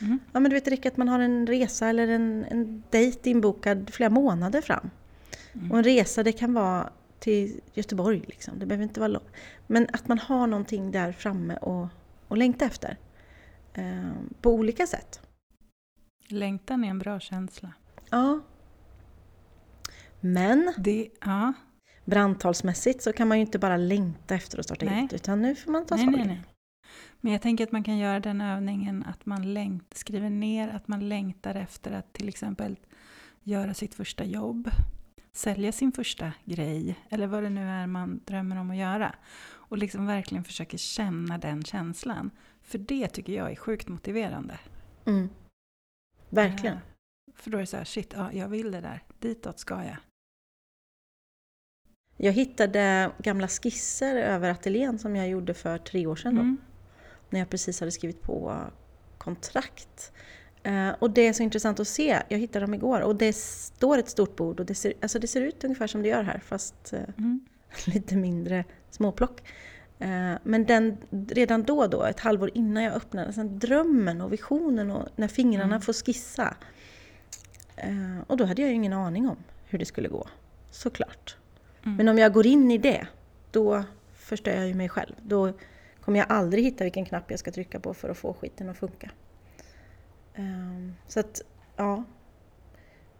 Mm. 0.00 0.18
Ja 0.32 0.40
men 0.40 0.50
du 0.50 0.56
vet 0.56 0.68
räcker 0.68 0.90
att 0.90 0.96
man 0.96 1.08
har 1.08 1.20
en 1.20 1.46
resa 1.46 1.88
eller 1.88 2.08
en, 2.08 2.44
en 2.50 2.82
dejt 2.90 3.30
inbokad 3.30 3.90
flera 3.92 4.10
månader 4.10 4.60
fram. 4.60 4.90
Mm. 5.52 5.72
Och 5.72 5.78
en 5.78 5.84
resa 5.84 6.22
det 6.22 6.32
kan 6.32 6.54
vara 6.54 6.90
till 7.18 7.60
Göteborg 7.74 8.22
liksom. 8.26 8.58
Det 8.58 8.66
behöver 8.66 8.82
inte 8.82 9.00
vara 9.00 9.08
långt. 9.08 9.30
Men 9.66 9.86
att 9.92 10.08
man 10.08 10.18
har 10.18 10.46
någonting 10.46 10.90
där 10.90 11.12
framme 11.12 11.56
och, 11.56 11.86
och 12.28 12.36
längta 12.36 12.64
efter. 12.64 12.96
Eh, 13.74 14.12
på 14.40 14.50
olika 14.50 14.86
sätt. 14.86 15.20
Längtan 16.28 16.84
är 16.84 16.90
en 16.90 16.98
bra 16.98 17.20
känsla. 17.20 17.72
Ja. 18.10 18.40
Men 20.20 20.74
Det, 20.78 21.08
ja, 21.20 21.52
brandtalsmässigt 22.08 23.02
så 23.02 23.12
kan 23.12 23.28
man 23.28 23.38
ju 23.38 23.44
inte 23.44 23.58
bara 23.58 23.76
längta 23.76 24.34
efter 24.34 24.58
att 24.58 24.64
starta 24.64 24.86
Nej. 24.86 24.98
eget. 24.98 25.12
Utan 25.12 25.42
nu 25.42 25.54
får 25.54 25.72
man 25.72 25.86
ta 25.86 25.96
nej, 25.96 26.04
tag 26.04 26.14
i 26.14 26.28
det. 26.28 26.38
Men 27.20 27.32
jag 27.32 27.42
tänker 27.42 27.64
att 27.64 27.72
man 27.72 27.84
kan 27.84 27.98
göra 27.98 28.20
den 28.20 28.40
övningen 28.40 29.04
att 29.04 29.26
man 29.26 29.54
längt, 29.54 29.94
skriver 29.94 30.30
ner 30.30 30.68
att 30.68 30.88
man 30.88 31.08
längtar 31.08 31.54
efter 31.54 31.92
att 31.92 32.12
till 32.12 32.28
exempel 32.28 32.76
göra 33.42 33.74
sitt 33.74 33.94
första 33.94 34.24
jobb, 34.24 34.70
sälja 35.32 35.72
sin 35.72 35.92
första 35.92 36.32
grej 36.44 36.98
eller 37.10 37.26
vad 37.26 37.42
det 37.42 37.50
nu 37.50 37.68
är 37.68 37.86
man 37.86 38.20
drömmer 38.24 38.56
om 38.60 38.70
att 38.70 38.76
göra. 38.76 39.14
Och 39.68 39.78
liksom 39.78 40.06
verkligen 40.06 40.44
försöker 40.44 40.78
känna 40.78 41.38
den 41.38 41.62
känslan. 41.62 42.30
För 42.62 42.78
det 42.78 43.08
tycker 43.08 43.32
jag 43.32 43.50
är 43.50 43.56
sjukt 43.56 43.88
motiverande. 43.88 44.58
Mm. 45.04 45.28
Verkligen. 46.28 46.76
Eh, 46.76 46.82
För 47.34 47.50
då 47.50 47.56
är 47.56 47.60
det 47.60 47.66
så 47.66 47.76
här, 47.76 47.84
shit, 47.84 48.12
ja, 48.16 48.32
jag 48.32 48.48
vill 48.48 48.70
det 48.70 48.80
där, 48.80 49.02
ditåt 49.18 49.58
ska 49.58 49.74
jag. 49.74 49.96
Jag 52.20 52.32
hittade 52.32 53.10
gamla 53.18 53.48
skisser 53.48 54.16
över 54.16 54.50
ateljén 54.50 54.98
som 54.98 55.16
jag 55.16 55.28
gjorde 55.28 55.54
för 55.54 55.78
tre 55.78 56.06
år 56.06 56.16
sedan. 56.16 56.34
Då. 56.34 56.40
Mm. 56.40 56.56
när 57.30 57.38
jag 57.38 57.50
precis 57.50 57.80
hade 57.80 57.92
skrivit 57.92 58.22
på 58.22 58.60
kontrakt. 59.18 60.12
Eh, 60.62 60.88
och 60.98 61.10
det 61.10 61.26
är 61.26 61.32
så 61.32 61.42
intressant 61.42 61.80
att 61.80 61.88
se. 61.88 62.22
Jag 62.28 62.38
hittade 62.38 62.64
dem 62.64 62.74
igår 62.74 63.00
och 63.00 63.16
det 63.16 63.36
står 63.36 63.98
ett 63.98 64.08
stort 64.08 64.36
bord 64.36 64.60
och 64.60 64.66
det 64.66 64.74
ser, 64.74 64.92
alltså 65.02 65.18
det 65.18 65.26
ser 65.26 65.40
ut 65.40 65.64
ungefär 65.64 65.86
som 65.86 66.02
det 66.02 66.08
gör 66.08 66.22
här 66.22 66.38
fast 66.38 66.92
eh, 66.92 67.00
Mm. 67.18 67.40
lite 67.86 68.16
mindre 68.16 68.64
småplock. 68.90 69.42
Eh, 69.98 70.34
men 70.42 70.64
den, 70.66 70.96
redan 71.28 71.62
då, 71.62 71.86
då, 71.86 72.02
ett 72.04 72.20
halvår 72.20 72.50
innan 72.54 72.82
jag 72.82 72.94
öppnade, 72.94 73.32
sen 73.32 73.58
drömmen 73.58 74.20
och 74.20 74.32
visionen 74.32 74.90
och 74.90 75.08
när 75.16 75.28
fingrarna 75.28 75.64
Mm. 75.74 75.80
får 75.80 75.92
skissa. 75.92 76.56
Och 78.26 78.36
då 78.36 78.44
hade 78.44 78.62
jag 78.62 78.68
ju 78.68 78.74
ingen 78.74 78.92
aning 78.92 79.28
om 79.28 79.36
hur 79.64 79.78
det 79.78 79.84
skulle 79.84 80.08
gå, 80.08 80.28
såklart. 80.70 81.36
Mm. 81.88 81.96
Men 81.96 82.08
om 82.08 82.18
jag 82.18 82.32
går 82.32 82.46
in 82.46 82.70
i 82.70 82.78
det, 82.78 83.06
då 83.50 83.84
förstör 84.14 84.52
jag 84.56 84.68
ju 84.68 84.74
mig 84.74 84.88
själv. 84.88 85.14
Då 85.22 85.52
kommer 86.00 86.18
jag 86.18 86.26
aldrig 86.30 86.64
hitta 86.64 86.84
vilken 86.84 87.04
knapp 87.04 87.30
jag 87.30 87.38
ska 87.40 87.50
trycka 87.52 87.80
på 87.80 87.94
för 87.94 88.08
att 88.08 88.18
få 88.18 88.32
skiten 88.34 88.68
att 88.68 88.76
funka. 88.78 89.10
Ehm, 90.34 90.94
så 91.06 91.20
att, 91.20 91.40
ja. 91.76 92.04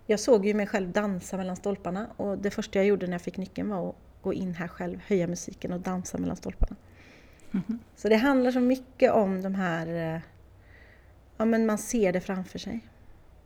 Jag 0.06 0.20
såg 0.20 0.46
ju 0.46 0.54
mig 0.54 0.66
själv 0.66 0.92
dansa 0.92 1.36
mellan 1.36 1.56
stolparna 1.56 2.06
och 2.16 2.38
det 2.38 2.50
första 2.50 2.78
jag 2.78 2.86
gjorde 2.86 3.06
när 3.06 3.12
jag 3.12 3.22
fick 3.22 3.36
nyckeln 3.36 3.68
var 3.70 3.88
att 3.88 3.94
gå 4.22 4.32
in 4.32 4.54
här 4.54 4.68
själv, 4.68 5.00
höja 5.06 5.26
musiken 5.26 5.72
och 5.72 5.80
dansa 5.80 6.18
mellan 6.18 6.36
stolparna. 6.36 6.76
Mhm. 7.50 7.78
Så 7.96 8.08
det 8.08 8.16
handlar 8.16 8.50
så 8.50 8.60
mycket 8.60 9.12
om 9.12 9.42
de 9.42 9.54
här... 9.54 10.14
eh, 10.14 10.20
Ja 11.40 11.44
men 11.44 11.66
man 11.66 11.78
ser 11.78 12.12
det 12.12 12.20
framför 12.20 12.58
sig. 12.58 12.80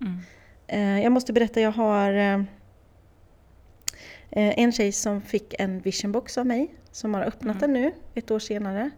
Mm. 0.01 0.19
Eh, 0.67 1.03
Jag 1.03 1.13
måste 1.13 1.33
berätta, 1.33 1.61
jag 1.61 1.73
har 1.73 2.13
eh, 2.13 2.43
en 4.37 4.73
tjej 4.73 4.93
som 4.93 5.23
fick 5.23 5.55
en 5.61 5.81
visionbox 5.81 6.39
av 6.39 6.47
mig 6.47 6.75
som 6.91 7.15
har 7.15 7.23
öppnat 7.23 7.57
Mm. 7.63 7.73
den 7.73 7.83
nu 7.83 7.93
ett 8.15 8.31
år 8.31 8.39
senare 8.39 8.91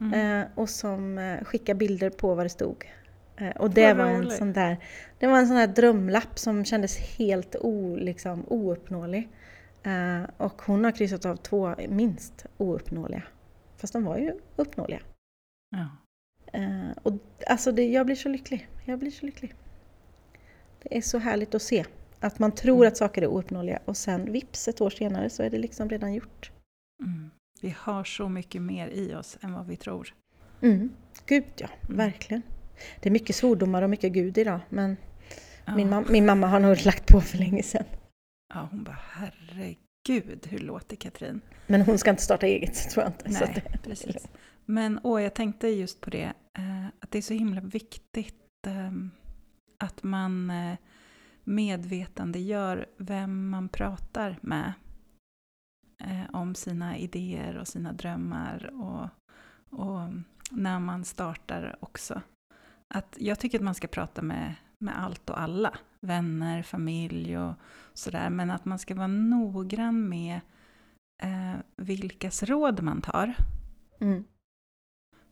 Mm. 0.00 0.40
eh, 0.42 0.46
och 0.54 0.68
som 0.70 1.18
eh, 1.18 1.44
skickar 1.44 1.74
bilder 1.74 2.10
på 2.10 2.34
vad 2.34 2.44
det 2.46 2.50
stod. 2.50 2.84
Eh, 3.36 3.50
Och 3.50 3.70
det 3.70 3.94
var 3.94 4.04
en 4.06 4.30
sån 4.30 4.52
där 4.52 4.76
det 5.18 5.26
var 5.26 5.38
en 5.38 5.46
sån 5.46 5.56
där 5.56 5.66
drömlapp 5.66 6.38
som 6.38 6.64
kändes 6.64 6.98
helt 6.98 7.56
o, 7.60 7.96
liksom, 7.96 8.44
ouppnåelig. 8.48 9.28
Eh, 9.82 10.22
Och 10.36 10.62
hon 10.62 10.84
har 10.84 10.90
kryssat 10.92 11.26
av 11.26 11.36
två 11.36 11.74
minst 11.88 12.46
ouppnåeliga. 12.56 13.22
Fast 13.76 13.92
de 13.92 14.04
var 14.04 14.18
ju 14.18 14.32
uppnåeliga. 14.56 15.00
Ja. 15.70 15.88
Eh, 16.52 16.90
och 17.02 17.12
alltså 17.46 17.72
det, 17.72 17.88
jag 17.88 18.06
blir 18.06 18.16
så 18.16 18.28
lycklig. 18.28 18.68
Jag 18.84 18.98
blir 18.98 19.10
så 19.10 19.26
lycklig. 19.26 19.54
Det 20.82 20.96
är 20.96 21.00
så 21.02 21.18
härligt 21.18 21.54
att 21.54 21.62
se 21.62 21.84
Att 22.20 22.38
man 22.38 22.52
tror 22.52 22.76
mm. 22.76 22.88
att 22.88 22.96
saker 22.96 23.22
är 23.22 23.26
ouppnåeliga 23.26 23.78
och 23.84 23.96
sen 23.96 24.32
vips 24.32 24.68
ett 24.68 24.80
år 24.80 24.90
senare 24.90 25.30
så 25.30 25.42
är 25.42 25.50
det 25.50 25.58
liksom 25.58 25.88
redan 25.88 26.14
gjort. 26.14 26.50
Mm. 27.02 27.30
Vi 27.60 27.74
har 27.78 28.04
så 28.04 28.28
mycket 28.28 28.62
mer 28.62 28.88
i 28.88 29.14
oss 29.14 29.38
än 29.40 29.52
vad 29.52 29.66
vi 29.66 29.76
tror. 29.76 30.14
Mm. 30.60 30.90
Gud 31.26 31.44
ja, 31.56 31.68
mm. 31.82 31.96
verkligen. 31.96 32.42
Det 33.00 33.08
är 33.08 33.10
mycket 33.10 33.36
svordomar 33.36 33.82
och 33.82 33.90
mycket 33.90 34.12
Gud 34.12 34.38
idag 34.38 34.60
men 34.68 34.96
ja. 35.64 35.76
min, 35.76 35.90
mam 35.90 36.06
min 36.10 36.26
mamma 36.26 36.46
har 36.46 36.60
nog 36.60 36.84
lagt 36.84 37.06
på 37.06 37.20
för 37.20 37.38
länge 37.38 37.62
sedan. 37.62 37.84
Ja, 38.54 38.68
hon 38.70 38.84
bara 38.84 38.98
herregud, 39.10 40.46
hur 40.46 40.58
låter 40.58 40.96
Katrin? 40.96 41.40
Men 41.66 41.82
hon 41.82 41.98
ska 41.98 42.10
inte 42.10 42.22
starta 42.22 42.46
eget, 42.46 42.90
tror 42.90 43.04
jag 43.04 43.10
inte. 43.10 43.28
Nej, 43.28 43.62
det, 43.72 43.78
precis. 43.82 44.28
Men 44.64 45.00
åh, 45.02 45.22
jag 45.22 45.34
tänkte 45.34 45.68
just 45.68 46.00
på 46.00 46.10
det, 46.10 46.32
eh, 46.58 46.86
att 47.00 47.10
det 47.10 47.18
är 47.18 47.22
så 47.22 47.34
himla 47.34 47.60
viktigt 47.60 48.66
eh, 48.66 48.90
att 49.78 50.02
man 50.02 50.50
eh, 50.50 50.76
medvetandegör 51.44 52.86
vem 52.96 53.50
man 53.50 53.68
pratar 53.68 54.38
med 54.40 54.72
eh, 56.04 56.24
om 56.32 56.54
sina 56.54 56.98
idéer 56.98 57.56
och 57.56 57.68
sina 57.68 57.92
drömmar 57.92 58.70
och, 58.74 59.08
och 59.80 60.08
när 60.50 60.78
man 60.78 61.04
startar 61.04 61.76
också. 61.80 62.22
Att 62.94 63.16
jag 63.20 63.38
tycker 63.38 63.58
att 63.58 63.64
man 63.64 63.74
ska 63.74 63.88
prata 63.88 64.22
med, 64.22 64.54
med 64.78 64.98
allt 65.02 65.30
och 65.30 65.40
alla, 65.40 65.78
vänner, 66.00 66.62
familj 66.62 67.38
och 67.38 67.54
sådär, 67.94 68.30
men 68.30 68.50
att 68.50 68.64
man 68.64 68.78
ska 68.78 68.94
vara 68.94 69.06
noggrann 69.06 70.08
med 70.08 70.40
eh, 71.22 71.54
vilkas 71.76 72.42
råd 72.42 72.82
man 72.82 73.00
tar. 73.00 73.34
Mm. 74.00 74.24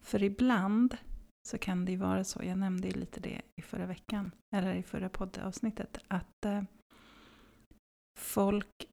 För 0.01 0.23
ibland 0.23 0.97
så 1.49 1.59
kan 1.59 1.84
det 1.84 1.92
ju 1.92 1.99
vara 1.99 2.24
så, 2.24 2.40
jag 2.44 2.59
nämnde 2.59 2.88
ju 2.88 2.94
lite 2.94 3.20
det 3.20 3.42
i 3.57 3.62
förra 3.62 3.86
veckan, 3.86 4.30
eller 4.55 4.74
i 4.74 4.82
förra 4.82 5.09
poddavsnittet, 5.09 5.99
att 6.09 6.44
eh, 6.44 6.62
folk, 8.18 8.88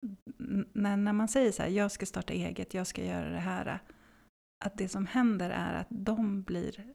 när, 0.73 0.97
när 0.97 1.13
man 1.13 1.27
säger 1.27 1.51
så 1.51 1.63
här, 1.63 1.69
jag 1.69 1.91
ska 1.91 2.05
starta 2.05 2.33
eget, 2.33 2.73
jag 2.73 2.87
ska 2.87 3.05
göra 3.05 3.29
det 3.29 3.39
här, 3.39 3.79
att 4.65 4.77
det 4.77 4.89
som 4.89 5.05
händer 5.05 5.49
är 5.49 5.73
att 5.73 5.87
de 5.89 6.41
blir, 6.41 6.93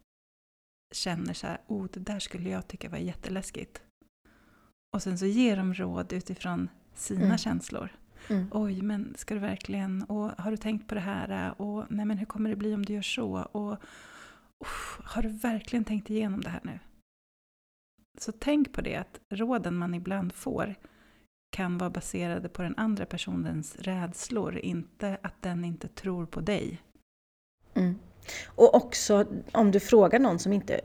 känner 0.94 1.34
så 1.34 1.46
här, 1.46 1.60
oh 1.66 1.86
det 1.92 2.00
där 2.00 2.18
skulle 2.18 2.50
jag 2.50 2.68
tycka 2.68 2.88
var 2.88 2.98
jätteläskigt. 2.98 3.82
Och 4.96 5.02
sen 5.02 5.18
så 5.18 5.26
ger 5.26 5.56
de 5.56 5.74
råd 5.74 6.12
utifrån 6.12 6.68
sina 6.94 7.24
mm. 7.24 7.38
känslor. 7.38 7.88
Mm. 8.28 8.48
Oj, 8.50 8.82
men 8.82 9.14
ska 9.16 9.34
du 9.34 9.40
verkligen, 9.40 10.02
och 10.02 10.30
har 10.38 10.50
du 10.50 10.56
tänkt 10.56 10.88
på 10.88 10.94
det 10.94 11.00
här, 11.00 11.60
och 11.60 11.84
nej 11.90 12.04
men 12.04 12.18
hur 12.18 12.26
kommer 12.26 12.50
det 12.50 12.56
bli 12.56 12.74
om 12.74 12.86
du 12.86 12.92
gör 12.92 13.02
så, 13.02 13.42
och 13.42 13.76
har 15.04 15.22
du 15.22 15.28
verkligen 15.28 15.84
tänkt 15.84 16.10
igenom 16.10 16.40
det 16.40 16.50
här 16.50 16.60
nu? 16.64 16.78
Så 18.18 18.32
tänk 18.32 18.72
på 18.72 18.80
det, 18.80 18.96
att 18.96 19.20
råden 19.28 19.76
man 19.76 19.94
ibland 19.94 20.32
får 20.32 20.74
kan 21.50 21.78
vara 21.78 21.90
baserade 21.90 22.48
på 22.48 22.62
den 22.62 22.74
andra 22.76 23.06
personens 23.06 23.76
rädslor, 23.76 24.58
inte 24.58 25.18
att 25.22 25.42
den 25.42 25.64
inte 25.64 25.88
tror 25.88 26.26
på 26.26 26.40
dig. 26.40 26.82
Mm. 27.74 27.98
Och 28.46 28.74
också 28.74 29.26
om 29.52 29.70
du 29.70 29.80
frågar 29.80 30.18
någon 30.18 30.38
som 30.38 30.52
inte 30.52 30.80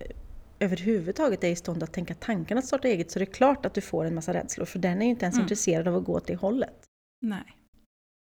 överhuvudtaget 0.60 1.44
är 1.44 1.50
i 1.50 1.56
stånd 1.56 1.84
att 1.84 1.94
tänka 1.94 2.14
tanken 2.14 2.58
att 2.58 2.66
starta 2.66 2.88
eget 2.88 3.12
så 3.12 3.20
är 3.20 3.20
det 3.20 3.26
klart 3.26 3.66
att 3.66 3.74
du 3.74 3.82
får 3.82 4.06
en 4.06 4.16
massa 4.16 4.34
rädslor 4.34 4.66
för 4.66 4.80
den 4.80 5.02
är 5.02 5.06
ju 5.06 5.12
inte 5.12 5.26
ens 5.26 5.36
mm. 5.36 5.44
intresserad 5.44 5.88
av 5.88 5.96
att 5.96 6.04
gå 6.04 6.14
åt 6.14 6.28
det 6.28 6.36
hållet. 6.36 6.86
Nej. 7.22 7.58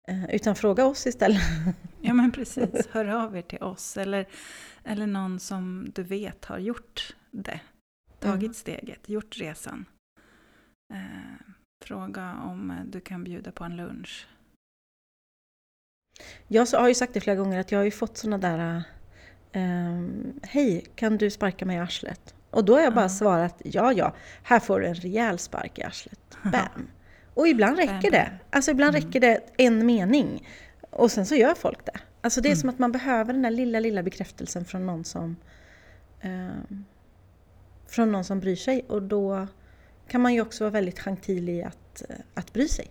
Eh, 0.09 0.35
utan 0.35 0.57
fråga 0.57 0.87
oss 0.87 1.07
istället. 1.07 1.43
Ja 2.01 2.15
men 2.15 2.33
precis, 2.33 2.89
hör 2.91 3.05
av 3.05 3.37
er 3.37 3.43
till 3.43 3.63
oss 3.63 3.97
eller, 3.97 4.29
eller 4.85 5.07
någon 5.07 5.41
som 5.41 5.91
du 5.95 6.03
vet 6.03 6.45
har 6.45 6.59
gjort 6.59 7.17
det. 7.31 7.61
Tagit 8.19 8.43
mm. 8.43 8.55
steget, 8.55 9.09
gjort 9.09 9.41
resan. 9.41 9.85
Eh, 10.95 11.55
fråga 11.85 12.35
om 12.45 12.73
du 12.87 13.01
kan 13.01 13.25
bjuda 13.25 13.53
på 13.53 13.65
en 13.65 13.77
lunch. 13.77 14.29
Jag 16.49 16.67
har 16.67 16.89
ju 16.89 16.95
sagt 16.95 17.15
det 17.15 17.21
flera 17.21 17.37
gånger 17.37 17.61
att 17.61 17.73
jag 17.73 17.79
har 17.79 17.85
ju 17.85 17.91
fått 17.91 18.17
sådana 18.17 18.39
där 18.39 18.83
um, 19.55 20.41
Hej, 20.43 20.87
kan 20.95 21.19
du 21.19 21.31
sparka 21.31 21.67
mig 21.67 21.77
i 21.77 21.81
arslet? 21.81 22.35
Och 22.51 22.65
då 22.65 22.75
har 22.75 22.81
jag 22.81 22.95
bara 22.95 23.01
mm. 23.01 23.11
svarat 23.11 23.63
ja, 23.65 23.93
ja, 23.93 24.15
här 24.43 24.61
får 24.61 24.81
du 24.81 24.87
en 24.87 24.95
rejäl 24.95 25.39
spark 25.39 25.79
i 25.79 25.83
arslet. 25.83 26.39
Bam! 26.43 26.89
Och 27.35 27.49
ibland 27.49 27.77
räcker 27.77 28.11
det. 28.11 28.33
Alltså 28.51 28.71
ibland 28.71 28.97
mm. 28.97 29.07
räcker 29.07 29.21
det 29.21 29.41
en 29.57 29.87
mening. 29.87 30.49
Och 30.91 31.11
sen 31.11 31.27
så 31.27 31.35
gör 31.35 31.55
folk 31.55 31.87
det. 31.87 32.01
Alltså 32.25 32.41
det 32.41 32.49
är 32.49 32.51
mm. 32.51 32.61
som 32.61 32.69
att 32.69 32.79
man 32.79 32.93
behöver 32.93 33.33
den 33.33 33.43
där 33.43 33.51
lilla, 33.51 33.81
lilla 33.81 34.03
bekräftelsen 34.03 34.65
från 34.65 34.87
någon 34.87 35.05
som 35.05 35.37
eh, 36.21 36.77
från 37.87 38.13
någon 38.13 38.25
som 38.25 38.41
bryr 38.41 38.57
sig. 38.57 38.85
Och 38.89 39.03
då 39.03 39.47
kan 40.09 40.21
man 40.21 40.35
ju 40.35 40.41
också 40.41 40.65
vara 40.65 40.71
väldigt 40.71 40.99
gentil 40.99 41.49
i 41.49 41.63
att, 41.63 42.03
att 42.35 42.53
bry 42.53 42.69
sig. 42.69 42.91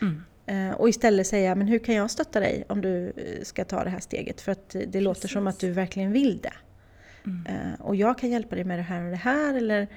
Mm. 0.00 0.22
Eh, 0.46 0.76
och 0.76 0.88
istället 0.88 1.26
säga, 1.26 1.54
men 1.54 1.68
hur 1.68 1.78
kan 1.78 1.94
jag 1.94 2.10
stötta 2.10 2.40
dig 2.40 2.64
om 2.68 2.80
du 2.80 3.12
ska 3.42 3.64
ta 3.64 3.84
det 3.84 3.90
här 3.90 4.00
steget? 4.00 4.40
För 4.40 4.52
att 4.52 4.68
det 4.70 4.78
Precis. 4.78 5.02
låter 5.02 5.28
som 5.28 5.46
att 5.46 5.58
du 5.58 5.70
verkligen 5.70 6.12
vill 6.12 6.38
det. 6.38 6.54
Mm. 7.26 7.46
Eh, 7.46 7.80
och 7.80 7.96
jag 7.96 8.18
kan 8.18 8.30
hjälpa 8.30 8.54
dig 8.54 8.64
med 8.64 8.78
det 8.78 8.82
här 8.82 9.04
och 9.04 9.10
det 9.10 9.16
här. 9.16 9.54
Eller 9.54 9.88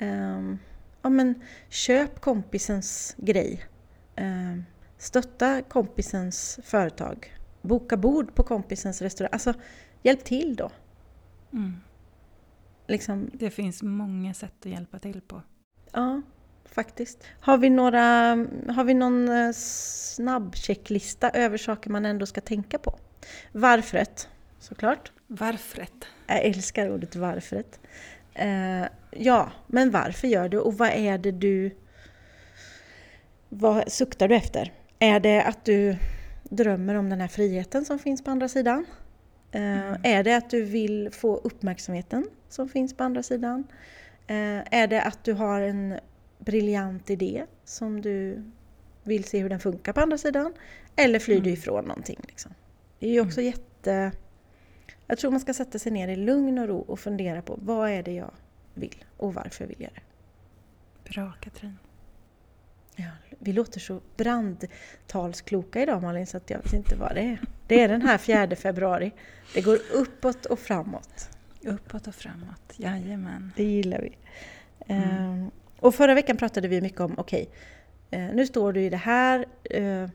um, 0.00 0.58
ja, 1.02 1.10
men, 1.10 1.42
köp 1.68 2.20
kompisens 2.20 3.14
grej. 3.18 3.64
Eh, 4.16 4.58
stötta 4.98 5.62
kompisens 5.62 6.60
företag. 6.64 7.32
Boka 7.62 7.96
bord 7.96 8.34
på 8.34 8.42
kompisens 8.42 9.02
restaurang. 9.02 9.30
Alltså, 9.32 9.54
hjälp 10.02 10.24
till 10.24 10.56
då. 10.56 10.70
Mm. 11.52 11.76
Liksom. 12.86 13.30
Det 13.34 13.50
finns 13.50 13.82
många 13.82 14.34
sätt 14.34 14.54
att 14.60 14.66
hjälpa 14.72 14.98
till 14.98 15.20
på. 15.20 15.42
Ja, 15.92 16.22
faktiskt. 16.64 17.24
Har 17.40 17.58
vi, 17.58 17.70
några, 17.70 18.00
har 18.68 18.84
vi 18.84 18.94
någon 18.94 19.28
eh, 19.28 19.52
snabb 19.52 20.54
checklista 20.56 21.30
över 21.30 21.58
saker 21.58 21.90
man 21.90 22.06
ändå 22.06 22.26
ska 22.26 22.40
tänka 22.40 22.78
på? 22.78 22.98
Varfret, 23.52 24.28
såklart. 24.58 25.12
Varfret. 25.26 26.06
Jag 26.26 26.44
älskar 26.44 26.90
ordet 26.90 27.16
varfret. 27.16 27.80
Eh, 28.34 28.84
ja, 29.10 29.50
men 29.66 29.90
varför 29.90 30.28
gör 30.28 30.48
du 30.48 30.58
och 30.58 30.78
vad 30.78 30.88
är 30.88 31.18
det 31.18 31.30
du... 31.32 31.76
Vad 33.48 33.92
suktar 33.92 34.28
du 34.28 34.34
efter? 34.34 34.72
Är 34.98 35.20
det 35.20 35.42
att 35.42 35.64
du 35.64 35.96
drömmer 36.56 36.94
om 36.94 37.10
den 37.10 37.20
här 37.20 37.28
friheten 37.28 37.84
som 37.84 37.98
finns 37.98 38.24
på 38.24 38.30
andra 38.30 38.48
sidan? 38.48 38.84
Mm. 39.52 40.00
Är 40.02 40.24
det 40.24 40.36
att 40.36 40.50
du 40.50 40.62
vill 40.62 41.10
få 41.12 41.36
uppmärksamheten 41.36 42.26
som 42.48 42.68
finns 42.68 42.96
på 42.96 43.04
andra 43.04 43.22
sidan? 43.22 43.64
Eh, 44.26 44.60
är 44.70 44.86
det 44.86 45.02
att 45.02 45.24
du 45.24 45.32
har 45.32 45.60
en 45.60 45.98
briljant 46.38 47.10
idé 47.10 47.44
som 47.64 48.00
du 48.00 48.44
vill 49.02 49.24
se 49.24 49.38
hur 49.38 49.48
den 49.48 49.60
funkar 49.60 49.92
på 49.92 50.00
andra 50.00 50.18
sidan? 50.18 50.52
Eller 50.96 51.18
flyr 51.18 51.34
mm. 51.34 51.44
du 51.44 51.50
ifrån 51.50 51.84
någonting? 51.84 52.20
Liksom? 52.28 52.54
Det 52.98 53.06
är 53.06 53.12
ju 53.12 53.20
också 53.20 53.40
mm. 53.40 53.52
jätte 53.52 54.12
jag 55.06 55.18
tror 55.18 55.30
man 55.30 55.40
ska 55.40 55.54
sätta 55.54 55.78
sig 55.78 55.92
ner 55.92 56.08
i 56.08 56.16
lugn 56.16 56.58
och 56.58 56.68
ro 56.68 56.78
och 56.78 57.00
fundera 57.00 57.42
på 57.42 57.58
vad 57.62 57.90
är 57.90 58.02
det 58.02 58.12
jag 58.12 58.30
vill 58.74 59.04
och 59.16 59.34
varför 59.34 59.66
vill 59.66 59.82
jag 59.82 59.90
det. 59.94 60.02
Bra 61.10 61.32
Katrin. 61.40 61.78
Ja, 62.96 63.10
vi 63.38 63.52
låter 63.52 63.80
så 63.80 64.00
brandtalskloka 64.16 65.82
idag 65.82 66.02
Malin 66.02 66.26
så 66.26 66.36
att 66.36 66.50
jag 66.50 66.58
vet 66.58 66.72
inte 66.72 66.96
vad 66.96 67.14
det 67.14 67.20
är. 67.20 67.40
Det 67.66 67.80
är 67.80 67.88
den 67.88 68.02
här 68.02 68.18
4 68.18 68.56
februari. 68.56 69.12
Det 69.54 69.60
går 69.60 69.78
uppåt 69.92 70.46
och 70.46 70.58
framåt. 70.58 71.28
Uppåt 71.62 72.06
och 72.06 72.14
framåt, 72.14 72.72
jajamän. 72.76 73.52
Det 73.56 73.64
gillar 73.64 74.00
vi. 74.00 74.16
Mm. 74.86 75.08
Ehm, 75.08 75.50
och 75.80 75.94
förra 75.94 76.14
veckan 76.14 76.36
pratade 76.36 76.68
vi 76.68 76.80
mycket 76.80 77.00
om, 77.00 77.14
okej, 77.18 77.48
okay, 78.08 78.20
eh, 78.20 78.34
nu 78.34 78.46
står 78.46 78.72
du 78.72 78.82
i 78.82 78.90
det 78.90 78.96
här, 78.96 79.46
uh, 79.76 80.08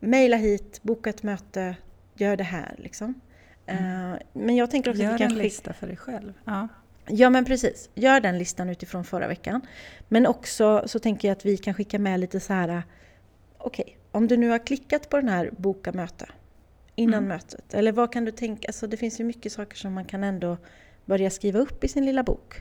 mejla 0.00 0.36
hit, 0.36 0.80
boka 0.82 1.10
ett 1.10 1.22
möte, 1.22 1.76
gör 2.14 2.36
det 2.36 2.44
här 2.44 2.74
liksom. 2.78 3.20
Mm. 3.66 4.12
Eh, 4.12 4.18
men 4.32 4.56
jag 4.56 4.70
tänker 4.70 4.90
också 4.90 5.02
Gör 5.02 5.10
att 5.10 5.14
vi 5.14 5.24
kan 5.24 5.32
en 5.32 5.38
lista 5.38 5.72
för 5.72 5.86
dig 5.86 5.96
själv. 5.96 6.32
Ja. 6.44 6.68
Ja, 7.08 7.30
men 7.30 7.44
precis. 7.44 7.90
Gör 7.94 8.20
den 8.20 8.38
listan 8.38 8.68
utifrån 8.68 9.04
förra 9.04 9.28
veckan. 9.28 9.60
Men 10.08 10.26
också 10.26 10.82
så 10.86 10.98
tänker 10.98 11.28
jag 11.28 11.36
att 11.36 11.44
vi 11.44 11.56
kan 11.56 11.74
skicka 11.74 11.98
med 11.98 12.20
lite 12.20 12.40
så 12.40 12.52
här... 12.52 12.82
Okej, 13.58 13.84
okay, 13.84 13.94
om 14.10 14.28
du 14.28 14.36
nu 14.36 14.48
har 14.48 14.66
klickat 14.66 15.10
på 15.10 15.16
den 15.16 15.28
här 15.28 15.50
boka 15.58 15.92
möte 15.92 16.26
innan 16.94 17.18
mm. 17.18 17.28
mötet. 17.28 17.74
Eller 17.74 17.92
vad 17.92 18.12
kan 18.12 18.24
du 18.24 18.30
tänka? 18.30 18.68
Alltså 18.68 18.86
det 18.86 18.96
finns 18.96 19.20
ju 19.20 19.24
mycket 19.24 19.52
saker 19.52 19.76
som 19.76 19.92
man 19.92 20.04
kan 20.04 20.24
ändå 20.24 20.56
börja 21.04 21.30
skriva 21.30 21.58
upp 21.58 21.84
i 21.84 21.88
sin 21.88 22.04
lilla 22.04 22.22
bok. 22.22 22.54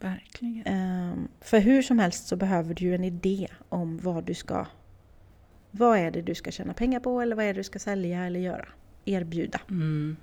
Verkligen. 0.00 1.12
Um, 1.12 1.28
för 1.40 1.58
hur 1.58 1.82
som 1.82 1.98
helst 1.98 2.26
så 2.26 2.36
behöver 2.36 2.74
du 2.74 2.84
ju 2.84 2.94
en 2.94 3.04
idé 3.04 3.48
om 3.68 3.98
vad 3.98 4.24
du 4.24 4.34
ska... 4.34 4.66
Vad 5.70 5.98
är 5.98 6.10
det 6.10 6.22
du 6.22 6.34
ska 6.34 6.50
tjäna 6.50 6.74
pengar 6.74 7.00
på 7.00 7.20
eller 7.20 7.36
vad 7.36 7.44
är 7.44 7.54
det 7.54 7.60
du 7.60 7.64
ska 7.64 7.78
sälja 7.78 8.24
eller 8.26 8.40
göra? 8.40 8.68
erbjuda. 9.04 9.60
Mm. 9.70 10.16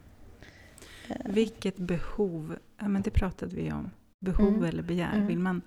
Eh. 1.12 1.34
Vilket 1.34 1.78
behov, 1.78 2.56
ja, 2.78 2.88
men 2.88 3.02
det 3.02 3.12
pratade 3.12 3.56
vi 3.56 3.72
om. 3.72 3.90
Behov 4.20 4.54
mm. 4.54 4.64
eller 4.64 4.84
begär. 4.84 5.14
Mm. 5.14 5.28
Vill 5.28 5.40
man 5.40 5.62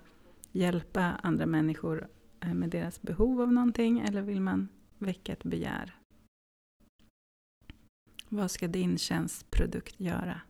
hjälpa 0.51 1.01
andra 1.01 1.45
människor 1.45 2.07
eh, 2.39 2.53
med 2.53 2.69
deras 2.69 3.01
behov 3.01 3.41
av 3.41 3.53
någonting 3.53 3.99
eller 3.99 4.21
vill 4.21 4.41
man 4.41 4.67
väcka 4.97 5.33
ett 5.33 5.43
begär? 5.43 5.95
Vad 8.29 8.51
ska 8.51 8.67
din 8.67 8.97
tjänstprodukt 8.97 9.99
göra? 9.99 10.41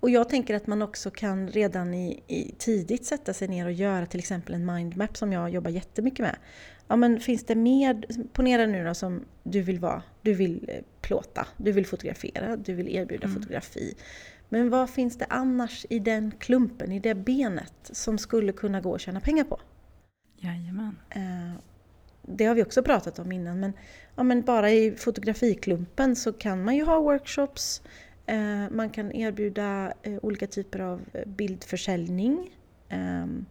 och 0.00 0.10
jag 0.10 0.28
tänker 0.28 0.54
att 0.54 0.66
man 0.66 0.82
också 0.82 1.10
kan 1.10 1.48
redan 1.48 1.94
i, 1.94 2.22
i, 2.26 2.54
tidigt 2.58 3.06
sätta 3.06 3.34
sig 3.34 3.48
ner 3.48 3.66
och 3.66 3.72
göra 3.72 4.06
till 4.06 4.20
exempel 4.20 4.54
en 4.54 4.66
mindmap 4.66 5.16
som 5.16 5.32
jag 5.32 5.50
jobbar 5.50 5.70
jättemycket 5.70 6.18
med. 6.18 6.36
Ja 6.88 6.96
men 6.96 7.20
finns 7.20 7.44
det 7.44 7.54
mer, 7.54 8.04
ponera 8.32 8.66
nu 8.66 8.84
då 8.84 8.94
som 8.94 9.24
du 9.42 9.60
vill 9.60 9.78
vara, 9.78 10.02
du 10.22 10.34
vill 10.34 10.68
eh, 10.68 10.82
plåta, 11.00 11.46
du 11.56 11.72
vill 11.72 11.86
fotografera, 11.86 12.56
du 12.56 12.74
vill 12.74 12.88
erbjuda 12.88 13.26
mm. 13.26 13.40
fotografi. 13.40 13.94
Men 14.48 14.70
vad 14.70 14.90
finns 14.90 15.18
det 15.18 15.26
annars 15.28 15.86
i 15.90 15.98
den 15.98 16.32
klumpen, 16.38 16.92
i 16.92 17.00
det 17.00 17.14
benet 17.14 17.74
som 17.82 18.18
skulle 18.18 18.52
kunna 18.52 18.80
gå 18.80 18.94
att 18.94 19.00
tjäna 19.00 19.20
pengar 19.20 19.44
på? 19.44 19.60
Jajamän. 20.36 20.96
Eh, 21.10 21.60
det 22.22 22.44
har 22.44 22.54
vi 22.54 22.62
också 22.62 22.82
pratat 22.82 23.18
om 23.18 23.32
innan 23.32 23.60
men, 23.60 23.72
ja, 24.16 24.22
men 24.22 24.42
bara 24.42 24.70
i 24.70 24.96
fotografiklumpen 24.96 26.16
så 26.16 26.32
kan 26.32 26.64
man 26.64 26.76
ju 26.76 26.84
ha 26.84 27.00
workshops, 27.00 27.82
Eh, 28.28 28.70
man 28.70 28.90
kan 28.90 29.12
erbjuda 29.12 29.92
eh, 30.02 30.18
olika 30.22 30.46
typer 30.46 30.78
av 30.78 31.00
bildförsäljning 31.26 32.50
ehm, 32.88 33.46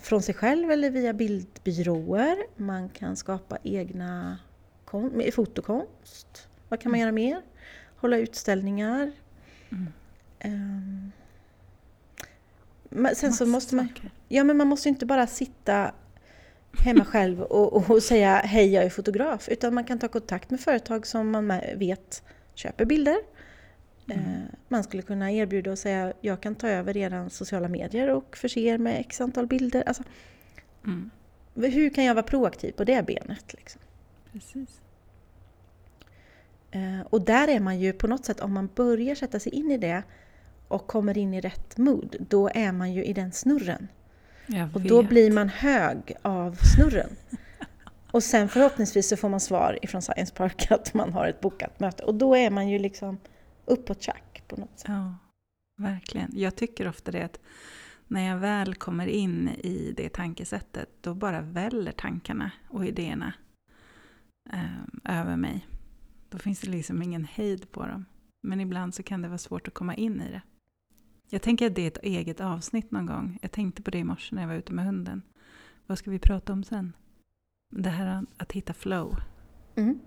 från 0.00 0.22
sig 0.22 0.34
själv 0.34 0.70
eller 0.70 0.90
via 0.90 1.12
bildbyråer. 1.12 2.36
Man 2.56 2.88
kan 2.88 3.16
skapa 3.16 3.58
egna 3.62 4.38
fotokonst. 5.32 6.48
Vad 6.68 6.80
kan 6.80 6.90
man 6.90 7.00
mm. 7.00 7.00
göra 7.00 7.12
mer? 7.12 7.42
Hålla 7.96 8.16
utställningar. 8.16 9.12
Mm. 9.70 9.92
Um, 10.44 11.12
sen 13.14 13.32
så 13.32 13.46
måste 13.46 13.74
man... 13.74 13.88
Ja, 14.28 14.44
men 14.44 14.56
man 14.56 14.66
måste 14.66 14.88
inte 14.88 15.06
bara 15.06 15.26
sitta 15.26 15.92
hemma 16.78 17.04
själv 17.04 17.42
och, 17.42 17.90
och, 17.90 18.02
säga 18.02 18.36
hej, 18.36 18.72
jag 18.74 18.84
är 18.84 18.90
fotograf. 18.90 19.48
Utan 19.48 19.74
man 19.74 19.84
kan 19.84 19.98
ta 19.98 20.08
kontakt 20.08 20.50
med 20.50 20.60
företag 20.60 21.06
som 21.06 21.30
man 21.30 21.48
vet 21.76 22.22
köper 22.54 22.84
bilder. 22.84 23.16
Mm. 24.10 24.46
Man 24.68 24.84
skulle 24.84 25.02
kunna 25.02 25.32
erbjuda 25.32 25.70
och 25.70 25.78
säga 25.78 26.12
jag 26.20 26.40
kan 26.40 26.54
ta 26.54 26.68
över 26.68 26.96
era 26.96 27.30
sociala 27.30 27.68
medier 27.68 28.10
och 28.10 28.36
förse 28.36 28.60
er 28.60 28.78
med 28.78 29.00
x 29.00 29.20
antal 29.20 29.46
bilder. 29.46 29.82
Alltså, 29.86 30.02
mm. 30.84 31.10
Hur 31.54 31.90
kan 31.90 32.04
jag 32.04 32.14
vara 32.14 32.22
proaktiv 32.22 32.72
på 32.72 32.84
det 32.84 33.06
benet? 33.06 33.54
Liksom? 33.54 33.80
Precis. 34.32 34.80
Eh, 36.70 37.00
och 37.10 37.20
där 37.20 37.48
är 37.48 37.60
man 37.60 37.80
ju 37.80 37.92
på 37.92 38.06
något 38.06 38.24
sätt, 38.24 38.40
om 38.40 38.52
man 38.52 38.68
börjar 38.74 39.14
sätta 39.14 39.40
sig 39.40 39.54
in 39.54 39.70
i 39.70 39.78
det 39.78 40.02
och 40.68 40.86
kommer 40.86 41.18
in 41.18 41.34
i 41.34 41.40
rätt 41.40 41.76
mood, 41.76 42.16
då 42.28 42.50
är 42.54 42.72
man 42.72 42.92
ju 42.92 43.04
i 43.04 43.12
den 43.12 43.32
snurren. 43.32 43.88
Och 44.74 44.80
då 44.80 45.02
blir 45.02 45.30
man 45.30 45.48
hög 45.48 46.16
av 46.22 46.56
snurren. 46.74 47.10
Och 48.10 48.22
sen 48.22 48.48
förhoppningsvis 48.48 49.08
så 49.08 49.16
får 49.16 49.28
man 49.28 49.40
svar 49.40 49.78
ifrån 49.82 50.02
Science 50.02 50.34
Park 50.34 50.70
att 50.70 50.94
man 50.94 51.12
har 51.12 51.26
ett 51.28 51.40
bokat 51.40 51.80
möte. 51.80 52.04
Och 52.04 52.14
då 52.14 52.36
är 52.36 52.50
man 52.50 52.68
ju 52.68 52.78
liksom 52.78 53.18
uppåt 53.68 54.02
tjack 54.02 54.42
på 54.48 54.56
något 54.56 54.78
sätt. 54.78 54.88
Ja, 54.88 55.14
verkligen. 55.76 56.30
Jag 56.34 56.56
tycker 56.56 56.88
ofta 56.88 57.10
det 57.10 57.24
att 57.24 57.40
när 58.06 58.28
jag 58.28 58.38
väl 58.38 58.74
kommer 58.74 59.06
in 59.06 59.48
i 59.48 59.94
det 59.96 60.08
tankesättet, 60.08 60.88
då 61.00 61.14
bara 61.14 61.40
väller 61.40 61.92
tankarna 61.92 62.50
och 62.68 62.86
idéerna 62.86 63.32
eh, 64.52 65.18
över 65.20 65.36
mig. 65.36 65.66
Då 66.28 66.38
finns 66.38 66.60
det 66.60 66.70
liksom 66.70 67.02
ingen 67.02 67.24
hejd 67.24 67.72
på 67.72 67.86
dem. 67.86 68.04
Men 68.42 68.60
ibland 68.60 68.94
så 68.94 69.02
kan 69.02 69.22
det 69.22 69.28
vara 69.28 69.38
svårt 69.38 69.68
att 69.68 69.74
komma 69.74 69.94
in 69.94 70.20
i 70.20 70.30
det. 70.30 70.42
Jag 71.30 71.42
tänker 71.42 71.66
att 71.66 71.74
det 71.74 71.82
är 71.82 71.86
ett 71.86 72.02
eget 72.02 72.40
avsnitt 72.40 72.90
någon 72.90 73.06
gång. 73.06 73.38
Jag 73.42 73.52
tänkte 73.52 73.82
på 73.82 73.90
det 73.90 73.98
i 73.98 74.04
morse 74.04 74.34
när 74.34 74.42
jag 74.42 74.48
var 74.48 74.54
ute 74.54 74.72
med 74.72 74.84
hunden. 74.84 75.22
Vad 75.86 75.98
ska 75.98 76.10
vi 76.10 76.18
prata 76.18 76.52
om 76.52 76.64
sen? 76.64 76.92
Det 77.70 77.90
här 77.90 78.26
att 78.36 78.52
hitta 78.52 78.72
flow. 78.72 79.16
Mm, 79.76 80.00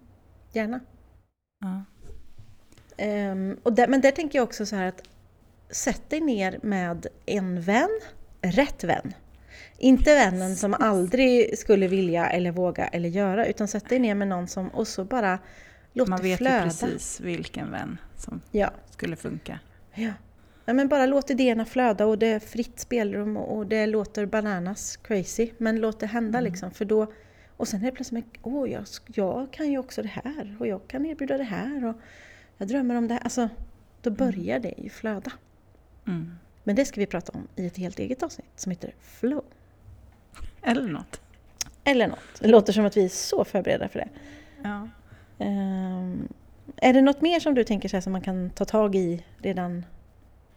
gärna. 0.54 0.80
Ja. 1.60 1.84
Um, 3.02 3.58
och 3.64 3.74
där, 3.74 3.88
men 3.88 4.02
där 4.02 4.12
tänker 4.12 4.40
jag 4.40 4.44
också 4.44 4.66
så 4.66 4.76
här 4.76 4.86
att 4.88 5.04
sätt 5.70 6.10
dig 6.10 6.22
ner 6.22 6.60
med 6.64 7.08
en 7.26 7.62
vän, 7.62 8.00
rätt 8.42 8.84
vän. 8.84 9.14
Inte 9.78 10.16
vännen 10.16 10.56
som 10.56 10.74
aldrig 10.74 11.58
skulle 11.58 11.88
vilja 11.88 12.30
eller 12.30 12.52
våga 12.52 12.88
eller 12.88 13.10
göra, 13.10 13.46
utan 13.46 13.68
sätt 13.68 13.90
dig 13.90 14.00
ner 14.00 14.16
med 14.16 14.28
någon 14.28 14.48
som 14.48 14.70
och 14.70 14.88
så 14.88 15.06
bara 15.06 15.40
låt 15.94 16.08
Man 16.08 16.22
det 16.22 16.38
flöda. 16.38 16.60
Man 16.60 16.68
vet 16.68 16.84
ju 16.84 16.88
precis 16.88 17.20
vilken 17.20 17.72
vän 17.72 17.98
som 18.18 18.42
ja. 18.52 18.72
skulle 18.90 19.16
funka. 19.16 19.60
Ja. 19.94 20.14
ja. 20.66 20.74
men 20.74 20.88
bara 20.88 21.06
låt 21.06 21.30
idéerna 21.30 21.66
flöda 21.66 22.06
och 22.06 22.18
det 22.18 22.28
är 22.28 22.40
fritt 22.40 22.80
spelrum 22.80 23.38
och 23.38 23.68
det 23.68 23.86
låter 23.86 24.26
bananas 24.26 24.98
crazy. 24.98 25.50
Men 25.58 25.80
låt 25.80 26.00
det 26.00 26.08
hända 26.08 26.40
mm. 26.40 26.52
liksom, 26.52 26.72
för 26.72 26.86
då... 26.86 27.14
Och 27.58 27.68
sen 27.68 27.82
är 27.82 27.86
det 27.86 27.92
plötsligt, 27.92 28.26
åh, 28.42 28.70
jag, 28.70 28.86
jag 29.06 29.54
kan 29.54 29.72
ju 29.72 29.78
också 29.78 30.02
det 30.02 30.12
här 30.24 30.56
och 30.60 30.68
jag 30.68 30.88
kan 30.88 31.06
erbjuda 31.06 31.38
det 31.38 31.44
här. 31.44 31.86
Och, 31.86 31.96
jag 32.62 32.68
drömmer 32.68 32.96
om 32.96 33.08
det 33.08 33.14
här. 33.14 33.22
Alltså, 33.22 33.50
då 34.02 34.10
mm. 34.10 34.18
börjar 34.18 34.60
det 34.60 34.74
ju 34.78 34.90
flöda. 34.90 35.32
Mm. 36.08 36.36
Men 36.64 36.76
det 36.76 36.86
ska 36.86 37.02
vi 37.02 37.06
prata 37.06 37.32
om 37.32 37.48
i 37.56 37.66
ett 37.66 37.78
helt 37.78 38.00
eget 38.00 38.24
avsnitt 38.24 38.52
som 38.56 38.70
heter 38.70 38.94
Flow. 39.02 39.44
Eller 40.62 40.88
något. 40.88 41.22
Eller 41.84 42.08
något. 42.08 42.40
Det 42.40 42.48
låter 42.48 42.74
som 42.74 42.86
att 42.86 42.98
vi 42.98 43.06
är 43.06 43.10
så 43.10 43.46
förberedda 43.46 43.88
för 43.88 44.00
det. 44.00 44.10
Ja. 44.64 44.88
Um, 45.38 46.28
är 46.76 46.94
det 46.94 47.02
något 47.02 47.22
mer 47.22 47.40
som 47.40 47.54
du 47.56 47.64
tänker 47.64 47.90
sig 47.90 48.02
som 48.02 48.12
man 48.12 48.22
kan 48.22 48.50
ta 48.50 48.66
tag 48.66 48.96
i 48.96 49.24
redan 49.38 49.86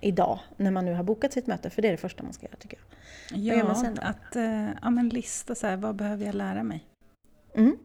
idag 0.01 0.41
när 0.57 0.71
man 0.71 0.85
nu 0.85 0.95
har 0.95 1.03
bokat 1.03 1.33
sitt 1.33 1.47
möte? 1.47 1.71
För 1.71 1.83
det 1.83 1.89
är 1.89 1.93
det 1.93 1.99
första 1.99 2.23
man 2.23 2.33
ska 2.33 2.47
göra 2.47 2.57
tycker 2.57 2.79
jag. 2.79 3.39
Ja, 3.39 3.65
man 3.65 3.77
sen 3.77 3.99
att 3.99 4.37
uh, 4.37 4.71
ja, 4.83 4.91
men 4.91 5.09
lista 5.09 5.55
så 5.55 5.67
här, 5.67 5.77
vad 5.77 5.97
behöver 5.97 6.27
jag 6.27 6.35
lära 6.35 6.63
mig? 6.63 6.85
Mm. 7.55 7.79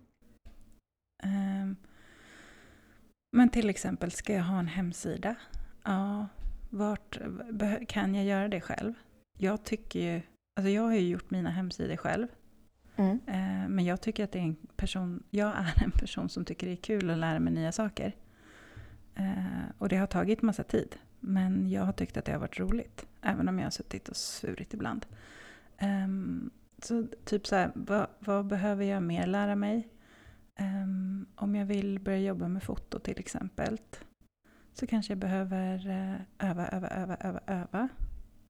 Um, 1.24 1.76
men 3.32 3.50
till 3.50 3.70
exempel, 3.70 4.12
ska 4.12 4.34
jag 4.34 4.44
ha 4.44 4.60
en 4.60 4.68
hemsida? 4.68 5.36
Ja, 5.84 6.28
vart 6.70 7.18
kan 7.88 8.16
jag 8.16 8.26
göra 8.26 8.48
det 8.48 8.62
själv? 8.62 8.94
Jag 9.38 9.64
tycker 9.64 10.00
ju, 10.00 10.22
alltså 10.56 10.70
jag 10.70 10.82
har 10.82 10.94
ju 10.94 11.10
gjort 11.10 11.32
mina 11.32 11.50
hemsidor 11.50 11.96
själv. 11.96 12.28
Mm. 12.96 13.20
Eh, 13.28 13.70
men 13.70 13.86
jag 13.86 14.02
tycker 14.02 14.24
att 14.24 14.32
det 14.32 14.40
är 14.40 14.44
en 14.44 14.56
person, 14.76 15.24
jag 15.30 15.50
är 15.50 15.84
en 15.84 15.92
person 15.92 16.30
som 16.30 16.46
tycker 16.46 16.68
det 16.68 16.74
är 16.74 16.76
kul 16.76 17.10
att 17.10 17.18
lära 17.18 17.40
mig 17.40 17.54
nya 17.54 17.72
saker. 17.72 18.16
Eh, 19.16 19.70
och 19.78 19.90
det 19.90 19.98
har 19.98 20.08
tagit 20.08 20.42
massa 20.42 20.64
tid. 20.64 20.96
Men 21.20 21.70
jag 21.70 21.84
har 21.84 21.94
tyckt 21.94 22.18
att 22.18 22.26
det 22.26 22.32
har 22.32 22.40
varit 22.40 22.60
roligt. 22.60 23.06
Även 23.22 23.50
om 23.50 23.60
jag 23.60 23.66
har 23.66 23.72
suttit 23.72 24.10
och 24.10 24.16
svurit 24.16 24.74
ibland. 24.74 25.06
Ehm, 25.78 26.50
så 26.82 27.08
typ 27.26 27.48
så 27.48 27.56
här, 27.56 27.72
vad, 27.76 28.08
vad 28.20 28.46
behöver 28.46 28.86
jag 28.86 29.04
mer 29.04 29.28
lära 29.28 29.56
mig? 29.56 29.88
Um, 30.62 31.26
om 31.36 31.56
jag 31.56 31.66
vill 31.66 32.00
börja 32.00 32.20
jobba 32.20 32.48
med 32.48 32.64
foto 32.64 33.00
till 33.00 33.20
exempel 33.20 33.78
så 34.74 34.88
kanske 34.88 35.12
jag 35.12 35.20
behöver 35.20 35.88
uh, 35.88 36.22
öva, 36.40 36.68
öva, 36.68 36.88
öva, 36.88 37.16
öva, 37.16 37.40
öva. 37.48 37.88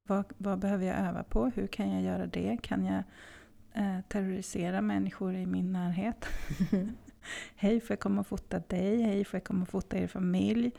Vad, 0.10 0.26
vad, 0.38 0.60
behöver 0.60 0.86
jag 0.86 0.98
öva 1.00 1.24
på? 1.24 1.46
Hur 1.56 1.68
kan 1.68 1.92
jag 1.92 2.02
göra 2.02 2.28
det? 2.28 2.58
Kan 2.62 2.86
jag 2.86 3.04
uh, 3.78 4.02
terrorisera 4.02 4.82
människor 4.82 5.36
i 5.36 5.46
min 5.46 5.74
närhet? 5.74 6.26
Hej, 7.56 7.82
får 7.82 7.92
jag 7.92 8.00
komma 8.00 8.22
och 8.22 8.28
fota 8.28 8.60
dig? 8.60 9.02
Hej, 9.02 9.26
får 9.26 9.38
jag 9.38 9.44
komma 9.44 9.62
och 9.62 9.70
fota 9.70 9.98
er 9.98 10.08
familj? 10.08 10.72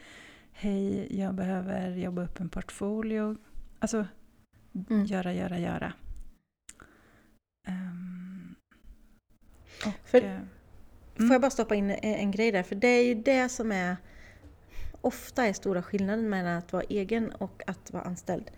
Hej, 0.53 1.17
jag 1.21 1.35
behöver 1.35 1.91
jobba 1.97 2.23
upp 2.23 2.41
en 2.41 2.49
portfolio. 2.49 3.37
Alltså, 3.79 4.07
mm. 4.91 5.05
göra, 5.05 5.33
göra, 5.33 5.59
göra. 5.59 5.93
Um, 7.69 8.55
och, 9.87 10.09
För 10.09 10.25
eh, 10.25 10.39
Mm. 11.21 11.29
Får 11.29 11.35
jag 11.35 11.41
bara 11.41 11.51
stoppa 11.51 11.75
in 11.75 11.91
en 11.91 12.31
grej 12.31 12.53
där? 12.53 12.63
För 12.63 12.75
det 12.75 12.89
är 12.89 13.05
ju 13.05 13.15
det 13.15 13.49
som 13.49 13.73
är 13.73 13.97
ofta 15.01 15.47
är 15.47 15.53
stora 15.53 15.83
skillnaden 15.83 16.29
mellan 16.29 16.57
att 16.57 16.73
vara 16.73 16.83
egen 16.89 17.31
och 17.31 17.63
att 17.67 17.93
vara 17.93 18.03
anställd. 18.03 18.51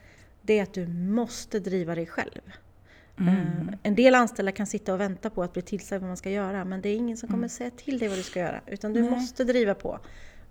Det 0.42 0.58
är 0.58 0.62
att 0.62 0.74
du 0.74 0.86
måste 0.86 1.60
driva 1.60 1.94
dig 1.94 2.06
själv. 2.06 2.40
Mm. 3.18 3.34
Uh, 3.34 3.74
en 3.82 3.94
del 3.94 4.14
anställda 4.14 4.52
kan 4.52 4.66
sitta 4.66 4.94
och 4.94 5.00
vänta 5.00 5.30
på 5.30 5.42
att 5.42 5.52
bli 5.52 5.62
tillsagd 5.62 6.00
vad 6.00 6.08
man 6.08 6.16
ska 6.16 6.30
göra 6.30 6.64
men 6.64 6.80
det 6.80 6.88
är 6.88 6.96
ingen 6.96 7.16
som 7.16 7.28
kommer 7.28 7.38
mm. 7.38 7.48
säga 7.48 7.70
till 7.70 7.98
dig 7.98 8.08
vad 8.08 8.18
du 8.18 8.22
ska 8.22 8.40
göra. 8.40 8.60
Utan 8.66 8.92
du 8.92 9.00
Nej. 9.00 9.10
måste 9.10 9.44
driva 9.44 9.74
på. 9.74 9.98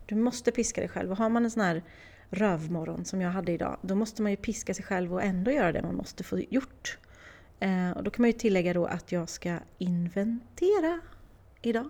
Du 0.06 0.16
måste 0.16 0.52
piska 0.52 0.82
dig 0.82 0.90
själv. 0.90 1.12
Och 1.12 1.18
har 1.18 1.30
man 1.30 1.46
en 1.46 1.52
sån 1.52 1.64
här 1.64 1.84
rövmorgon 2.30 3.06
som 3.06 3.22
jag 3.22 3.30
hade 3.30 3.52
idag, 3.52 3.78
då 3.82 3.96
måste 3.96 4.22
man 4.22 4.32
ju 4.32 4.38
piska 4.38 4.74
sig 4.74 4.86
själv 4.86 5.14
och 5.14 5.24
ändå 5.24 5.52
göra 5.52 5.72
det 5.72 5.82
man 5.82 5.96
måste 5.96 6.24
få 6.24 6.40
gjort. 6.40 6.98
Uh, 7.64 7.92
och 7.92 8.04
då 8.04 8.12
kan 8.12 8.24
man 8.24 8.30
ju 8.30 8.38
tillägga 8.38 8.74
då 8.74 8.86
att 8.86 9.12
jag 9.12 9.30
ska 9.30 9.58
inventera 9.78 11.00
idag. 11.62 11.90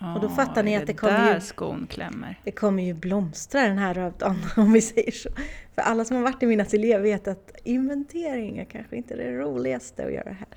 Och 0.00 0.20
då 0.20 0.28
fattar 0.28 0.62
ni 0.62 0.76
att 0.76 0.86
det 0.86 0.94
kommer 0.94 1.34
ju... 1.34 1.40
skon 1.40 1.86
klämmer. 1.86 2.40
Det 2.44 2.52
kommer 2.52 2.82
ju 2.82 2.94
blomstra 2.94 3.60
den 3.60 3.78
här 3.78 3.94
rövdagen 3.94 4.36
om 4.56 4.72
vi 4.72 4.80
säger 4.80 5.10
så. 5.10 5.28
För 5.74 5.82
alla 5.82 6.04
som 6.04 6.16
har 6.16 6.24
varit 6.24 6.42
i 6.42 6.46
min 6.46 6.60
ateljé 6.60 6.98
vet 6.98 7.28
att 7.28 7.56
inventering 7.64 8.58
är 8.58 8.64
kanske 8.64 8.96
inte 8.96 9.16
det 9.16 9.38
roligaste 9.38 10.06
att 10.06 10.12
göra 10.12 10.32
här. 10.32 10.48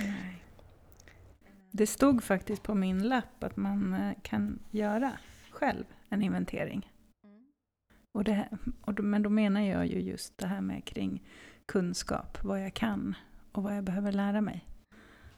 Nej. 0.00 0.42
Det 1.70 1.86
stod 1.86 2.22
faktiskt 2.22 2.62
på 2.62 2.74
min 2.74 3.08
lapp 3.08 3.44
att 3.44 3.56
man 3.56 3.94
eh, 3.94 4.12
kan 4.22 4.58
göra 4.70 5.12
själv 5.50 5.84
en 6.08 6.22
inventering. 6.22 6.92
Och 8.12 8.24
det, 8.24 8.48
och 8.80 8.94
då, 8.94 9.02
men 9.02 9.22
då 9.22 9.30
menar 9.30 9.60
jag 9.60 9.86
ju 9.86 10.00
just 10.00 10.38
det 10.38 10.46
här 10.46 10.60
med 10.60 10.84
kring 10.84 11.22
kunskap, 11.66 12.38
vad 12.42 12.64
jag 12.64 12.74
kan 12.74 13.14
och 13.52 13.62
vad 13.62 13.76
jag 13.76 13.84
behöver 13.84 14.12
lära 14.12 14.40
mig. 14.40 14.64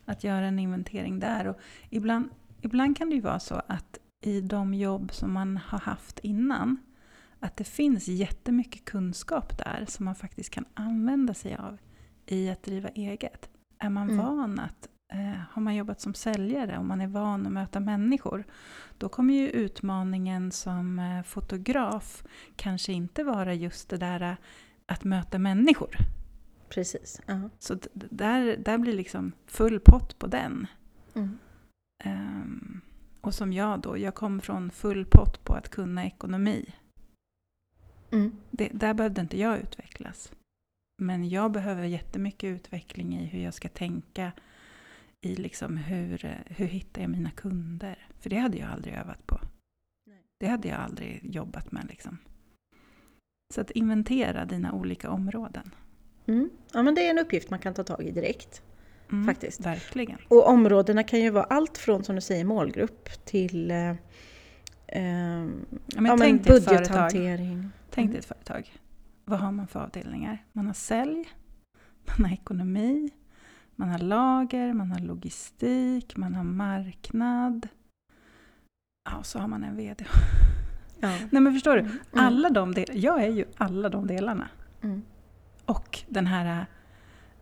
Att 0.04 0.24
göra 0.24 0.46
en 0.46 0.58
inventering 0.58 1.20
där. 1.20 1.46
Och 1.46 1.56
ibland 1.90 2.30
ibland 2.60 2.96
kan 2.96 3.08
det 3.08 3.14
ju 3.14 3.20
vara 3.20 3.40
så 3.40 3.62
att 3.66 3.98
i 4.20 4.40
de 4.40 4.74
jobb 4.74 5.12
som 5.12 5.32
man 5.32 5.56
har 5.56 5.78
haft 5.78 6.18
innan, 6.18 6.76
att 7.40 7.56
det 7.56 7.64
finns 7.64 8.08
jättemycket 8.08 8.84
kunskap 8.84 9.58
där 9.58 9.84
som 9.88 10.04
man 10.04 10.14
faktiskt 10.14 10.50
kan 10.50 10.64
använda 10.74 11.34
sig 11.34 11.56
av 11.56 11.78
i 12.26 12.50
att 12.50 12.62
driva 12.62 12.88
eget. 12.88 13.48
Är 13.78 13.90
man 13.90 14.10
Mm. 14.10 14.26
van 14.26 14.58
att, 14.58 14.88
eh, 15.12 15.40
har 15.50 15.62
man 15.62 15.74
jobbat 15.74 16.00
som 16.00 16.14
säljare 16.14 16.78
och 16.78 16.84
man 16.84 17.00
är 17.00 17.06
van 17.06 17.46
att 17.46 17.52
möta 17.52 17.80
människor, 17.80 18.44
då 18.98 19.08
kommer 19.08 19.34
ju 19.34 19.48
utmaningen 19.50 20.52
som 20.52 20.98
eh, 20.98 21.22
fotograf 21.22 22.24
kanske 22.56 22.92
inte 22.92 23.24
vara 23.24 23.54
just 23.54 23.88
det 23.88 23.96
där 23.96 24.20
eh, 24.22 24.34
att 24.86 25.04
möta 25.04 25.38
människor. 25.38 25.96
Precis. 26.68 27.20
Ja. 27.26 27.40
Så 27.58 27.74
d- 27.74 27.88
d- 27.92 28.06
där, 28.10 28.56
där 28.56 28.78
blir 28.78 28.92
liksom 28.92 29.32
full 29.46 29.80
pott 29.80 30.18
på 30.18 30.26
den. 30.26 30.66
Mm. 31.14 31.38
Ehm, 32.04 32.80
och 33.20 33.34
som 33.34 33.52
jag 33.52 33.80
då, 33.80 33.98
jag 33.98 34.14
kom 34.14 34.40
från 34.40 34.70
full 34.70 35.06
pott 35.10 35.44
på 35.44 35.54
att 35.54 35.68
kunna 35.68 36.06
ekonomi. 36.06 36.74
Mm. 38.12 38.36
Det, 38.50 38.68
där 38.72 38.94
behövde 38.94 39.20
inte 39.20 39.38
jag 39.38 39.58
utvecklas. 39.58 40.32
Men 41.02 41.28
jag 41.28 41.52
behöver 41.52 41.84
jättemycket 41.84 42.48
utveckling 42.48 43.18
i 43.18 43.24
hur 43.24 43.40
jag 43.40 43.54
ska 43.54 43.68
tänka 43.68 44.32
i 45.20 45.36
liksom 45.36 45.76
hur, 45.76 46.42
hur 46.46 46.66
hittar 46.66 47.00
jag 47.02 47.10
mina 47.10 47.30
kunder. 47.30 48.08
För 48.20 48.30
det 48.30 48.36
hade 48.36 48.58
jag 48.58 48.70
aldrig 48.70 48.94
övat 48.94 49.26
på. 49.26 49.40
Nej. 50.06 50.22
Det 50.40 50.46
hade 50.46 50.68
jag 50.68 50.80
aldrig 50.80 51.34
jobbat 51.34 51.72
med. 51.72 51.86
Liksom. 51.88 52.18
Så 53.54 53.60
att 53.60 53.70
inventera 53.70 54.44
dina 54.44 54.72
olika 54.72 55.10
områden. 55.10 55.70
Mm. 56.26 56.50
Ja, 56.72 56.82
men 56.82 56.94
det 56.94 57.06
är 57.06 57.10
en 57.10 57.18
uppgift 57.18 57.50
man 57.50 57.58
kan 57.58 57.74
ta 57.74 57.84
tag 57.84 58.02
i 58.02 58.10
direkt. 58.10 58.62
Mm, 59.12 59.26
Faktiskt. 59.26 59.60
Verkligen. 59.66 60.18
Och 60.28 60.48
områdena 60.48 61.02
kan 61.02 61.20
ju 61.20 61.30
vara 61.30 61.44
allt 61.44 61.78
från, 61.78 62.04
som 62.04 62.14
du 62.14 62.20
säger, 62.20 62.44
målgrupp 62.44 63.08
till 63.24 63.70
eh, 63.70 63.94
ehm, 64.86 65.66
Ja, 65.86 66.00
men 66.00 66.06
ja, 66.06 66.16
tänk 66.18 66.46
budgethantering. 66.46 67.70
Tänk 67.90 68.04
Mm. 68.04 68.10
dig 68.10 68.18
ett 68.18 68.24
företag. 68.24 68.72
Vad 69.24 69.38
har 69.40 69.52
man 69.52 69.66
för 69.66 69.80
avdelningar? 69.80 70.44
Man 70.52 70.66
har 70.66 70.74
sälj, 70.74 71.24
man 72.18 72.24
har 72.26 72.32
ekonomi, 72.32 73.10
man 73.76 73.88
har 73.88 73.98
lager, 73.98 74.72
man 74.72 74.90
har 74.92 74.98
logistik, 74.98 76.16
man 76.16 76.34
har 76.34 76.44
marknad. 76.44 77.68
Ja, 79.10 79.16
och 79.16 79.26
så 79.26 79.38
har 79.38 79.48
man 79.48 79.64
en 79.64 79.76
VD. 79.76 80.04
Ja. 81.00 81.08
Nej 81.30 81.42
men 81.42 81.52
förstår 81.52 81.74
du? 81.74 81.80
Mm. 81.80 81.98
Alla 82.12 82.50
de 82.50 82.74
del- 82.74 82.90
jag 83.04 83.22
är 83.24 83.28
ju 83.30 83.44
alla 83.56 83.88
de 83.88 84.06
delarna. 84.06 84.48
Mm. 84.82 85.02
Och 85.64 85.98
den 86.08 86.26
här 86.26 86.66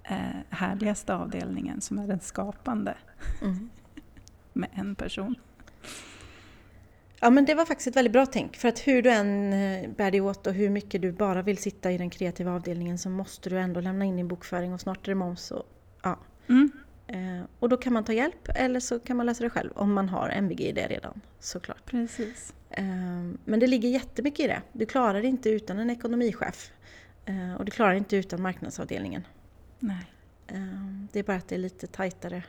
eh, 0.05 0.17
härligaste 0.51 1.15
avdelningen 1.15 1.81
som 1.81 1.99
är 1.99 2.07
den 2.07 2.21
skapande 2.21 2.95
Mm. 3.43 3.71
med 4.53 4.71
en 4.73 4.95
person. 4.95 5.35
Ja 7.21 7.31
men 7.31 7.45
det 7.45 7.55
var 7.55 7.65
faktiskt 7.65 7.87
ett 7.89 7.97
väldigt 7.97 8.13
bra 8.13 8.27
tänk. 8.27 8.57
För 8.57 8.69
att 8.69 8.79
hur 8.79 9.03
du 9.03 9.11
än 9.11 9.53
eh, 9.53 9.91
bär 9.91 10.11
dig 10.11 10.21
åt 10.21 10.47
och 10.47 10.53
hur 10.55 10.71
mycket 10.71 11.03
du 11.03 11.13
bara 11.13 11.43
vill 11.43 11.59
sitta 11.59 11.93
i 11.93 11.99
den 11.99 12.11
kreativa 12.11 12.53
avdelningen 12.53 12.99
så 12.99 13.09
måste 13.11 13.51
du 13.51 13.59
ändå 13.59 13.81
lämna 13.81 14.05
in 14.05 14.17
din 14.17 14.29
bokföring 14.29 14.73
och 14.73 14.81
snart 14.81 15.07
är 15.09 15.11
det 15.11 15.15
moms. 15.15 15.51
Och, 15.51 15.63
ja. 16.03 16.19
Mm. 16.49 16.71
Eh, 17.07 17.47
och 17.59 17.69
då 17.69 17.77
kan 17.77 17.93
man 17.93 18.05
ta 18.05 18.13
hjälp 18.13 18.49
eller 18.55 18.81
så 18.81 18.99
kan 18.99 19.17
man 19.17 19.27
läsa 19.27 19.45
det 19.45 19.51
själv 19.51 19.71
om 19.75 19.93
man 19.93 20.09
har 20.09 20.29
MVG 20.29 20.61
i 20.61 20.73
det 20.73 20.87
redan 20.89 21.21
såklart. 21.41 21.87
Precis. 21.87 22.55
Eh, 22.71 22.85
men 23.45 23.61
det 23.61 23.67
ligger 23.67 23.89
jättemycket 23.89 24.45
i 24.45 24.49
det. 24.49 24.63
Du 24.73 24.87
klarar 24.87 25.23
det 25.23 25.29
inte 25.29 25.51
utan 25.51 25.79
en 25.79 25.91
ekonomichef. 25.91 26.73
Eh, 27.25 27.55
och 27.55 27.65
du 27.65 27.71
klarar 27.71 27.91
det 27.91 27.99
inte 27.99 28.17
utan 28.17 28.43
marknadsavdelningen. 28.43 29.27
Nej. 29.85 30.07
Eh, 30.47 31.05
det 31.13 31.19
är 31.19 31.23
bara 31.23 31.37
att 31.37 31.49
det 31.49 31.55
är 31.55 31.59
lite 31.59 31.87
tajtare 31.87 32.45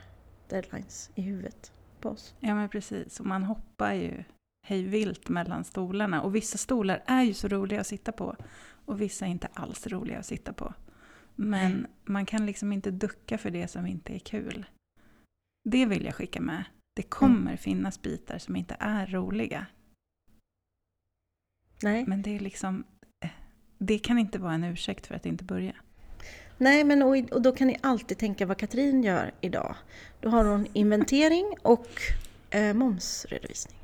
deadlines 0.48 1.10
i 1.14 1.22
huvudet 1.22 1.72
på 2.00 2.08
oss. 2.08 2.34
Ja 2.40 2.54
men 2.54 2.68
precis, 2.68 3.20
och 3.20 3.26
man 3.26 3.42
hoppar 3.44 3.92
ju 3.92 4.24
hej 4.66 4.82
vilt 4.82 5.28
mellan 5.28 5.64
stolarna. 5.64 6.22
Och 6.22 6.34
vissa 6.34 6.58
stolar 6.58 7.02
är 7.06 7.22
ju 7.22 7.34
så 7.34 7.48
roliga 7.48 7.80
att 7.80 7.86
sitta 7.86 8.12
på 8.12 8.36
och 8.86 9.00
vissa 9.00 9.26
är 9.26 9.30
inte 9.30 9.46
alls 9.46 9.86
roliga 9.86 10.18
att 10.18 10.26
sitta 10.26 10.52
på. 10.52 10.74
Men 11.34 11.72
Nej. 11.72 11.90
man 12.04 12.26
kan 12.26 12.46
liksom 12.46 12.72
inte 12.72 12.90
ducka 12.90 13.38
för 13.38 13.50
det 13.50 13.68
som 13.68 13.86
inte 13.86 14.14
är 14.14 14.18
kul. 14.18 14.66
Det 15.64 15.86
vill 15.86 16.04
jag 16.04 16.14
skicka 16.14 16.40
med. 16.40 16.64
Det 16.96 17.02
kommer 17.02 17.56
finnas 17.56 18.02
bitar 18.02 18.38
som 18.38 18.56
inte 18.56 18.76
är 18.80 19.06
roliga. 19.06 19.66
Nej. 21.82 22.04
Men 22.06 22.22
det 22.22 22.30
är 22.36 22.40
liksom... 22.40 22.84
eh, 23.24 23.30
Det 23.78 23.98
kan 23.98 24.18
inte 24.18 24.38
vara 24.38 24.54
en 24.54 24.64
ursäkt 24.64 25.06
för 25.06 25.14
att 25.14 25.26
inte 25.26 25.44
börja. 25.44 25.74
Nej, 26.58 26.84
men 26.84 27.02
och, 27.02 27.16
och 27.32 27.42
då 27.42 27.52
kan 27.52 27.66
ni 27.66 27.78
alltid 27.80 28.18
tänka 28.18 28.46
vad 28.46 28.58
Katrin 28.58 29.02
gör 29.02 29.34
idag. 29.40 29.76
Då 30.20 30.28
har 30.28 30.44
hon 30.44 30.66
inventering 30.72 31.54
och 31.62 31.88
eh, 32.50 32.74
momsredovisning 32.74 33.76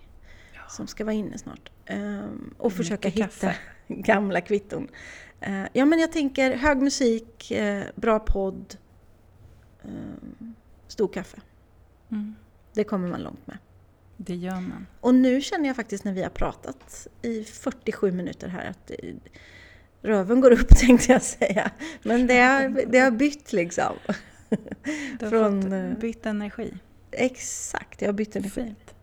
som 0.73 0.87
ska 0.87 1.05
vara 1.05 1.15
inne 1.15 1.39
snart. 1.39 1.71
Ehm, 1.87 2.55
och 2.59 2.73
försöka 2.73 3.09
hitta 3.09 3.27
kaffe. 3.27 3.57
gamla 3.89 4.41
kvitton. 4.41 4.89
Eh, 5.41 5.65
ja, 5.73 5.85
men 5.85 5.99
jag 5.99 6.13
tänker 6.13 6.57
hög 6.57 6.83
musik, 6.83 7.51
eh, 7.51 7.85
bra 7.95 8.19
podd, 8.19 8.77
ehm, 9.85 10.55
stor 10.89 11.09
kaffe. 11.09 11.41
Mm. 12.11 12.35
Det 12.73 12.85
kommer 12.85 13.09
man 13.09 13.23
långt 13.23 13.47
med. 13.47 13.59
Det 14.17 14.35
gör 14.35 14.61
man. 14.61 14.87
Och 15.01 15.15
nu 15.15 15.41
känner 15.41 15.67
jag 15.67 15.77
faktiskt 15.77 16.05
när 16.05 16.13
vi 16.13 16.23
har 16.23 16.31
pratat 16.31 17.07
i 17.23 17.45
47 17.45 18.13
minuter 18.13 18.49
här 18.49 18.71
att 18.71 18.91
eh, 18.91 19.15
röven 20.03 20.41
går 20.41 20.51
upp 20.51 20.69
tänkte 20.77 21.13
jag 21.13 21.23
säga. 21.23 21.71
Men 22.03 22.27
det 22.27 22.39
har, 22.39 22.87
det 22.87 22.99
har 22.99 23.11
bytt 23.11 23.53
liksom. 23.53 23.97
Du 25.19 25.25
har 25.25 25.31
Från, 25.31 25.63
fått 25.63 25.73
eh, 25.73 25.91
bytt 26.01 26.27
energi. 26.27 26.75
Exakt, 27.11 28.03
jag 28.03 28.09
har 28.09 28.13
bytt 28.13 28.37
energi. 28.37 28.65
Fint. 28.65 28.95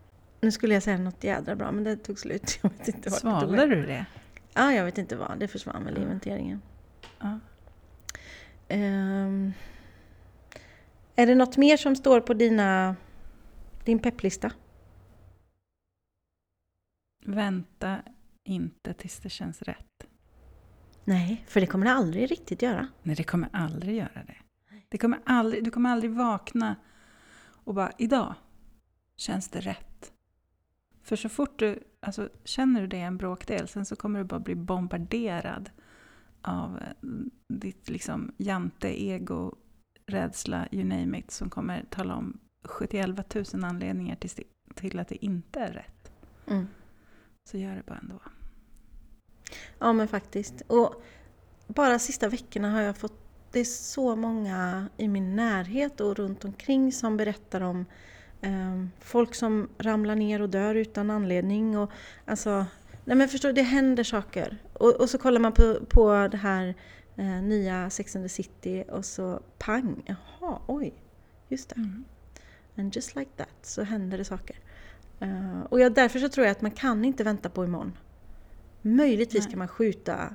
Nu 0.41 0.51
skulle 0.51 0.73
jag 0.73 0.83
säga 0.83 0.97
något 0.97 1.23
jädra 1.23 1.55
bra 1.55 1.71
men 1.71 1.83
det 1.83 1.95
tog 1.95 2.19
slut. 2.19 2.59
Jag 2.63 2.69
vet 2.69 2.87
inte 2.87 3.09
vart 3.09 3.19
Svalde 3.19 3.65
du 3.65 3.85
det? 3.85 4.05
Ja, 4.53 4.73
jag 4.73 4.85
vet 4.85 4.97
inte 4.97 5.15
vad. 5.15 5.39
Det 5.39 5.47
försvann 5.47 5.85
väl 5.85 5.97
i 5.97 6.01
inventeringen. 6.01 6.61
Ja. 7.19 7.39
Ehm, 8.67 9.53
är 11.15 11.27
det 11.27 11.35
något 11.35 11.57
mer 11.57 11.77
som 11.77 11.95
står 11.95 12.21
på 12.21 12.33
dina, 12.33 12.95
din 13.85 13.99
pepplista? 13.99 14.51
Vänta 17.25 17.97
inte 18.43 18.93
tills 18.93 19.19
det 19.19 19.29
känns 19.29 19.61
rätt. 19.61 19.88
Nej, 21.09 21.45
för 21.47 21.61
det 21.61 21.67
kommer 21.67 21.85
det 21.85 21.91
aldrig 21.91 22.31
riktigt 22.31 22.61
göra. 22.61 22.87
Nej, 23.03 23.15
det 23.15 23.23
kommer 23.23 23.49
aldrig 23.53 23.95
göra 23.95 24.23
det. 24.27 24.37
det 24.89 24.97
kommer 24.97 25.19
aldrig, 25.25 25.63
du 25.63 25.71
kommer 25.71 25.89
aldrig 25.89 26.11
vakna 26.11 26.75
och 27.63 27.73
bara 27.73 27.91
idag 27.97 28.35
känns 29.15 29.49
det 29.49 29.59
rätt. 29.59 30.13
För 31.03 31.15
så 31.15 31.29
fort 31.29 31.59
du, 31.59 31.83
alltså 31.99 32.29
känner 32.43 32.81
du 32.81 32.87
det 32.87 32.99
en 32.99 33.17
bråkdel, 33.17 33.67
sen 33.67 33.85
så 33.85 33.95
kommer 33.95 34.19
du 34.19 34.25
bara 34.25 34.39
bli 34.39 34.55
bombarderad 34.55 35.69
av 36.41 36.77
eh, 36.77 37.07
ditt 37.47 37.89
liksom 37.89 38.31
jante, 38.37 39.03
ego, 39.03 39.55
rädsla, 40.05 40.67
you 40.71 40.83
name 40.83 41.19
it, 41.19 41.31
som 41.31 41.49
kommer 41.49 41.85
tala 41.89 42.15
om 42.15 42.39
71 42.63 43.35
000 43.35 43.45
anledningar 43.63 44.15
till, 44.15 44.43
till 44.75 44.99
att 44.99 45.07
det 45.07 45.25
inte 45.25 45.59
är 45.59 45.73
rätt. 45.73 46.11
Mm. 46.47 46.67
Så 47.49 47.57
gör 47.57 47.75
det 47.75 47.85
bara 47.85 47.97
ändå. 47.97 48.19
Ja 49.79 49.93
men 49.93 50.07
faktiskt. 50.07 50.61
Och 50.67 51.03
bara 51.67 51.99
sista 51.99 52.27
veckorna 52.27 52.71
har 52.71 52.81
jag 52.81 52.97
fått, 52.97 53.13
det 53.51 53.59
är 53.59 53.65
så 53.65 54.15
många 54.15 54.89
i 54.97 55.07
min 55.07 55.35
närhet 55.35 56.01
och 56.01 56.17
runt 56.17 56.45
omkring 56.45 56.91
som 56.91 57.17
berättar 57.17 57.61
om 57.61 57.85
eh, 58.41 58.85
folk 58.99 59.35
som 59.35 59.69
ramlar 59.77 60.15
ner 60.15 60.41
och 60.41 60.49
dör 60.49 60.75
utan 60.75 61.09
anledning. 61.09 61.77
Och, 61.77 61.91
alltså, 62.25 62.65
nej 63.05 63.17
men 63.17 63.27
förstår 63.27 63.53
det 63.53 63.61
händer 63.61 64.03
saker. 64.03 64.57
Och, 64.73 65.01
och 65.01 65.09
så 65.09 65.17
kollar 65.17 65.39
man 65.39 65.51
på, 65.51 65.77
på 65.89 66.27
det 66.31 66.37
här 66.37 66.75
eh, 67.15 67.41
nya 67.41 67.89
Sex 67.89 68.15
and 68.15 68.25
the 68.25 68.29
City 68.29 68.83
och 68.89 69.05
så 69.05 69.39
pang, 69.57 70.03
jaha, 70.05 70.59
oj, 70.67 70.93
just 71.47 71.69
det. 71.69 71.75
Mm. 71.75 72.05
And 72.77 72.95
just 72.95 73.15
like 73.15 73.31
that 73.35 73.55
så 73.61 73.83
händer 73.83 74.17
det 74.17 74.25
saker. 74.25 74.55
Eh, 75.19 75.61
och 75.69 75.79
jag, 75.79 75.93
därför 75.93 76.19
så 76.19 76.29
tror 76.29 76.45
jag 76.45 76.51
att 76.51 76.61
man 76.61 76.71
kan 76.71 77.05
inte 77.05 77.23
vänta 77.23 77.49
på 77.49 77.65
imorgon. 77.65 77.97
Möjligtvis 78.81 79.43
Nej. 79.43 79.49
kan 79.51 79.59
man 79.59 79.67
skjuta 79.67 80.33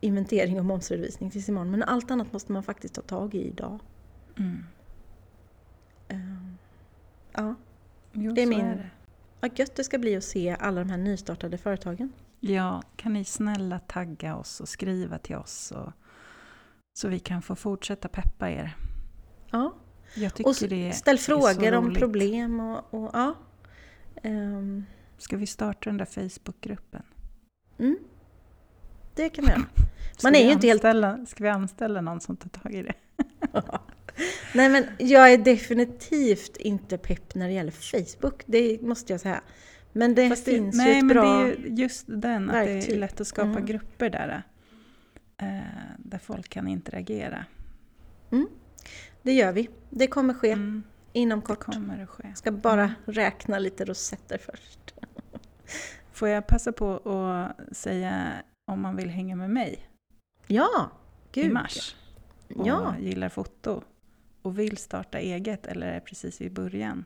inventering 0.00 0.58
och 0.58 0.64
momsredovisning 0.64 1.30
tills 1.30 1.48
imorgon 1.48 1.70
men 1.70 1.82
allt 1.82 2.10
annat 2.10 2.32
måste 2.32 2.52
man 2.52 2.62
faktiskt 2.62 2.94
ta 2.94 3.02
tag 3.02 3.34
i 3.34 3.46
idag. 3.48 3.80
Mm. 4.38 4.64
Eh, 6.08 6.18
ja, 7.32 7.54
Jo, 8.12 8.32
Det 8.34 8.42
är 8.42 8.46
min- 8.46 8.60
är 8.60 8.76
det. 8.76 8.90
vad 9.40 9.58
gött 9.58 9.76
det 9.76 9.84
ska 9.84 9.98
bli 9.98 10.16
att 10.16 10.24
se 10.24 10.56
alla 10.60 10.80
de 10.80 10.90
här 10.90 10.98
nystartade 10.98 11.58
företagen. 11.58 12.12
Ja, 12.40 12.82
kan 12.96 13.12
ni 13.12 13.24
snälla 13.24 13.78
tagga 13.78 14.36
oss 14.36 14.60
och 14.60 14.68
skriva 14.68 15.18
till 15.18 15.36
oss 15.36 15.72
och, 15.72 15.92
så 16.92 17.08
vi 17.08 17.18
kan 17.18 17.42
få 17.42 17.56
fortsätta 17.56 18.08
peppa 18.08 18.50
er. 18.50 18.76
Ja. 19.50 19.74
Jag 20.16 20.34
tycker 20.34 20.50
Och 20.50 20.68
det 20.68 20.92
ställ 20.92 21.18
frågor 21.18 21.74
om 21.74 21.94
problem 21.94 22.60
och, 22.60 22.94
och 22.94 23.10
ja. 23.12 23.34
Ehm, 24.22 24.84
Ska 25.18 25.36
vi 25.36 25.46
starta 25.46 25.90
den 25.90 25.96
där 25.96 26.04
Facebookgruppen? 26.04 27.02
Mm. 27.78 27.96
Det 29.14 29.28
kan 29.28 29.44
vi 29.44 29.50
göra. 29.50 29.62
Ska 30.16 30.26
Man 30.28 30.34
är 30.34 30.38
vi 30.38 30.44
ju 30.46 30.52
inte 30.52 30.66
helt- 30.66 31.28
Ska 31.28 31.44
vi 31.44 31.48
anställa 31.50 32.00
någon 32.00 32.20
som 32.20 32.36
tar 32.36 32.48
tag 32.48 32.74
i 32.74 32.82
det? 32.82 32.94
Nej 34.54 34.68
men 34.68 34.84
jag 34.98 35.32
är 35.32 35.38
definitivt 35.38 36.56
inte 36.56 36.98
pepp 36.98 37.34
när 37.34 37.46
det 37.48 37.52
gäller 37.54 37.70
Facebook, 37.72 38.42
det 38.46 38.82
måste 38.82 39.12
jag 39.12 39.20
säga. 39.20 39.40
Men 39.92 40.14
det 40.14 40.28
Fast 40.28 40.44
finns 40.44 40.76
nej, 40.76 40.86
ju 40.92 40.98
ett 40.98 41.04
men 41.04 41.14
bra... 41.16 41.38
det 41.38 41.42
är 41.52 41.56
ju 41.56 41.68
just 41.68 42.04
den, 42.08 42.50
att 42.50 42.66
det 42.66 42.74
verktyg. 42.74 42.94
är 42.94 42.98
lätt 42.98 43.20
att 43.20 43.26
skapa 43.26 43.48
Mm. 43.48 43.66
grupper 43.66 44.10
där. 44.10 44.42
eh, 45.38 45.58
där 45.98 46.18
folk 46.18 46.48
kan 46.48 46.68
interagera. 46.68 47.44
Det 49.22 49.32
gör 49.32 49.52
vi. 49.52 49.68
Det 49.90 50.06
kommer 50.06 50.34
ske 50.34 50.50
Mm, 50.50 50.82
inom 51.12 51.40
det 51.40 51.46
kort. 51.46 51.64
kommer 51.64 52.02
att 52.02 52.08
ske. 52.10 52.32
Ska 52.34 52.52
bara 52.52 52.94
räkna 53.04 53.58
lite 53.58 53.84
rosetter 53.84 54.38
först. 54.38 54.94
Får 56.14 56.28
jag 56.28 56.46
passa 56.46 56.72
på 56.72 56.96
att 56.96 57.76
säga 57.76 58.32
om 58.70 58.80
man 58.80 58.96
vill 58.96 59.10
hänga 59.10 59.36
med 59.36 59.50
mig 59.50 59.88
Ja! 60.46 60.90
Gud. 61.32 61.44
i 61.44 61.48
mars 61.48 61.96
och 62.54 62.66
Ja, 62.66 62.94
gillar 63.00 63.28
foto 63.28 63.82
och 64.42 64.58
vill 64.58 64.76
starta 64.76 65.18
eget 65.18 65.66
eller 65.66 65.86
är 65.86 66.00
precis 66.00 66.40
i 66.40 66.50
början 66.50 67.04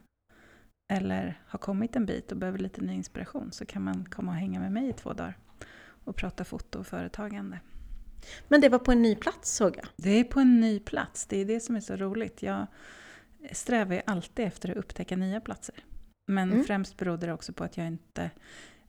eller 0.92 1.40
har 1.46 1.58
kommit 1.58 1.96
en 1.96 2.06
bit 2.06 2.32
och 2.32 2.38
behöver 2.38 2.58
lite 2.58 2.80
ny 2.80 2.92
inspiration 2.94 3.52
så 3.52 3.66
kan 3.66 3.82
man 3.82 4.04
komma 4.10 4.30
och 4.32 4.36
hänga 4.36 4.60
med 4.60 4.72
mig 4.72 4.88
i 4.88 4.92
två 4.92 5.12
dagar 5.12 5.38
och 6.04 6.16
prata 6.16 6.44
foto 6.44 6.78
och 6.78 6.86
företagande. 6.86 7.60
men 8.48 8.60
det 8.60 8.68
var 8.68 8.78
på 8.78 8.92
en 8.92 9.02
ny 9.02 9.14
plats 9.16 9.56
såg 9.56 9.76
jag. 9.76 9.86
Det 9.96 10.10
är 10.10 10.24
på 10.24 10.40
en 10.40 10.60
ny 10.60 10.80
plats, 10.80 11.26
det 11.26 11.36
är 11.36 11.44
det 11.44 11.60
som 11.60 11.76
är 11.76 11.80
så 11.80 11.96
roligt. 11.96 12.42
Jag 12.42 12.66
strävar 13.52 13.94
ju 13.94 14.02
alltid 14.06 14.46
efter 14.46 14.70
att 14.70 14.76
upptäcka 14.76 15.16
nya 15.16 15.40
platser. 15.40 15.74
Men 16.32 16.52
Mm. 16.52 16.64
främst 16.64 16.96
berodde 16.96 17.26
det 17.26 17.32
också 17.32 17.52
på 17.52 17.64
att 17.64 17.76
jag 17.76 17.86
inte... 17.86 18.30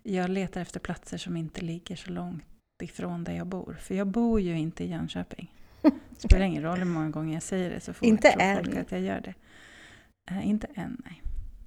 Jag 0.03 0.29
letar 0.29 0.61
efter 0.61 0.79
platser 0.79 1.17
som 1.17 1.37
inte 1.37 1.61
ligger 1.61 1.95
så 1.95 2.11
långt 2.11 2.43
ifrån 2.83 3.23
där 3.23 3.33
jag 3.33 3.47
bor. 3.47 3.77
För 3.79 3.95
jag 3.95 4.07
bor 4.07 4.41
ju 4.41 4.57
inte 4.57 4.83
i 4.83 4.87
Jönköping. 4.87 5.53
Det 5.81 6.19
spelar 6.21 6.45
ingen 6.45 6.63
roll 6.63 6.77
hur 6.77 6.85
många 6.85 7.09
gånger 7.09 7.33
jag 7.33 7.43
säger 7.43 7.69
det 7.69 7.79
så 7.79 7.93
får 7.93 8.07
Inte 8.07 8.31
tror 8.31 8.55
folk 8.55 8.75
än. 8.75 8.81
att 8.81 8.91
jag 8.91 9.01
gör 9.01 9.21
det. 9.21 9.33
Eh, 10.31 10.47
inte 10.47 10.67
än, 10.75 11.01
nej. 11.05 11.21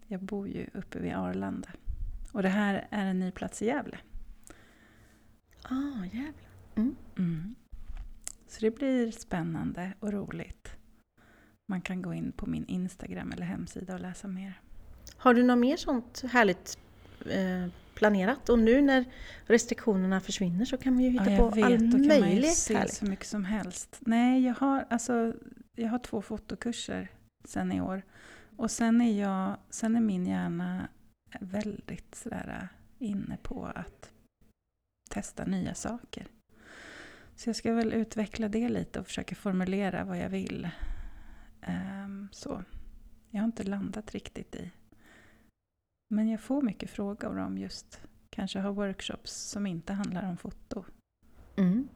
Jag 0.06 0.20
bor 0.22 0.48
ju 0.48 0.66
uppe 0.74 0.98
vid 0.98 1.14
Arlanda. 1.14 1.68
Och 2.32 2.42
det 2.42 2.48
här 2.48 2.86
är 2.90 3.06
en 3.06 3.18
ny 3.18 3.30
plats 3.30 3.62
i 3.62 3.66
Gävle. 3.66 3.98
Ah, 5.62 6.04
jävlar. 6.04 6.50
Mm. 7.16 7.54
Så 8.48 8.60
det 8.60 8.70
blir 8.70 9.10
spännande 9.10 9.92
och 10.00 10.12
roligt. 10.12 10.76
Man 11.68 11.80
kan 11.80 12.02
gå 12.02 12.14
in 12.14 12.32
på 12.32 12.46
min 12.46 12.66
Instagram 12.66 13.32
eller 13.32 13.46
hemsida 13.46 13.94
och 13.94 14.00
läsa 14.00 14.28
mer. 14.28 14.60
Har 15.16 15.34
du 15.34 15.42
något 15.42 15.58
mer 15.58 15.76
sånt 15.76 16.22
härligt 16.32 16.78
eh, 17.30 17.66
planerat? 18.02 18.48
Och 18.48 18.58
nu 18.58 18.82
när 18.82 19.04
restriktionerna 19.46 20.20
försvinner 20.20 20.64
så 20.64 20.76
kan 20.76 20.94
man 20.94 21.02
ju 21.02 21.10
hitta 21.10 21.30
Ja, 21.30 21.38
på 21.38 21.48
vet, 21.48 21.64
all 21.64 21.90
då 21.90 22.08
kan 22.08 22.20
man 22.20 22.30
ju 22.30 22.42
se 22.42 22.88
så 22.88 23.04
mycket 23.04 23.26
som 23.26 23.44
helst. 23.44 23.98
Nej, 24.00 24.44
jag 24.44 24.54
har, 24.54 24.86
alltså, 24.90 25.32
jag 25.76 25.88
har 25.88 25.98
två 25.98 26.22
fotokurser 26.22 27.08
sen 27.44 27.72
i 27.72 27.80
år. 27.80 28.02
Och 28.56 28.70
sen 28.70 29.00
är, 29.00 29.20
jag, 29.20 29.56
sen 29.70 29.96
är 29.96 30.00
min 30.00 30.26
hjärna 30.26 30.88
väldigt 31.40 32.14
sådär 32.14 32.68
inne 32.98 33.36
på 33.42 33.66
att 33.74 34.10
testa 35.10 35.44
nya 35.44 35.74
saker. 35.74 36.26
Så 37.36 37.48
jag 37.48 37.56
ska 37.56 37.72
väl 37.72 37.92
utveckla 37.92 38.48
det 38.48 38.68
lite 38.68 39.00
och 39.00 39.06
försöka 39.06 39.34
formulera 39.34 40.04
vad 40.04 40.18
jag 40.18 40.28
vill. 40.28 40.68
Ehm, 41.62 42.28
så. 42.32 42.64
Jag 43.30 43.40
har 43.40 43.46
inte 43.46 43.64
landat 43.64 44.10
riktigt 44.10 44.54
i. 44.54 44.70
Men 46.12 46.28
jag 46.28 46.40
får 46.40 46.62
mycket 46.62 46.90
frågor 46.90 47.38
om 47.38 47.58
just 47.58 48.00
kanske 48.30 48.58
ha 48.58 48.70
workshops 48.70 49.32
som 49.32 49.66
inte 49.66 49.92
handlar 49.92 50.28
om 50.28 50.36
foto. 50.36 50.84
Mm. 51.56 51.88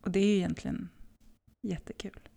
Och 0.00 0.10
det 0.10 0.20
är 0.20 0.26
ju 0.26 0.36
egentligen 0.36 0.88
jättekul. 1.62 2.28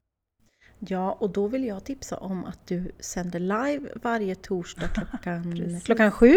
Ja, 0.80 1.12
och 1.12 1.30
då 1.30 1.48
vill 1.48 1.66
jag 1.66 1.84
tipsa 1.84 2.18
om 2.18 2.46
att 2.46 2.68
du 2.68 2.92
sänder 3.00 3.40
live 3.40 3.90
varje 4.02 4.36
torsdag 4.36 4.88
klockan, 5.12 5.80
klockan 5.84 6.12
sju 6.12 6.36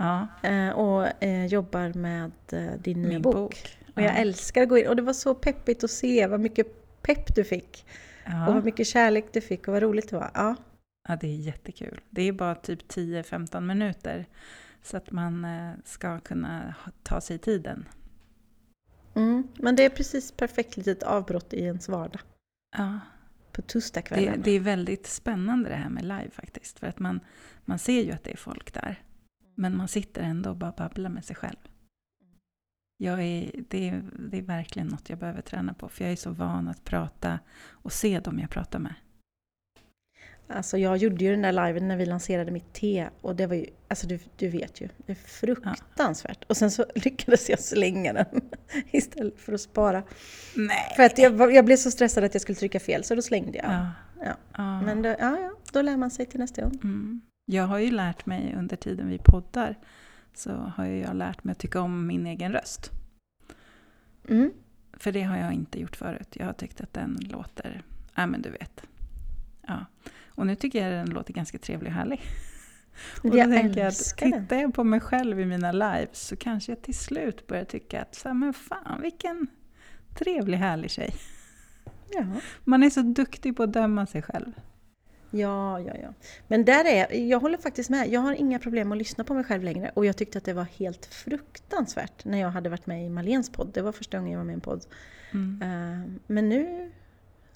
Ja, 0.00 0.26
eh, 0.42 0.70
och 0.70 1.22
eh, 1.24 1.46
jobbar 1.46 1.92
med 1.98 2.32
eh, 2.52 2.80
din 2.80 3.02
nya 3.02 3.20
bok. 3.20 3.34
bok. 3.34 3.78
Och 3.94 4.02
jag 4.02 4.12
ja. 4.12 4.16
älskar 4.16 4.62
att 4.62 4.68
gå 4.68 4.78
in 4.78 4.88
och 4.88 4.96
det 4.96 5.02
var 5.02 5.12
så 5.12 5.34
peppigt 5.34 5.84
att 5.84 5.90
se 5.90 6.26
vad 6.26 6.40
mycket 6.40 7.02
pepp 7.02 7.34
du 7.34 7.44
fick 7.44 7.86
och 8.24 8.30
Ja. 8.32 8.44
vad 8.46 8.64
mycket 8.64 8.86
kärlek 8.86 9.32
du 9.32 9.40
fick 9.40 9.68
och 9.68 9.74
vad 9.74 9.82
roligt 9.82 10.10
det 10.10 10.16
var. 10.16 10.30
Ja, 10.34 10.56
ja, 11.08 11.16
det 11.16 11.26
är 11.26 11.36
jättekul. 11.36 12.00
Det 12.10 12.22
är 12.22 12.32
bara 12.32 12.54
typ 12.54 12.82
10-15 12.92 13.60
minuter. 13.60 14.26
Så 14.82 14.96
att 14.96 15.10
man 15.10 15.44
eh, 15.44 15.72
ska 15.84 16.20
kunna 16.20 16.74
ta 17.02 17.20
sig 17.20 17.38
tiden. 17.38 17.88
mm. 19.14 19.48
Men 19.58 19.76
det 19.76 19.84
är 19.84 19.90
precis 19.90 20.32
perfekt 20.32 20.76
litet 20.76 21.02
avbrott 21.02 21.52
i 21.52 21.62
ens 21.62 21.88
vardag 21.88 22.20
Ja, 22.76 23.00
på 23.52 23.60
det, 23.60 23.66
torsdagskvällen. 23.66 24.42
det 24.44 24.50
är 24.50 24.60
väldigt 24.60 25.06
spännande 25.06 25.68
det 25.68 25.74
här 25.74 25.90
med 25.90 26.02
live 26.02 26.30
faktiskt. 26.30 26.78
För 26.78 26.86
att 26.86 26.98
man, 26.98 27.20
man 27.64 27.78
ser 27.78 28.02
ju 28.02 28.12
att 28.12 28.24
det 28.24 28.30
är 28.32 28.36
folk 28.36 28.74
där. 28.74 29.02
Men 29.54 29.76
man 29.76 29.88
sitter 29.88 30.22
ändå 30.22 30.50
och 30.50 30.56
bara 30.56 30.72
babblar 30.72 31.10
med 31.10 31.24
sig 31.24 31.36
själv. 31.36 31.56
Jag 32.96 33.22
är, 33.22 33.52
det, 33.68 33.88
är, 33.88 34.02
det 34.30 34.38
är 34.38 34.42
verkligen 34.42 34.88
något 34.88 35.10
jag 35.10 35.18
behöver 35.18 35.40
träna 35.42 35.74
på. 35.74 35.88
För 35.88 36.04
jag 36.04 36.12
är 36.12 36.16
så 36.16 36.30
van 36.30 36.68
att 36.68 36.84
prata 36.84 37.38
och 37.70 37.92
se 37.92 38.20
dem 38.20 38.38
jag 38.38 38.50
pratar 38.50 38.78
med. 38.78 38.94
Alltså 40.52 40.78
jag 40.78 40.96
gjorde 40.96 41.24
ju 41.24 41.30
den 41.30 41.42
där 41.42 41.66
liven 41.66 41.88
när 41.88 41.96
vi 41.96 42.06
lanserade 42.06 42.50
mitt 42.50 42.72
te 42.72 43.08
och 43.20 43.36
det 43.36 43.46
var 43.46 43.54
ju, 43.54 43.66
alltså 43.88 44.06
du, 44.06 44.18
du 44.36 44.48
vet 44.48 44.80
ju, 44.80 44.88
det 44.96 45.12
är 45.12 45.16
fruktansvärt. 45.16 46.44
Och 46.44 46.56
sen 46.56 46.70
så 46.70 46.86
lyckades 46.94 47.50
jag 47.50 47.60
slänga 47.60 48.12
den 48.12 48.40
istället 48.90 49.40
för 49.40 49.52
att 49.52 49.60
spara. 49.60 50.02
Nej! 50.56 50.92
För 50.96 51.02
att 51.02 51.18
jag, 51.18 51.54
jag 51.54 51.64
blev 51.64 51.76
så 51.76 51.90
stressad 51.90 52.24
att 52.24 52.34
jag 52.34 52.40
skulle 52.42 52.56
trycka 52.56 52.80
fel 52.80 53.04
så 53.04 53.14
då 53.14 53.22
slängde 53.22 53.58
jag. 53.58 53.72
Ja. 53.72 53.86
Ja. 54.24 54.34
ja. 54.56 54.80
Men 54.82 55.02
då, 55.02 55.08
ja, 55.08 55.38
ja, 55.40 55.52
då 55.72 55.82
lär 55.82 55.96
man 55.96 56.10
sig 56.10 56.26
till 56.26 56.40
nästa 56.40 56.62
gång. 56.62 56.78
Mm. 56.82 57.20
Jag 57.44 57.64
har 57.64 57.78
ju 57.78 57.90
lärt 57.90 58.26
mig 58.26 58.54
under 58.58 58.76
tiden 58.76 59.08
vi 59.08 59.18
poddar 59.18 59.78
så 60.34 60.50
har 60.50 60.84
jag 60.86 61.16
lärt 61.16 61.44
mig 61.44 61.52
att 61.52 61.58
tycka 61.58 61.80
om 61.80 62.06
min 62.06 62.26
egen 62.26 62.52
röst. 62.52 62.90
Mm. 64.28 64.50
För 64.92 65.12
det 65.12 65.22
har 65.22 65.36
jag 65.36 65.52
inte 65.52 65.80
gjort 65.80 65.96
förut. 65.96 66.28
Jag 66.32 66.46
har 66.46 66.52
tyckt 66.52 66.80
att 66.80 66.92
den 66.92 67.18
låter, 67.20 67.82
ja 68.14 68.26
men 68.26 68.42
du 68.42 68.50
vet. 68.50 68.82
Ja. 69.66 69.86
Och 70.34 70.46
nu 70.46 70.54
tycker 70.56 70.82
jag 70.88 70.92
den 71.06 71.10
låter 71.14 71.32
ganska 71.34 71.58
trevlig 71.58 71.92
och 71.92 71.96
härlig. 71.98 72.20
Och 73.22 73.30
då 73.30 73.38
Jag 73.38 73.50
tänker 73.52 73.80
jag 73.80 73.88
att 73.88 74.16
tittar 74.16 74.56
jag 74.56 74.74
på 74.74 74.84
mig 74.84 75.00
själv 75.00 75.40
i 75.40 75.44
mina 75.46 75.72
lives 75.72 76.26
så 76.26 76.36
kanske 76.36 76.72
jag 76.72 76.82
till 76.82 76.98
slut 76.98 77.46
börjar 77.46 77.64
tycka 77.64 78.02
att 78.02 78.14
så 78.14 78.28
här, 78.28 78.34
men 78.34 78.52
fan 78.54 79.02
vilken 79.02 79.46
trevlig 80.18 80.58
härlig 80.58 80.90
tjej. 80.90 81.14
Ja. 82.12 82.24
Man 82.64 82.82
är 82.82 82.90
så 82.90 83.00
duktig 83.02 83.56
på 83.56 83.62
att 83.62 83.72
döma 83.72 84.06
sig 84.06 84.22
själv. 84.22 84.52
ja, 85.30 85.80
ja, 85.80 85.92
ja. 86.02 86.14
Men 86.48 86.64
där 86.64 86.84
är, 86.84 87.14
jag 87.28 87.40
håller 87.40 87.58
faktiskt 87.58 87.90
med. 87.90 88.08
Jag 88.08 88.20
har 88.20 88.32
inga 88.32 88.58
problem 88.58 88.92
att 88.92 88.98
lyssna 88.98 89.24
på 89.24 89.34
mig 89.34 89.44
själv 89.44 89.62
längre. 89.62 89.90
Och 89.94 90.06
jag 90.06 90.16
tyckte 90.16 90.38
att 90.38 90.44
det 90.44 90.52
var 90.52 90.64
helt 90.64 91.06
fruktansvärt 91.06 92.24
när 92.24 92.38
jag 92.38 92.50
hade 92.50 92.68
varit 92.70 92.86
med 92.86 93.06
i 93.06 93.08
Malens 93.08 93.50
podd. 93.50 93.70
Det 93.74 93.82
var 93.82 93.92
första 93.92 94.18
gången 94.18 94.32
jag 94.32 94.38
var 94.38 94.44
med 94.44 94.52
i 94.52 94.54
en 94.54 94.60
podd. 94.60 94.86
Mm. 95.32 95.62
Eh, 95.62 96.10
Men 96.26 96.48
nu, 96.48 96.90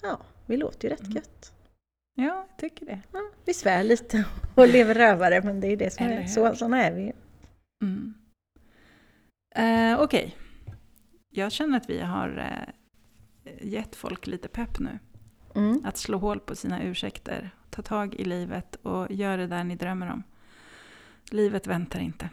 ja, 0.01 0.19
vi 0.45 0.57
låter 0.57 0.87
ju 0.87 0.93
rätt 0.93 1.01
Mm. 1.01 1.13
gött. 1.15 1.53
Ja, 2.15 2.23
jag 2.49 2.57
tycker 2.57 2.85
det. 2.85 3.01
Ja, 3.11 3.19
vi 3.45 3.53
svär 3.53 3.83
lite 3.83 4.25
och 4.55 4.67
lever 4.67 4.93
rövare, 4.95 5.41
men 5.41 5.59
det 5.59 5.67
är 5.67 5.77
det 5.77 5.93
som 5.93 6.05
Eller 6.05 6.17
är. 6.21 6.27
Så, 6.27 6.55
såna 6.55 6.83
är 6.83 6.91
vi. 6.91 7.13
Mm. 7.81 8.13
Eh, 9.55 9.99
Okej. 10.01 10.35
Jag 11.29 11.51
känner 11.51 11.77
att 11.77 11.89
vi 11.89 11.99
har 11.99 12.37
eh, 13.43 13.53
gett 13.67 13.95
folk 13.95 14.27
lite 14.27 14.47
pepp 14.47 14.79
nu. 14.79 14.99
Mm. 15.55 15.81
Att 15.85 15.97
slå 15.97 16.17
hål 16.17 16.39
på 16.39 16.55
sina 16.55 16.83
ursäkter, 16.83 17.49
ta 17.69 17.81
tag 17.81 18.13
i 18.15 18.23
livet 18.25 18.75
och 18.75 19.11
göra 19.11 19.37
det 19.37 19.47
där 19.47 19.63
ni 19.63 19.75
drömmer 19.75 20.11
om. 20.11 20.23
Livet 21.31 21.67
väntar 21.67 21.99
inte. 21.99 22.29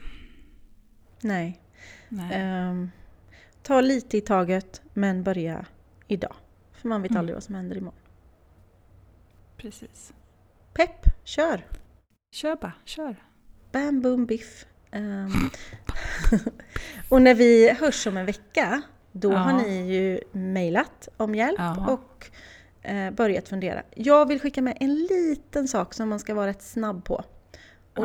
Nej. 1.21 1.61
Nej. 2.09 2.31
Ehm, 2.33 2.91
ta 3.63 3.81
lite 3.81 4.17
i 4.17 4.21
taget, 4.21 4.83
men 4.95 5.23
börja 5.23 5.67
idag. 6.09 6.35
För 6.73 6.89
man 6.89 7.03
vet 7.03 7.11
Mm. 7.11 7.19
aldrig 7.21 7.37
vad 7.37 7.43
som 7.43 7.55
händer 7.55 7.77
imorgon. 7.77 7.99
Precis. 9.63 10.13
Pepp, 10.75 11.07
kör! 11.25 11.67
Kör 12.31 12.57
bara, 12.57 12.73
kör. 12.85 13.17
Bam, 13.73 14.01
boom, 14.01 14.27
biff. 14.27 14.67
Ehm, 14.91 15.31
och 17.09 17.23
när 17.23 17.35
vi 17.35 17.71
hörs 17.73 18.07
om 18.07 18.17
en 18.17 18.27
vecka, 18.27 18.83
då 19.13 19.33
Ja. 19.33 19.37
har 19.37 19.53
ni 19.63 19.93
ju 19.95 20.21
mejlat 20.33 21.09
om 21.17 21.35
hjälp 21.35 21.59
Ja. 21.59 21.91
och 21.93 22.31
eh, 22.91 23.11
börjat 23.11 23.49
fundera. 23.49 23.83
Jag 23.95 24.29
vill 24.29 24.41
skicka 24.41 24.63
med 24.63 24.77
en 24.81 24.95
liten 24.95 25.69
sak 25.69 25.95
som 25.95 26.09
man 26.09 26.19
ska 26.21 26.35
vara 26.35 26.47
rätt 26.47 26.63
snabb 26.63 27.05
på. 27.05 27.15
Och 27.15 27.25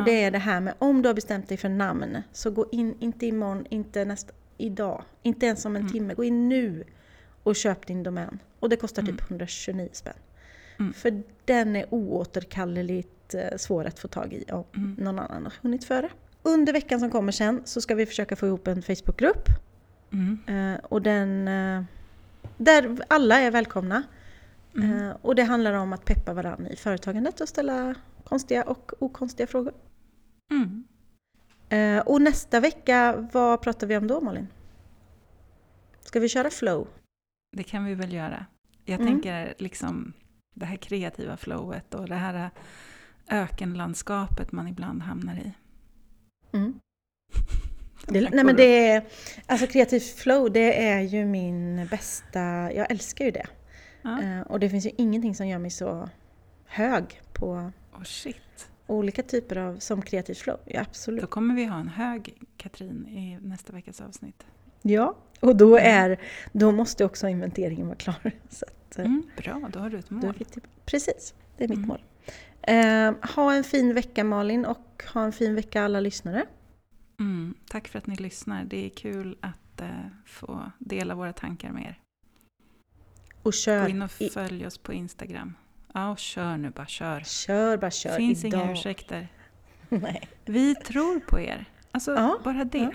det 0.00 0.22
är 0.24 0.30
det 0.30 0.38
här 0.38 0.60
med 0.60 0.74
om 0.78 1.02
du 1.02 1.08
har 1.08 1.14
bestämt 1.14 1.48
dig 1.48 1.56
för 1.56 1.68
namn, 1.68 2.22
så 2.32 2.50
gå 2.50 2.66
in, 2.72 2.96
inte 3.00 3.26
imorgon, 3.26 3.66
inte 3.70 4.04
nästa, 4.04 4.32
idag, 4.56 5.04
inte 5.22 5.46
ens 5.46 5.64
om 5.64 5.76
en 5.76 5.82
Mm. 5.82 5.92
timme, 5.92 6.14
gå 6.14 6.24
in 6.24 6.48
nu 6.48 6.84
och 7.42 7.56
köp 7.56 7.86
din 7.86 8.02
domän. 8.02 8.38
Och 8.60 8.68
det 8.68 8.76
kostar 8.76 9.02
typ 9.02 9.10
Mm. 9.10 9.24
129 9.28 9.88
spänn. 9.92 10.14
Mm. 10.78 10.92
För 10.92 11.22
den 11.44 11.76
är 11.76 11.94
oåterkalleligt 11.94 13.34
eh, 13.34 13.56
svår 13.56 13.84
att 13.84 13.98
få 13.98 14.08
tag 14.08 14.32
i 14.32 14.44
om 14.52 14.64
Mm. 14.76 14.94
någon 14.98 15.18
annan 15.18 15.44
har 15.44 15.52
hunnit 15.62 15.84
före. 15.84 16.10
Under 16.42 16.72
veckan 16.72 17.00
som 17.00 17.10
kommer 17.10 17.32
sen 17.32 17.62
så 17.64 17.80
ska 17.80 17.94
vi 17.94 18.06
försöka 18.06 18.36
få 18.36 18.46
ihop 18.46 18.66
en 18.68 18.82
Facebookgrupp. 18.82 19.48
Mm. 20.12 20.38
Eh, 20.74 20.80
och 20.84 21.02
den, 21.02 21.48
eh, 21.48 21.82
där 22.56 22.98
alla 23.08 23.40
är 23.40 23.50
välkomna. 23.50 24.02
Mm. 24.76 25.16
Och 25.22 25.34
det 25.34 25.42
handlar 25.42 25.72
om 25.72 25.92
att 25.92 26.04
peppa 26.04 26.32
varandra 26.34 26.70
i 26.70 26.76
företagandet 26.76 27.40
och 27.40 27.48
ställa 27.48 27.94
konstiga 28.24 28.62
och 28.64 28.92
okonstiga 28.98 29.46
frågor. 29.46 29.74
Mm. 30.50 30.84
Och 32.06 32.22
nästa 32.22 32.60
vecka, 32.60 33.28
vad 33.32 33.60
pratar 33.62 33.86
vi 33.86 33.96
om 33.96 34.06
då 34.06 34.20
Malin? 34.20 34.46
Ska 36.00 36.20
vi 36.20 36.28
köra 36.28 36.50
flow? 36.50 36.88
Det 37.56 37.62
kan 37.62 37.84
vi 37.84 37.94
väl 37.94 38.12
göra. 38.12 38.46
Jag 38.84 39.00
Mm. 39.00 39.12
tänker 39.12 39.54
liksom 39.58 40.12
det 40.54 40.64
här 40.66 40.76
kreativa 40.76 41.36
flowet 41.36 41.94
och 41.94 42.08
det 42.08 42.14
här 42.14 42.50
ökenlandskapet 43.30 44.52
man 44.52 44.68
ibland 44.68 45.02
hamnar 45.02 45.34
i. 45.36 45.52
Mm. 46.52 46.80
De 48.06 48.20
Det, 48.20 48.30
nej 48.30 48.44
men 48.44 48.56
det 48.56 48.88
är, 48.88 49.04
alltså 49.46 49.66
kreativt 49.66 50.14
flow 50.18 50.52
det 50.52 50.86
är 50.88 51.00
ju 51.00 51.24
min 51.24 51.86
bästa, 51.90 52.40
jag 52.72 52.90
älskar 52.90 53.24
ju 53.24 53.30
det. 53.30 53.46
Ja. 54.02 54.22
Eh, 54.22 54.40
och 54.40 54.60
det 54.60 54.70
finns 54.70 54.86
ju 54.86 54.90
ingenting 54.98 55.34
som 55.34 55.48
gör 55.48 55.58
mig 55.58 55.70
så 55.70 56.08
hög 56.66 57.20
på 57.32 57.72
Oh 57.96 58.02
shit. 58.04 58.70
olika 58.86 59.22
typer 59.22 59.56
av, 59.58 59.78
som 59.78 60.02
kreativt 60.02 60.38
flow. 60.38 60.58
Ja, 60.64 60.80
absolut. 60.80 61.20
Då 61.20 61.26
kommer 61.26 61.54
vi 61.54 61.64
ha 61.64 61.80
en 61.80 61.88
hög 61.88 62.34
Katrin 62.56 63.06
i 63.06 63.38
nästa 63.42 63.72
veckas 63.72 64.00
avsnitt. 64.00 64.46
Ja, 64.82 65.16
och 65.40 65.56
då, 65.56 65.78
Mm. 65.78 66.10
är, 66.10 66.20
då 66.52 66.72
måste 66.72 67.04
också 67.04 67.28
inventeringen 67.28 67.86
vara 67.86 67.96
klar. 67.96 68.30
Så 68.48 68.66
att, 68.90 68.98
eh, 68.98 69.04
Mm, 69.04 69.22
bra, 69.36 69.68
då 69.72 69.78
har 69.80 69.90
du 69.90 69.98
ett 69.98 70.10
mål. 70.10 70.34
till, 70.34 70.62
precis, 70.84 71.34
det 71.56 71.64
är 71.64 71.68
mitt 71.68 71.76
Mm. 71.78 71.88
mål. 71.88 72.02
Eh, 72.62 73.14
ha 73.34 73.52
en 73.54 73.64
fin 73.64 73.94
vecka 73.94 74.24
Malin 74.24 74.64
och 74.66 75.02
ha 75.14 75.24
en 75.24 75.32
fin 75.32 75.54
vecka 75.54 75.82
alla 75.84 76.00
lyssnare. 76.00 76.46
Mm, 77.20 77.54
tack 77.70 77.88
för 77.88 77.98
att 77.98 78.06
ni 78.06 78.16
lyssnar. 78.16 78.64
Det 78.64 78.86
är 78.86 78.88
kul 78.88 79.38
att 79.40 79.80
eh, 79.80 79.88
få 80.26 80.70
dela 80.78 81.14
våra 81.14 81.32
tankar 81.32 81.72
med 81.72 81.82
er. 81.84 81.98
Och 83.42 83.54
kör, 83.54 83.82
Gå 83.82 83.88
in 83.88 84.02
och 84.02 84.10
följ 84.10 84.66
oss 84.66 84.78
på 84.78 84.92
Instagram. 84.92 85.54
Ja, 85.94 86.10
och 86.10 86.18
kör 86.18 86.56
nu 86.56 86.70
bara, 86.70 86.86
kör. 86.86 87.20
kör 87.20 87.76
bara 87.76 87.90
kör 87.90 88.16
finns 88.16 88.44
idag. 88.44 88.62
inga 88.64 88.72
ursäkter. 88.72 89.28
Nej. 89.88 90.28
Vi 90.44 90.74
tror 90.74 91.20
på 91.20 91.40
er. 91.40 91.64
Alltså, 91.90 92.14
Ja, 92.14 92.38
bara 92.44 92.64
det. 92.64 92.78
ja. 92.78 92.92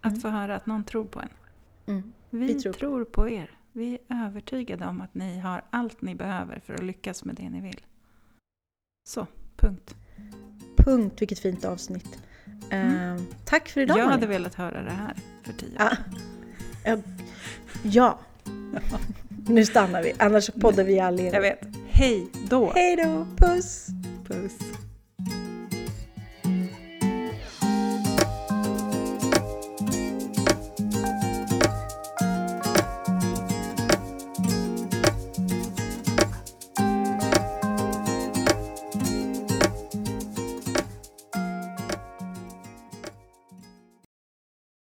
Att 0.00 0.06
Mm. 0.12 0.20
få 0.20 0.28
höra 0.28 0.56
att 0.56 0.66
någon 0.66 0.84
tror 0.84 1.04
på 1.04 1.20
en. 1.20 1.28
Mm. 1.86 2.12
Vi, 2.30 2.46
Vi 2.46 2.60
tror 2.60 2.72
tror, 2.72 3.04
på 3.04 3.28
er. 3.28 3.50
Vi 3.76 3.98
är 4.08 4.26
övertygade 4.26 4.86
om 4.86 5.00
att 5.00 5.14
ni 5.14 5.38
har 5.38 5.62
allt 5.70 6.02
ni 6.02 6.14
behöver 6.14 6.60
för 6.66 6.74
att 6.74 6.82
lyckas 6.82 7.24
med 7.24 7.34
det 7.34 7.50
ni 7.50 7.60
vill. 7.60 7.80
Så, 9.08 9.26
punkt. 9.56 9.94
Punkt, 10.76 11.14
vilket 11.22 11.38
fint 11.38 11.64
avsnitt. 11.64 12.18
Eh, 12.70 13.16
Tack 13.44 13.68
för 13.68 13.80
idag 13.80 13.96
Mm. 13.96 14.06
Jag 14.06 14.12
hade 14.14 14.26
velat 14.26 14.54
höra 14.54 14.82
det 14.82 14.90
här 14.90 15.14
för 15.44 15.52
tio 15.52 15.68
år 15.68 15.74
Ja. 15.78 15.96
sedan. 16.84 17.02
Ja. 17.82 18.18
Nu 19.48 19.64
stannar 19.64 20.02
vi, 20.02 20.12
annars 20.18 20.50
poddar 20.50 20.84
vi 20.84 21.00
all 21.00 21.18
Jag 21.20 21.34
evighet. 21.34 21.62
vet. 21.62 21.76
Hej 21.88 22.26
då! 22.50 22.72
Hej 22.74 22.96
då, 22.96 23.26
puss! 23.36 23.86
Puss! 24.24 24.58